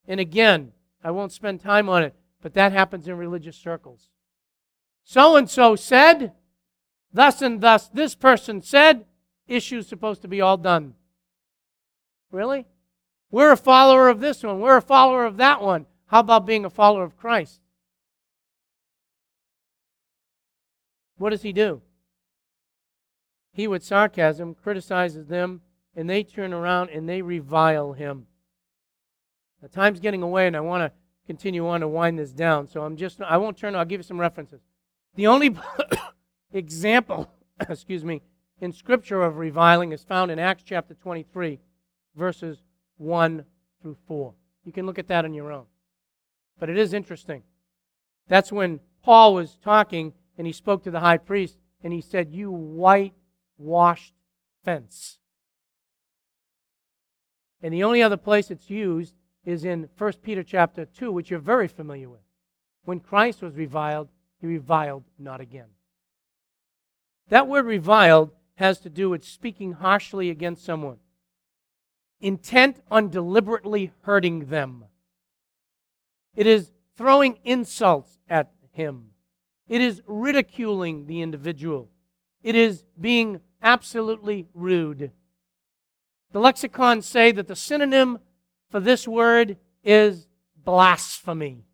And 0.07 0.21
again, 0.21 0.73
I 1.03 1.11
won't 1.11 1.33
spend 1.33 1.61
time 1.61 1.89
on 1.89 2.03
it, 2.03 2.15
but 2.41 2.55
that 2.55 2.73
happens 2.73 3.09
in 3.09 3.17
religious 3.17 3.57
circles. 3.57 4.09
So 5.05 5.37
and 5.37 5.51
so 5.51 5.75
said, 5.75 6.33
thus 7.13 7.43
and 7.43 7.61
thus, 7.61 7.89
this 7.89 8.15
person 8.15 8.63
said, 8.63 9.05
issue's 9.47 9.89
supposed 9.89 10.23
to 10.23 10.29
be 10.29 10.41
all 10.41 10.57
done. 10.57 10.95
Really? 12.31 12.67
We're 13.31 13.53
a 13.53 13.57
follower 13.57 14.09
of 14.09 14.21
this 14.21 14.43
one. 14.43 14.61
We're 14.61 14.77
a 14.77 14.83
follower 14.83 15.25
of 15.25 15.39
that 15.39 15.61
one. 15.61 15.87
How 16.09 16.21
about 16.21 16.47
being 16.47 16.65
a 16.65 16.71
follower 16.71 17.05
of 17.05 17.17
Christ? 17.17 17.61
What 21.19 21.31
does 21.31 21.43
he 21.43 21.53
do? 21.53 21.83
He, 23.53 23.67
with 23.67 23.85
sarcasm, 23.85 24.55
criticizes 24.55 25.27
them, 25.27 25.63
and 25.95 26.09
they 26.09 26.23
turn 26.23 26.53
around 26.53 26.91
and 26.91 27.09
they 27.09 27.23
revile 27.23 27.93
him. 27.93 28.27
The 29.61 29.69
time's 29.69 30.01
getting 30.01 30.23
away, 30.23 30.47
and 30.47 30.57
I 30.57 30.61
want 30.61 30.83
to 30.83 30.97
continue 31.27 31.67
on 31.67 31.81
to 31.81 31.89
wind 31.89 32.19
this 32.19 32.33
down. 32.33 32.69
So 32.69 32.83
I'm 32.83 32.97
just, 32.97 33.21
I 33.21 33.37
won't 33.37 33.57
turn, 33.57 33.75
I'll 33.75 33.85
give 33.85 33.99
you 33.99 34.05
some 34.05 34.21
references. 34.21 34.61
The 35.17 35.27
only 35.27 35.57
example, 36.53 37.29
excuse 37.69 38.05
me, 38.05 38.23
in 38.61 38.73
Scripture 38.73 39.23
of 39.23 39.37
reviling 39.37 39.93
is 39.93 40.05
found 40.05 40.31
in 40.31 40.39
Acts 40.39 40.63
chapter 40.65 40.95
23, 40.95 41.59
verses 42.17 42.63
1 42.97 43.45
through 43.83 43.97
4. 44.07 44.35
You 44.65 44.73
can 44.73 44.87
look 44.87 44.99
at 44.99 45.09
that 45.09 45.25
on 45.25 45.35
your 45.35 45.53
own. 45.53 45.67
But 46.59 46.71
it 46.71 46.79
is 46.79 46.93
interesting. 46.93 47.43
That's 48.29 48.53
when 48.53 48.81
Paul 49.03 49.35
was 49.35 49.59
talking 49.63 50.13
and 50.37 50.47
he 50.47 50.53
spoke 50.53 50.85
to 50.85 50.91
the 50.91 51.01
high 51.01 51.19
priest 51.19 51.59
and 51.83 51.93
he 51.93 52.01
said, 52.01 52.33
You 52.33 52.51
whitewashed 52.51 54.15
fence. 54.65 55.19
And 57.63 57.75
the 57.75 57.85
only 57.85 58.03
other 58.03 58.17
place 58.17 58.51
it's 58.51 58.71
used 58.71 59.15
is 59.45 59.65
in 59.65 59.89
1 59.97 60.13
Peter 60.23 60.43
chapter 60.43 60.85
2, 60.85 61.11
which 61.11 61.31
you're 61.31 61.41
very 61.41 61.69
familiar 61.69 62.09
with. 62.09 62.21
When 62.85 63.01
Christ 63.01 63.43
was 63.43 63.55
reviled, 63.55 64.09
he 64.41 64.47
reviled 64.47 65.05
not 65.19 65.41
again. 65.41 65.69
That 67.29 67.49
word 67.49 67.67
reviled 67.67 68.31
has 68.57 68.79
to 68.81 68.91
do 68.91 69.11
with 69.11 69.25
speaking 69.25 69.73
harshly 69.73 70.31
against 70.31 70.65
someone, 70.65 70.99
intent 72.21 72.81
on 72.91 73.09
deliberately 73.09 73.93
hurting 74.03 74.47
them. 74.47 74.85
It 76.39 76.47
is 76.47 76.71
throwing 76.97 77.41
insults 77.43 78.21
at 78.31 78.53
him. 78.71 79.11
It 79.69 79.81
is 79.81 80.03
ridiculing 80.07 81.07
the 81.07 81.21
individual. 81.21 81.91
It 82.45 82.55
is 82.55 82.85
being 82.99 83.41
absolutely 83.61 84.47
rude. 84.55 85.11
The 86.31 86.39
lexicons 86.39 87.07
say 87.07 87.33
that 87.33 87.49
the 87.49 87.57
synonym 87.57 88.21
for 88.71 88.79
this 88.79 89.09
word 89.09 89.57
is 89.83 90.29
blasphemy. 90.57 91.65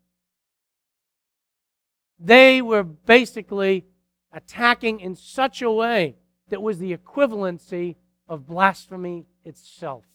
They 2.19 2.59
were 2.59 2.81
basically 2.83 3.85
attacking 4.33 4.99
in 4.99 5.15
such 5.15 5.61
a 5.61 5.69
way 5.69 6.15
that 6.49 6.63
was 6.63 6.79
the 6.79 6.97
equivalency 6.97 7.97
of 8.27 8.47
blasphemy 8.47 9.27
itself. 9.43 10.05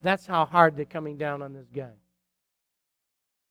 That's 0.00 0.24
how 0.24 0.46
hard 0.46 0.74
they're 0.74 0.86
coming 0.86 1.18
down 1.18 1.42
on 1.42 1.52
this 1.52 1.68
guy. 1.68 1.92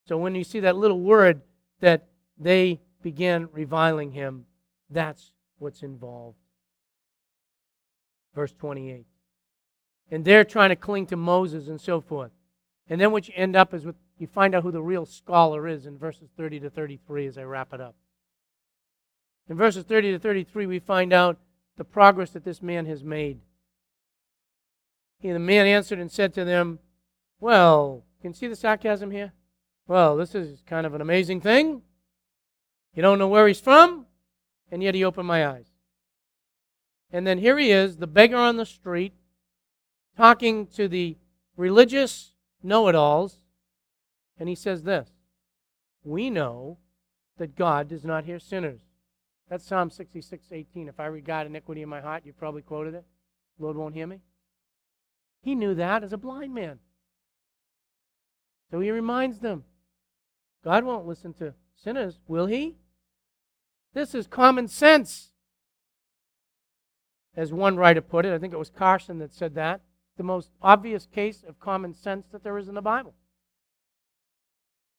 So 0.07 0.17
when 0.17 0.35
you 0.35 0.43
see 0.43 0.59
that 0.61 0.75
little 0.75 0.99
word 0.99 1.41
that 1.79 2.07
they 2.37 2.81
began 3.01 3.49
reviling 3.51 4.11
him, 4.11 4.45
that's 4.89 5.31
what's 5.59 5.83
involved. 5.83 6.37
Verse 8.35 8.53
28. 8.53 9.05
And 10.09 10.25
they're 10.25 10.43
trying 10.43 10.69
to 10.69 10.75
cling 10.75 11.07
to 11.07 11.15
Moses 11.15 11.67
and 11.67 11.79
so 11.79 12.01
forth. 12.01 12.31
And 12.89 12.99
then 12.99 13.11
what 13.11 13.27
you 13.27 13.33
end 13.37 13.55
up 13.55 13.73
is 13.73 13.85
with 13.85 13.95
you 14.17 14.27
find 14.27 14.53
out 14.53 14.61
who 14.61 14.71
the 14.71 14.83
real 14.83 15.07
scholar 15.07 15.67
is 15.67 15.87
in 15.87 15.97
verses 15.97 16.29
30 16.37 16.59
to 16.59 16.69
33 16.69 17.25
as 17.25 17.39
I 17.39 17.43
wrap 17.43 17.73
it 17.73 17.81
up. 17.81 17.95
In 19.49 19.57
verses 19.57 19.83
30 19.83 20.11
to 20.11 20.19
33, 20.19 20.67
we 20.67 20.77
find 20.77 21.11
out 21.11 21.39
the 21.77 21.83
progress 21.83 22.29
that 22.31 22.43
this 22.43 22.61
man 22.61 22.85
has 22.85 23.03
made. 23.03 23.39
And 25.23 25.35
the 25.35 25.39
man 25.39 25.65
answered 25.65 25.97
and 25.97 26.11
said 26.11 26.35
to 26.35 26.45
them, 26.45 26.77
Well, 27.39 28.03
you 28.19 28.21
can 28.21 28.31
you 28.31 28.35
see 28.35 28.47
the 28.47 28.55
sarcasm 28.55 29.09
here? 29.09 29.33
Well, 29.87 30.15
this 30.15 30.35
is 30.35 30.61
kind 30.65 30.85
of 30.85 30.93
an 30.93 31.01
amazing 31.01 31.41
thing. 31.41 31.81
You 32.93 33.01
don't 33.01 33.19
know 33.19 33.27
where 33.27 33.47
he's 33.47 33.59
from, 33.59 34.05
and 34.71 34.83
yet 34.83 34.95
he 34.95 35.03
opened 35.03 35.27
my 35.27 35.47
eyes. 35.47 35.67
And 37.11 37.27
then 37.27 37.37
here 37.37 37.57
he 37.57 37.71
is, 37.71 37.97
the 37.97 38.07
beggar 38.07 38.37
on 38.37 38.57
the 38.57 38.65
street, 38.65 39.13
talking 40.15 40.67
to 40.67 40.87
the 40.87 41.17
religious 41.57 42.33
know 42.63 42.87
it 42.87 42.95
alls, 42.95 43.39
and 44.39 44.47
he 44.47 44.55
says 44.55 44.83
this 44.83 45.09
We 46.03 46.29
know 46.29 46.77
that 47.37 47.55
God 47.55 47.87
does 47.87 48.05
not 48.05 48.25
hear 48.25 48.39
sinners. 48.39 48.81
That's 49.49 49.65
Psalm 49.65 49.89
66, 49.89 50.45
18. 50.51 50.87
If 50.87 50.99
I 50.99 51.07
regard 51.07 51.47
iniquity 51.47 51.81
in 51.81 51.89
my 51.89 51.99
heart, 51.99 52.25
you 52.25 52.31
probably 52.31 52.61
quoted 52.61 52.93
it. 52.93 53.05
Lord 53.59 53.75
won't 53.75 53.95
hear 53.95 54.07
me. 54.07 54.21
He 55.41 55.55
knew 55.55 55.75
that 55.75 56.03
as 56.03 56.13
a 56.13 56.17
blind 56.17 56.53
man. 56.53 56.79
So 58.69 58.79
he 58.79 58.91
reminds 58.91 59.39
them 59.39 59.65
God 60.63 60.83
won't 60.83 61.07
listen 61.07 61.33
to 61.35 61.53
sinners, 61.75 62.19
will 62.27 62.45
he? 62.45 62.75
This 63.93 64.13
is 64.13 64.27
common 64.27 64.67
sense. 64.67 65.31
As 67.35 67.51
one 67.51 67.77
writer 67.77 68.01
put 68.01 68.25
it, 68.25 68.33
I 68.33 68.37
think 68.37 68.53
it 68.53 68.59
was 68.59 68.69
Carson 68.69 69.19
that 69.19 69.33
said 69.33 69.55
that, 69.55 69.81
the 70.17 70.23
most 70.23 70.49
obvious 70.61 71.05
case 71.05 71.43
of 71.47 71.59
common 71.59 71.93
sense 71.93 72.27
that 72.31 72.43
there 72.43 72.57
is 72.57 72.67
in 72.67 72.75
the 72.75 72.81
Bible. 72.81 73.13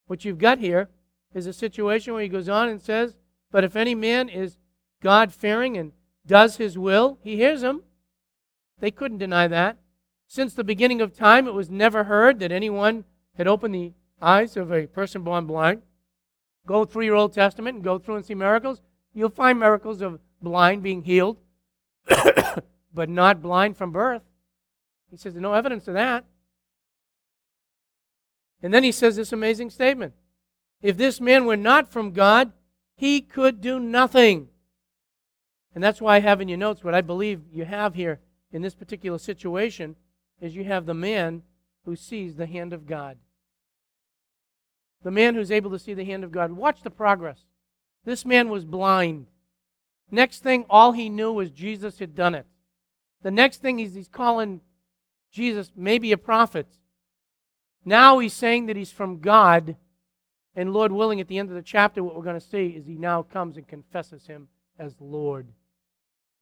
What 0.06 0.24
you've 0.24 0.38
got 0.38 0.58
here 0.58 0.88
is 1.34 1.46
a 1.46 1.52
situation 1.52 2.12
where 2.12 2.22
he 2.22 2.28
goes 2.28 2.48
on 2.48 2.68
and 2.68 2.80
says, 2.80 3.16
But 3.50 3.64
if 3.64 3.76
any 3.76 3.94
man 3.94 4.28
is 4.28 4.58
God 5.00 5.32
fearing 5.32 5.76
and 5.76 5.92
does 6.26 6.56
his 6.56 6.78
will, 6.78 7.18
he 7.22 7.36
hears 7.36 7.62
him. 7.62 7.82
They 8.80 8.90
couldn't 8.90 9.18
deny 9.18 9.46
that. 9.48 9.78
Since 10.26 10.54
the 10.54 10.64
beginning 10.64 11.00
of 11.00 11.14
time, 11.14 11.46
it 11.46 11.54
was 11.54 11.70
never 11.70 12.04
heard 12.04 12.40
that 12.40 12.52
anyone 12.52 13.04
had 13.36 13.46
opened 13.46 13.74
the 13.74 13.92
eyes 14.22 14.56
of 14.56 14.72
a 14.72 14.86
person 14.86 15.22
born 15.22 15.46
blind. 15.46 15.82
Go 16.66 16.84
through 16.84 17.04
your 17.04 17.16
Old 17.16 17.32
Testament 17.32 17.76
and 17.76 17.84
go 17.84 17.98
through 17.98 18.16
and 18.16 18.24
see 18.24 18.34
miracles. 18.34 18.80
You'll 19.12 19.30
find 19.30 19.58
miracles 19.58 20.00
of 20.00 20.20
blind 20.40 20.82
being 20.82 21.02
healed, 21.02 21.38
but 22.94 23.08
not 23.08 23.42
blind 23.42 23.76
from 23.76 23.90
birth. 23.92 24.22
He 25.10 25.16
says 25.16 25.34
there's 25.34 25.42
no 25.42 25.54
evidence 25.54 25.88
of 25.88 25.94
that. 25.94 26.24
And 28.62 28.72
then 28.72 28.84
he 28.84 28.92
says 28.92 29.16
this 29.16 29.32
amazing 29.32 29.70
statement 29.70 30.14
If 30.80 30.96
this 30.96 31.20
man 31.20 31.44
were 31.44 31.56
not 31.56 31.90
from 31.90 32.12
God, 32.12 32.52
he 32.96 33.20
could 33.20 33.60
do 33.60 33.80
nothing. 33.80 34.48
And 35.74 35.82
that's 35.82 36.00
why 36.00 36.16
I 36.16 36.20
have 36.20 36.40
in 36.40 36.48
your 36.48 36.58
notes 36.58 36.84
what 36.84 36.94
I 36.94 37.00
believe 37.00 37.40
you 37.50 37.64
have 37.64 37.94
here 37.94 38.20
in 38.52 38.62
this 38.62 38.74
particular 38.74 39.18
situation 39.18 39.96
is 40.40 40.54
you 40.54 40.64
have 40.64 40.86
the 40.86 40.94
man 40.94 41.42
who 41.84 41.96
sees 41.96 42.36
the 42.36 42.46
hand 42.46 42.72
of 42.72 42.86
God. 42.86 43.16
The 45.02 45.10
man 45.10 45.34
who's 45.34 45.50
able 45.50 45.70
to 45.70 45.78
see 45.78 45.94
the 45.94 46.04
hand 46.04 46.24
of 46.24 46.32
God. 46.32 46.52
Watch 46.52 46.82
the 46.82 46.90
progress. 46.90 47.44
This 48.04 48.24
man 48.24 48.48
was 48.48 48.64
blind. 48.64 49.26
Next 50.10 50.42
thing, 50.42 50.64
all 50.68 50.92
he 50.92 51.08
knew 51.08 51.32
was 51.32 51.50
Jesus 51.50 51.98
had 51.98 52.14
done 52.14 52.34
it. 52.34 52.46
The 53.22 53.30
next 53.30 53.62
thing 53.62 53.80
is 53.80 53.94
he's 53.94 54.08
calling 54.08 54.60
Jesus 55.30 55.72
maybe 55.74 56.12
a 56.12 56.18
prophet. 56.18 56.66
Now 57.84 58.18
he's 58.18 58.34
saying 58.34 58.66
that 58.66 58.76
he's 58.76 58.92
from 58.92 59.20
God. 59.20 59.76
And 60.54 60.72
Lord 60.72 60.92
willing, 60.92 61.20
at 61.20 61.28
the 61.28 61.38
end 61.38 61.48
of 61.48 61.54
the 61.54 61.62
chapter, 61.62 62.04
what 62.04 62.14
we're 62.14 62.22
going 62.22 62.38
to 62.38 62.46
see 62.46 62.66
is 62.68 62.86
he 62.86 62.96
now 62.96 63.22
comes 63.22 63.56
and 63.56 63.66
confesses 63.66 64.26
him 64.26 64.48
as 64.78 64.94
Lord. 65.00 65.48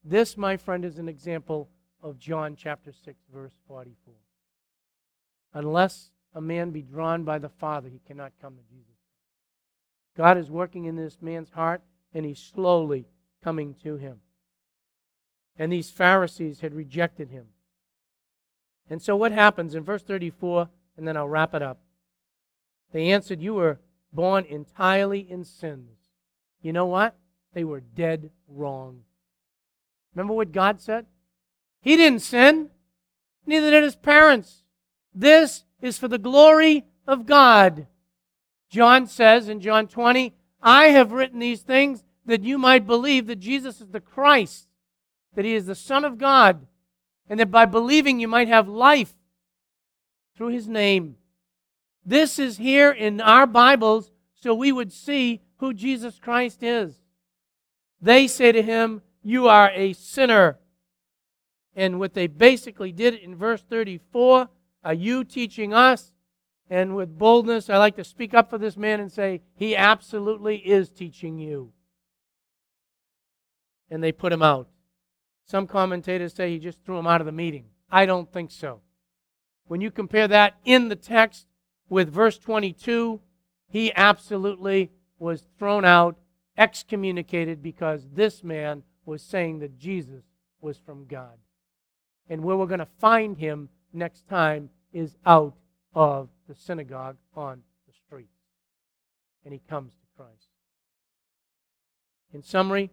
This, 0.02 0.36
my 0.36 0.56
friend, 0.56 0.84
is 0.84 0.98
an 0.98 1.08
example 1.08 1.68
of 2.02 2.18
John 2.18 2.56
chapter 2.56 2.92
6, 2.92 3.16
verse 3.32 3.52
44. 3.68 4.14
Unless 5.54 6.10
a 6.34 6.40
man 6.40 6.70
be 6.70 6.82
drawn 6.82 7.24
by 7.24 7.38
the 7.38 7.48
Father, 7.48 7.88
he 7.88 8.00
cannot 8.06 8.32
come 8.40 8.54
to 8.54 8.62
Jesus. 8.70 8.86
God 10.16 10.36
is 10.38 10.50
working 10.50 10.84
in 10.84 10.96
this 10.96 11.18
man's 11.20 11.50
heart, 11.50 11.82
and 12.14 12.24
he's 12.24 12.38
slowly 12.38 13.06
coming 13.42 13.74
to 13.82 13.96
him. 13.96 14.20
And 15.58 15.72
these 15.72 15.90
Pharisees 15.90 16.60
had 16.60 16.74
rejected 16.74 17.30
him. 17.30 17.46
And 18.88 19.00
so 19.00 19.14
what 19.16 19.32
happens 19.32 19.74
in 19.74 19.84
verse 19.84 20.02
34, 20.02 20.68
and 20.96 21.06
then 21.06 21.16
I'll 21.16 21.28
wrap 21.28 21.54
it 21.54 21.62
up. 21.62 21.78
They 22.92 23.10
answered, 23.10 23.40
You 23.40 23.54
were 23.54 23.78
born 24.12 24.44
entirely 24.44 25.20
in 25.20 25.44
sins. 25.44 25.96
You 26.60 26.72
know 26.72 26.86
what? 26.86 27.16
They 27.54 27.64
were 27.64 27.80
dead 27.80 28.30
wrong. 28.48 29.02
Remember 30.14 30.34
what 30.34 30.52
God 30.52 30.80
said? 30.80 31.06
He 31.80 31.96
didn't 31.96 32.20
sin, 32.20 32.70
neither 33.46 33.70
did 33.70 33.84
his 33.84 33.96
parents. 33.96 34.64
This 35.14 35.64
is 35.80 35.98
for 35.98 36.08
the 36.08 36.18
glory 36.18 36.84
of 37.06 37.26
God. 37.26 37.86
John 38.70 39.06
says 39.06 39.48
in 39.48 39.60
John 39.60 39.88
20, 39.88 40.34
I 40.62 40.86
have 40.86 41.12
written 41.12 41.38
these 41.38 41.62
things 41.62 42.04
that 42.26 42.42
you 42.42 42.58
might 42.58 42.86
believe 42.86 43.26
that 43.26 43.40
Jesus 43.40 43.80
is 43.80 43.88
the 43.88 44.00
Christ, 44.00 44.68
that 45.34 45.44
he 45.44 45.54
is 45.54 45.66
the 45.66 45.74
Son 45.74 46.04
of 46.04 46.18
God, 46.18 46.66
and 47.28 47.40
that 47.40 47.50
by 47.50 47.64
believing 47.64 48.20
you 48.20 48.28
might 48.28 48.48
have 48.48 48.68
life 48.68 49.14
through 50.36 50.48
his 50.48 50.68
name. 50.68 51.16
This 52.04 52.38
is 52.38 52.56
here 52.56 52.90
in 52.90 53.20
our 53.20 53.46
Bibles 53.46 54.10
so 54.34 54.54
we 54.54 54.72
would 54.72 54.92
see 54.92 55.40
who 55.58 55.74
Jesus 55.74 56.18
Christ 56.18 56.62
is. 56.62 56.94
They 58.00 58.26
say 58.26 58.52
to 58.52 58.62
him, 58.62 59.02
You 59.22 59.48
are 59.48 59.70
a 59.74 59.92
sinner. 59.92 60.58
And 61.76 62.00
what 62.00 62.14
they 62.14 62.26
basically 62.26 62.92
did 62.92 63.14
in 63.14 63.36
verse 63.36 63.62
34 63.62 64.48
are 64.84 64.94
you 64.94 65.24
teaching 65.24 65.72
us? 65.74 66.12
And 66.68 66.94
with 66.94 67.18
boldness, 67.18 67.68
I 67.68 67.78
like 67.78 67.96
to 67.96 68.04
speak 68.04 68.32
up 68.32 68.48
for 68.48 68.58
this 68.58 68.76
man 68.76 69.00
and 69.00 69.10
say, 69.10 69.42
He 69.56 69.74
absolutely 69.74 70.56
is 70.56 70.88
teaching 70.88 71.38
you. 71.38 71.72
And 73.90 74.02
they 74.02 74.12
put 74.12 74.32
him 74.32 74.42
out. 74.42 74.68
Some 75.44 75.66
commentators 75.66 76.32
say 76.32 76.50
he 76.50 76.60
just 76.60 76.84
threw 76.84 76.96
him 76.96 77.08
out 77.08 77.20
of 77.20 77.26
the 77.26 77.32
meeting. 77.32 77.64
I 77.90 78.06
don't 78.06 78.32
think 78.32 78.52
so. 78.52 78.82
When 79.66 79.80
you 79.80 79.90
compare 79.90 80.28
that 80.28 80.54
in 80.64 80.88
the 80.88 80.94
text 80.94 81.48
with 81.88 82.12
verse 82.12 82.38
22, 82.38 83.20
he 83.68 83.92
absolutely 83.94 84.92
was 85.18 85.44
thrown 85.58 85.84
out, 85.84 86.16
excommunicated, 86.56 87.62
because 87.62 88.06
this 88.12 88.44
man 88.44 88.84
was 89.04 89.22
saying 89.22 89.58
that 89.58 89.76
Jesus 89.76 90.22
was 90.60 90.78
from 90.78 91.06
God. 91.06 91.38
And 92.28 92.44
where 92.44 92.56
we're 92.56 92.66
going 92.66 92.78
to 92.78 92.86
find 93.00 93.36
him 93.36 93.70
next 93.92 94.28
time 94.28 94.70
is 94.92 95.16
out 95.24 95.54
of 95.94 96.28
the 96.48 96.54
synagogue 96.54 97.16
on 97.34 97.62
the 97.86 97.92
street. 97.92 98.30
And 99.44 99.52
he 99.52 99.60
comes 99.68 99.94
to 99.94 100.06
Christ. 100.16 100.48
In 102.32 102.42
summary, 102.42 102.90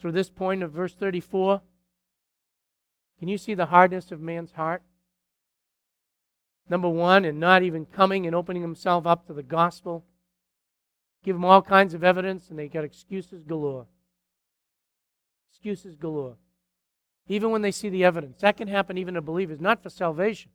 through 0.00 0.12
this 0.12 0.30
point 0.30 0.62
of 0.62 0.72
verse 0.72 0.94
34, 0.94 1.60
can 3.18 3.28
you 3.28 3.38
see 3.38 3.54
the 3.54 3.66
hardness 3.66 4.10
of 4.10 4.20
man's 4.20 4.52
heart? 4.52 4.82
Number 6.68 6.88
one, 6.88 7.24
and 7.24 7.38
not 7.38 7.62
even 7.62 7.86
coming 7.86 8.26
and 8.26 8.34
opening 8.34 8.62
himself 8.62 9.06
up 9.06 9.26
to 9.26 9.34
the 9.34 9.42
gospel. 9.42 10.04
Give 11.22 11.36
him 11.36 11.44
all 11.44 11.62
kinds 11.62 11.94
of 11.94 12.02
evidence, 12.02 12.48
and 12.48 12.58
they 12.58 12.68
got 12.68 12.84
excuses 12.84 13.42
galore. 13.42 13.86
Excuses 15.50 15.96
galore. 15.96 16.36
Even 17.26 17.50
when 17.50 17.62
they 17.62 17.70
see 17.70 17.88
the 17.88 18.04
evidence. 18.04 18.40
That 18.40 18.56
can 18.56 18.68
happen 18.68 18.98
even 18.98 19.14
to 19.14 19.22
believers, 19.22 19.60
not 19.60 19.82
for 19.82 19.90
salvation, 19.90 20.50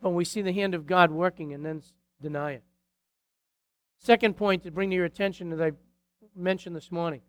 but 0.00 0.08
when 0.08 0.16
we 0.16 0.24
see 0.24 0.42
the 0.42 0.52
hand 0.52 0.74
of 0.74 0.86
God 0.86 1.10
working 1.10 1.52
and 1.52 1.64
then 1.64 1.82
deny 2.20 2.52
it. 2.52 2.64
Second 3.98 4.36
point 4.36 4.62
to 4.64 4.70
bring 4.70 4.90
to 4.90 4.96
your 4.96 5.04
attention, 5.04 5.52
as 5.52 5.60
I 5.60 5.72
mentioned 6.34 6.74
this 6.74 6.90
morning 6.90 7.20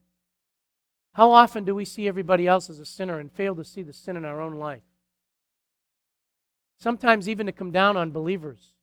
how 1.16 1.32
often 1.32 1.64
do 1.64 1.74
we 1.74 1.86
see 1.86 2.10
everybody 2.10 2.46
else 2.46 2.70
as 2.70 2.78
a 2.78 2.86
sinner 2.86 3.20
and 3.20 3.32
fail 3.32 3.56
to 3.56 3.64
see 3.64 3.82
the 3.82 3.94
sin 3.94 4.18
in 4.18 4.26
our 4.26 4.42
own 4.42 4.56
life? 4.56 4.82
Sometimes 6.78 7.30
even 7.30 7.46
to 7.46 7.54
come 7.54 7.72
down 7.72 7.96
on 7.96 8.12
believers 8.12 8.74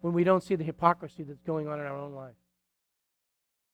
when 0.00 0.12
we 0.12 0.24
don't 0.24 0.42
see 0.42 0.56
the 0.56 0.64
hypocrisy 0.64 1.22
that's 1.22 1.42
going 1.42 1.68
on 1.68 1.78
in 1.78 1.86
our 1.86 1.96
own 1.96 2.14
life. 2.14 2.34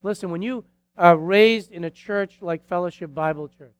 Listen, 0.03 0.31
when 0.31 0.43
you 0.43 0.67
are 0.99 1.17
raised 1.17 1.73
in 1.73 1.83
a 1.83 1.91
church 1.91 2.43
like 2.43 2.69
Fellowship 2.69 3.14
Bible 3.14 3.49
Church, 3.49 3.76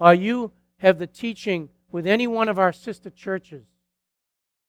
or 0.00 0.14
you 0.14 0.50
have 0.78 0.98
the 0.98 1.06
teaching 1.06 1.68
with 1.92 2.06
any 2.06 2.26
one 2.26 2.48
of 2.48 2.58
our 2.58 2.72
sister 2.72 3.10
churches 3.10 3.64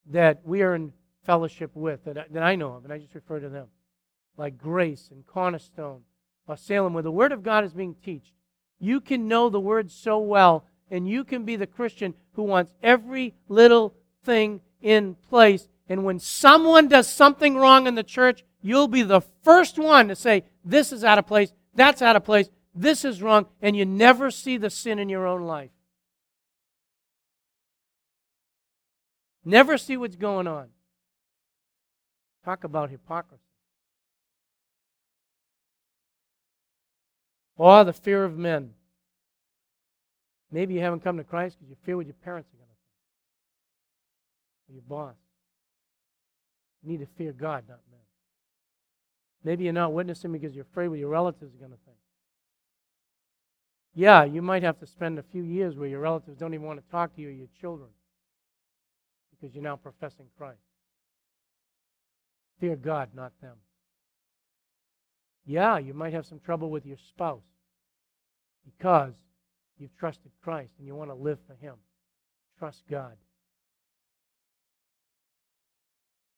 that 0.08 0.42
we 0.44 0.62
are 0.62 0.76
in 0.76 0.92
fellowship 1.24 1.72
with, 1.74 2.04
that, 2.06 2.32
that 2.32 2.44
I 2.44 2.56
know 2.56 2.74
of, 2.74 2.84
and 2.84 2.94
I 2.94 2.98
just 2.98 3.16
refer 3.16 3.40
to 3.40 3.50
them, 3.50 3.68
like 4.38 4.58
Grace 4.58 5.10
and 5.12 5.26
Cornerstone 5.26 6.02
or 6.48 6.58
Salem, 6.58 6.94
where 6.94 7.04
the 7.04 7.12
Word 7.12 7.32
of 7.32 7.44
God 7.44 7.64
is 7.64 7.74
being 7.74 7.96
taught, 7.96 8.32
you 8.80 9.00
can 9.00 9.28
know 9.28 9.50
the 9.50 9.60
Word 9.60 9.92
so 9.92 10.20
well, 10.20 10.66
and 10.90 11.08
you 11.08 11.24
can 11.24 11.46
be 11.46 11.56
the 11.56 11.68
Christian 11.68 12.14
who 12.34 12.44
wants 12.44 12.74
every 12.84 13.36
little 13.48 13.94
thing 14.24 14.62
in 14.82 15.16
place. 15.30 15.68
And 15.88 16.04
when 16.04 16.20
someone 16.20 16.88
does 16.88 17.08
something 17.08 17.56
wrong 17.56 17.88
in 17.88 17.96
the 17.96 18.04
church, 18.04 18.44
you'll 18.62 18.88
be 18.88 19.04
the 19.04 19.22
first 19.44 19.78
one 19.78 20.08
to 20.08 20.16
say, 20.16 20.44
This 20.66 20.92
is 20.92 21.04
out 21.04 21.20
of 21.20 21.28
place, 21.28 21.54
that's 21.76 22.02
out 22.02 22.16
of 22.16 22.26
place, 22.26 22.50
this 22.74 23.04
is 23.04 23.22
wrong, 23.22 23.48
and 23.62 23.76
you 23.76 23.86
never 23.86 24.32
see 24.32 24.58
the 24.58 24.70
sin 24.70 25.00
in 25.00 25.10
your 25.10 25.28
own 25.28 25.42
life. 25.42 25.72
Never 29.44 29.78
see 29.78 29.98
what's 29.98 30.16
going 30.16 30.48
on. 30.48 30.70
Talk 32.46 32.64
about 32.64 32.90
hypocrisy. 32.90 33.42
Or 37.58 37.84
the 37.84 37.94
fear 37.94 38.24
of 38.24 38.38
men. 38.38 38.72
Maybe 40.52 40.74
you 40.74 40.82
haven't 40.82 41.04
come 41.04 41.18
to 41.18 41.24
Christ 41.24 41.58
because 41.58 41.70
you 41.70 41.76
fear 41.86 41.98
what 41.98 42.06
your 42.06 42.16
parents 42.24 42.50
are 42.54 42.58
going 42.58 42.70
to 42.70 42.76
think, 44.70 44.70
or 44.70 44.74
your 44.74 44.84
boss. 45.08 45.16
You 46.84 46.92
need 46.92 47.00
to 47.00 47.08
fear 47.18 47.32
God, 47.32 47.64
not 47.68 47.80
men. 47.90 48.00
Maybe 49.44 49.64
you're 49.66 49.74
not 49.74 49.94
witnessing 49.94 50.32
because 50.32 50.56
you're 50.56 50.66
afraid 50.72 50.88
what 50.88 51.00
your 51.00 51.10
relatives 51.10 51.56
are 51.56 51.60
going 51.60 51.72
to 51.72 51.78
think. 51.86 51.91
Yeah, 53.94 54.24
you 54.24 54.42
might 54.42 54.64
have 54.64 54.80
to 54.80 54.86
spend 54.88 55.20
a 55.20 55.24
few 55.24 55.44
years 55.44 55.76
where 55.76 55.90
your 55.90 56.00
relatives 56.00 56.38
don't 56.38 56.54
even 56.54 56.66
want 56.66 56.84
to 56.84 56.92
talk 56.92 57.14
to 57.16 57.22
you 57.22 57.28
or 57.28 57.32
your 57.32 57.48
children 57.60 57.90
because 59.32 59.54
you're 59.54 59.64
now 59.64 59.76
professing 59.76 60.28
Christ. 60.38 60.62
Fear 62.60 62.78
God, 62.78 63.10
not 63.14 63.34
them. 63.42 63.56
Yeah, 65.46 65.78
you 65.80 65.94
might 65.94 66.14
have 66.14 66.26
some 66.26 66.40
trouble 66.40 66.70
with 66.70 66.86
your 66.86 66.98
spouse 67.10 67.44
because 68.64 69.14
you've 69.78 69.96
trusted 69.98 70.32
Christ 70.42 70.72
and 70.78 70.88
you 70.88 70.96
want 70.96 71.10
to 71.10 71.16
live 71.16 71.40
for 71.48 71.56
Him. 71.56 71.76
Trust 72.60 72.84
God. 72.90 73.18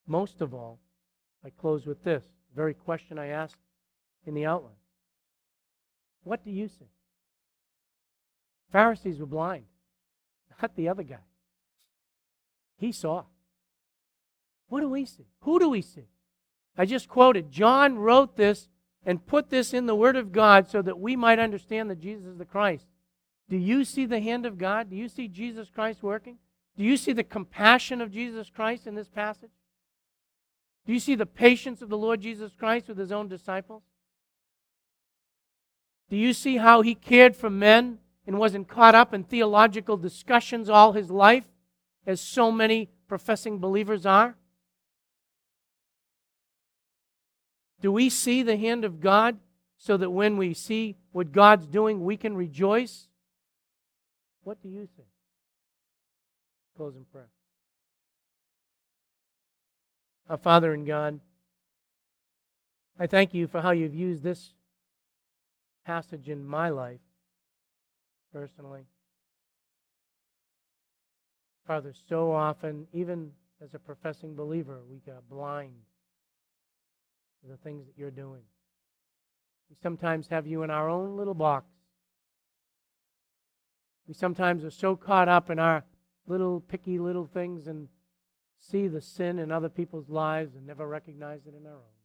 Most 0.07 0.41
of 0.41 0.53
all, 0.53 0.79
I 1.45 1.49
close 1.49 1.85
with 1.85 2.03
this 2.03 2.23
very 2.55 2.73
question 2.73 3.19
I 3.19 3.27
asked 3.27 3.57
in 4.25 4.33
the 4.33 4.45
outline 4.45 4.79
What 6.23 6.43
do 6.45 6.51
you 6.51 6.67
see? 6.67 6.89
Pharisees 8.73 9.19
were 9.19 9.27
blind, 9.27 9.65
not 10.59 10.75
the 10.75 10.89
other 10.89 11.03
guy. 11.03 11.23
He 12.77 12.91
saw. 12.91 13.23
What 14.67 14.81
do 14.81 14.89
we 14.89 15.05
see? 15.05 15.27
Who 15.41 15.59
do 15.59 15.69
we 15.69 15.83
see? 15.83 16.07
I 16.75 16.85
just 16.85 17.07
quoted 17.07 17.51
John 17.51 17.99
wrote 17.99 18.35
this 18.35 18.69
and 19.05 19.27
put 19.27 19.51
this 19.51 19.75
in 19.75 19.85
the 19.85 19.93
Word 19.93 20.15
of 20.15 20.31
God 20.31 20.67
so 20.67 20.81
that 20.81 20.99
we 20.99 21.15
might 21.15 21.37
understand 21.37 21.91
that 21.91 21.99
Jesus 21.99 22.25
is 22.25 22.37
the 22.39 22.45
Christ. 22.45 22.87
Do 23.47 23.57
you 23.57 23.85
see 23.85 24.07
the 24.07 24.21
hand 24.21 24.47
of 24.47 24.57
God? 24.57 24.89
Do 24.89 24.95
you 24.95 25.07
see 25.07 25.27
Jesus 25.27 25.69
Christ 25.69 26.01
working? 26.01 26.39
Do 26.75 26.83
you 26.83 26.97
see 26.97 27.13
the 27.13 27.23
compassion 27.23 28.01
of 28.01 28.11
Jesus 28.11 28.49
Christ 28.49 28.87
in 28.87 28.95
this 28.95 29.09
passage? 29.09 29.51
Do 30.87 30.93
you 30.93 30.99
see 30.99 31.13
the 31.13 31.27
patience 31.27 31.83
of 31.83 31.89
the 31.89 31.97
Lord 31.97 32.21
Jesus 32.21 32.53
Christ 32.57 32.87
with 32.87 32.97
his 32.97 33.11
own 33.11 33.27
disciples? 33.27 33.83
Do 36.09 36.17
you 36.17 36.33
see 36.33 36.57
how 36.57 36.81
he 36.81 36.95
cared 36.95 37.35
for 37.35 37.51
men 37.51 37.99
and 38.25 38.39
wasn't 38.39 38.67
caught 38.67 38.95
up 38.95 39.13
in 39.13 39.23
theological 39.23 39.97
discussions 39.97 40.69
all 40.69 40.93
his 40.93 41.11
life, 41.11 41.45
as 42.05 42.21
so 42.21 42.51
many 42.51 42.89
professing 43.07 43.59
believers 43.59 44.05
are? 44.05 44.35
Do 47.81 47.91
we 47.91 48.09
see 48.09 48.43
the 48.43 48.57
hand 48.57 48.85
of 48.85 49.01
God 49.01 49.37
so 49.77 49.97
that 49.97 50.09
when 50.09 50.37
we 50.37 50.53
see 50.53 50.95
what 51.11 51.31
God's 51.31 51.67
doing, 51.67 52.03
we 52.03 52.15
can 52.15 52.35
rejoice? 52.35 53.07
What 54.43 54.61
do 54.61 54.69
you 54.69 54.87
think? 54.95 55.09
Close 56.77 56.95
in 56.95 57.03
prayer. 57.05 57.29
Our 60.29 60.37
Father 60.37 60.73
in 60.73 60.85
God, 60.85 61.19
I 62.97 63.07
thank 63.07 63.33
you 63.33 63.47
for 63.47 63.61
how 63.61 63.71
you've 63.71 63.93
used 63.93 64.23
this 64.23 64.53
passage 65.85 66.29
in 66.29 66.45
my 66.45 66.69
life 66.69 67.01
personally. 68.33 68.85
Father, 71.67 71.93
so 72.09 72.31
often, 72.31 72.87
even 72.91 73.31
as 73.63 73.73
a 73.73 73.79
professing 73.79 74.35
believer, 74.35 74.81
we 74.89 74.97
got 74.97 75.29
blind 75.29 75.73
to 77.41 77.47
the 77.49 77.57
things 77.57 77.85
that 77.85 77.93
you're 77.97 78.11
doing. 78.11 78.41
We 79.69 79.77
sometimes 79.81 80.27
have 80.27 80.45
you 80.45 80.63
in 80.63 80.69
our 80.69 80.89
own 80.89 81.15
little 81.15 81.33
box. 81.33 81.67
We 84.07 84.13
sometimes 84.13 84.65
are 84.65 84.71
so 84.71 84.97
caught 84.97 85.29
up 85.29 85.49
in 85.49 85.59
our 85.59 85.85
little 86.27 86.59
picky 86.59 86.99
little 86.99 87.25
things 87.25 87.67
and 87.67 87.87
see 88.59 88.87
the 88.87 89.01
sin 89.01 89.39
in 89.39 89.51
other 89.51 89.69
people's 89.69 90.09
lives 90.09 90.55
and 90.55 90.67
never 90.67 90.87
recognize 90.87 91.41
it 91.45 91.53
in 91.57 91.65
our 91.65 91.73
own. 91.73 92.02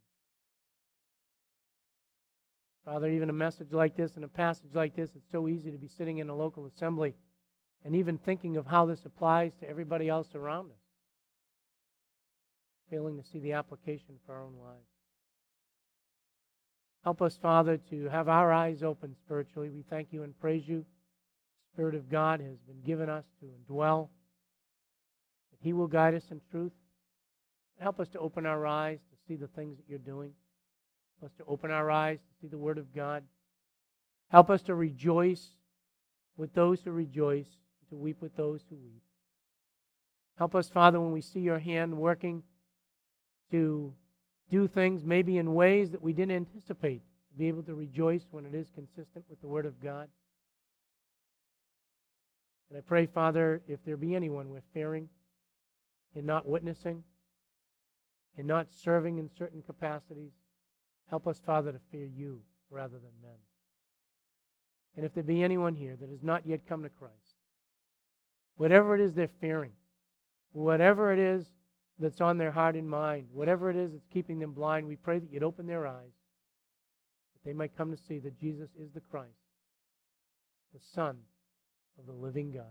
Father, 2.88 3.10
even 3.10 3.28
a 3.28 3.34
message 3.34 3.70
like 3.70 3.96
this 3.98 4.16
and 4.16 4.24
a 4.24 4.28
passage 4.28 4.74
like 4.74 4.96
this, 4.96 5.10
it's 5.14 5.30
so 5.30 5.46
easy 5.46 5.70
to 5.70 5.76
be 5.76 5.88
sitting 5.88 6.18
in 6.18 6.30
a 6.30 6.34
local 6.34 6.64
assembly 6.64 7.14
and 7.84 7.94
even 7.94 8.16
thinking 8.16 8.56
of 8.56 8.66
how 8.66 8.86
this 8.86 9.04
applies 9.04 9.52
to 9.60 9.68
everybody 9.68 10.08
else 10.08 10.34
around 10.34 10.70
us, 10.70 10.80
failing 12.90 13.18
to 13.18 13.28
see 13.28 13.40
the 13.40 13.52
application 13.52 14.14
for 14.24 14.34
our 14.34 14.42
own 14.42 14.54
lives. 14.64 14.88
Help 17.04 17.20
us, 17.20 17.36
Father, 17.42 17.76
to 17.90 18.08
have 18.08 18.26
our 18.26 18.50
eyes 18.54 18.82
open 18.82 19.14
spiritually. 19.22 19.68
We 19.68 19.84
thank 19.90 20.08
you 20.10 20.22
and 20.22 20.38
praise 20.40 20.66
you. 20.66 20.78
The 20.78 21.74
Spirit 21.74 21.94
of 21.94 22.10
God 22.10 22.40
has 22.40 22.56
been 22.66 22.80
given 22.86 23.10
us 23.10 23.24
to 23.40 23.46
indwell, 23.46 24.08
that 25.50 25.58
He 25.60 25.74
will 25.74 25.88
guide 25.88 26.14
us 26.14 26.24
in 26.30 26.40
truth. 26.50 26.72
Help 27.78 28.00
us 28.00 28.08
to 28.08 28.18
open 28.18 28.46
our 28.46 28.66
eyes 28.66 28.98
to 29.10 29.16
see 29.28 29.36
the 29.36 29.48
things 29.48 29.76
that 29.76 29.84
you're 29.90 29.98
doing. 29.98 30.32
Help 31.20 31.32
us 31.32 31.36
to 31.38 31.44
open 31.46 31.70
our 31.70 31.90
eyes 31.90 32.18
to 32.18 32.40
see 32.40 32.46
the 32.46 32.58
Word 32.58 32.78
of 32.78 32.94
God. 32.94 33.24
Help 34.30 34.50
us 34.50 34.62
to 34.62 34.74
rejoice 34.74 35.48
with 36.36 36.54
those 36.54 36.80
who 36.82 36.92
rejoice, 36.92 37.48
to 37.90 37.96
weep 37.96 38.20
with 38.20 38.36
those 38.36 38.60
who 38.68 38.76
weep. 38.76 39.02
Help 40.36 40.54
us, 40.54 40.68
Father, 40.68 41.00
when 41.00 41.12
we 41.12 41.20
see 41.20 41.40
your 41.40 41.58
hand 41.58 41.96
working 41.96 42.42
to 43.50 43.92
do 44.50 44.68
things 44.68 45.04
maybe 45.04 45.38
in 45.38 45.54
ways 45.54 45.90
that 45.90 46.02
we 46.02 46.12
didn't 46.12 46.36
anticipate, 46.36 47.02
to 47.32 47.38
be 47.38 47.48
able 47.48 47.62
to 47.64 47.74
rejoice 47.74 48.26
when 48.30 48.46
it 48.46 48.54
is 48.54 48.70
consistent 48.74 49.24
with 49.28 49.40
the 49.40 49.48
Word 49.48 49.66
of 49.66 49.80
God. 49.82 50.08
And 52.70 52.78
I 52.78 52.82
pray, 52.82 53.06
Father, 53.06 53.62
if 53.66 53.84
there 53.84 53.96
be 53.96 54.14
anyone 54.14 54.50
we're 54.50 54.60
fearing 54.72 55.08
in 56.14 56.26
not 56.26 56.46
witnessing, 56.46 57.02
in 58.36 58.46
not 58.46 58.68
serving 58.70 59.18
in 59.18 59.28
certain 59.36 59.62
capacities, 59.62 60.32
help 61.10 61.26
us, 61.26 61.40
Father, 61.44 61.72
to 61.72 61.80
fear 61.90 62.06
you 62.06 62.40
rather 62.70 62.98
than 62.98 63.10
men. 63.22 63.38
And 64.96 65.04
if 65.04 65.14
there 65.14 65.22
be 65.22 65.42
anyone 65.42 65.74
here 65.74 65.96
that 66.00 66.10
has 66.10 66.22
not 66.22 66.46
yet 66.46 66.66
come 66.68 66.82
to 66.82 66.88
Christ, 66.88 67.14
whatever 68.56 68.94
it 68.94 69.00
is 69.00 69.14
they're 69.14 69.30
fearing, 69.40 69.72
whatever 70.52 71.12
it 71.12 71.18
is 71.18 71.46
that's 71.98 72.20
on 72.20 72.38
their 72.38 72.50
heart 72.50 72.74
and 72.74 72.88
mind, 72.88 73.28
whatever 73.32 73.70
it 73.70 73.76
is 73.76 73.92
that's 73.92 74.06
keeping 74.12 74.38
them 74.38 74.52
blind, 74.52 74.86
we 74.86 74.96
pray 74.96 75.18
that 75.18 75.32
you'd 75.32 75.42
open 75.42 75.66
their 75.66 75.86
eyes, 75.86 76.12
that 77.34 77.48
they 77.48 77.52
might 77.52 77.76
come 77.76 77.90
to 77.90 78.02
see 78.08 78.18
that 78.18 78.38
Jesus 78.40 78.70
is 78.80 78.90
the 78.92 79.00
Christ, 79.00 79.30
the 80.74 80.80
Son 80.94 81.16
of 81.98 82.06
the 82.06 82.12
living 82.12 82.50
God, 82.52 82.64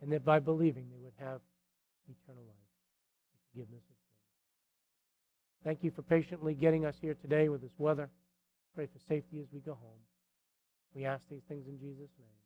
and 0.00 0.10
that 0.12 0.24
by 0.24 0.38
believing 0.38 0.86
they 0.90 1.00
would 1.02 1.12
have 1.18 1.40
eternal 2.08 2.44
life 2.44 2.56
and 3.32 3.40
forgiveness. 3.52 3.91
Thank 5.64 5.84
you 5.84 5.92
for 5.92 6.02
patiently 6.02 6.54
getting 6.54 6.84
us 6.84 6.94
here 7.00 7.14
today 7.14 7.48
with 7.48 7.62
this 7.62 7.70
weather. 7.78 8.10
Pray 8.74 8.86
for 8.86 8.98
safety 9.08 9.40
as 9.40 9.46
we 9.52 9.60
go 9.60 9.74
home. 9.74 10.00
We 10.94 11.04
ask 11.04 11.22
these 11.30 11.42
things 11.48 11.66
in 11.66 11.78
Jesus' 11.78 12.10
name. 12.18 12.41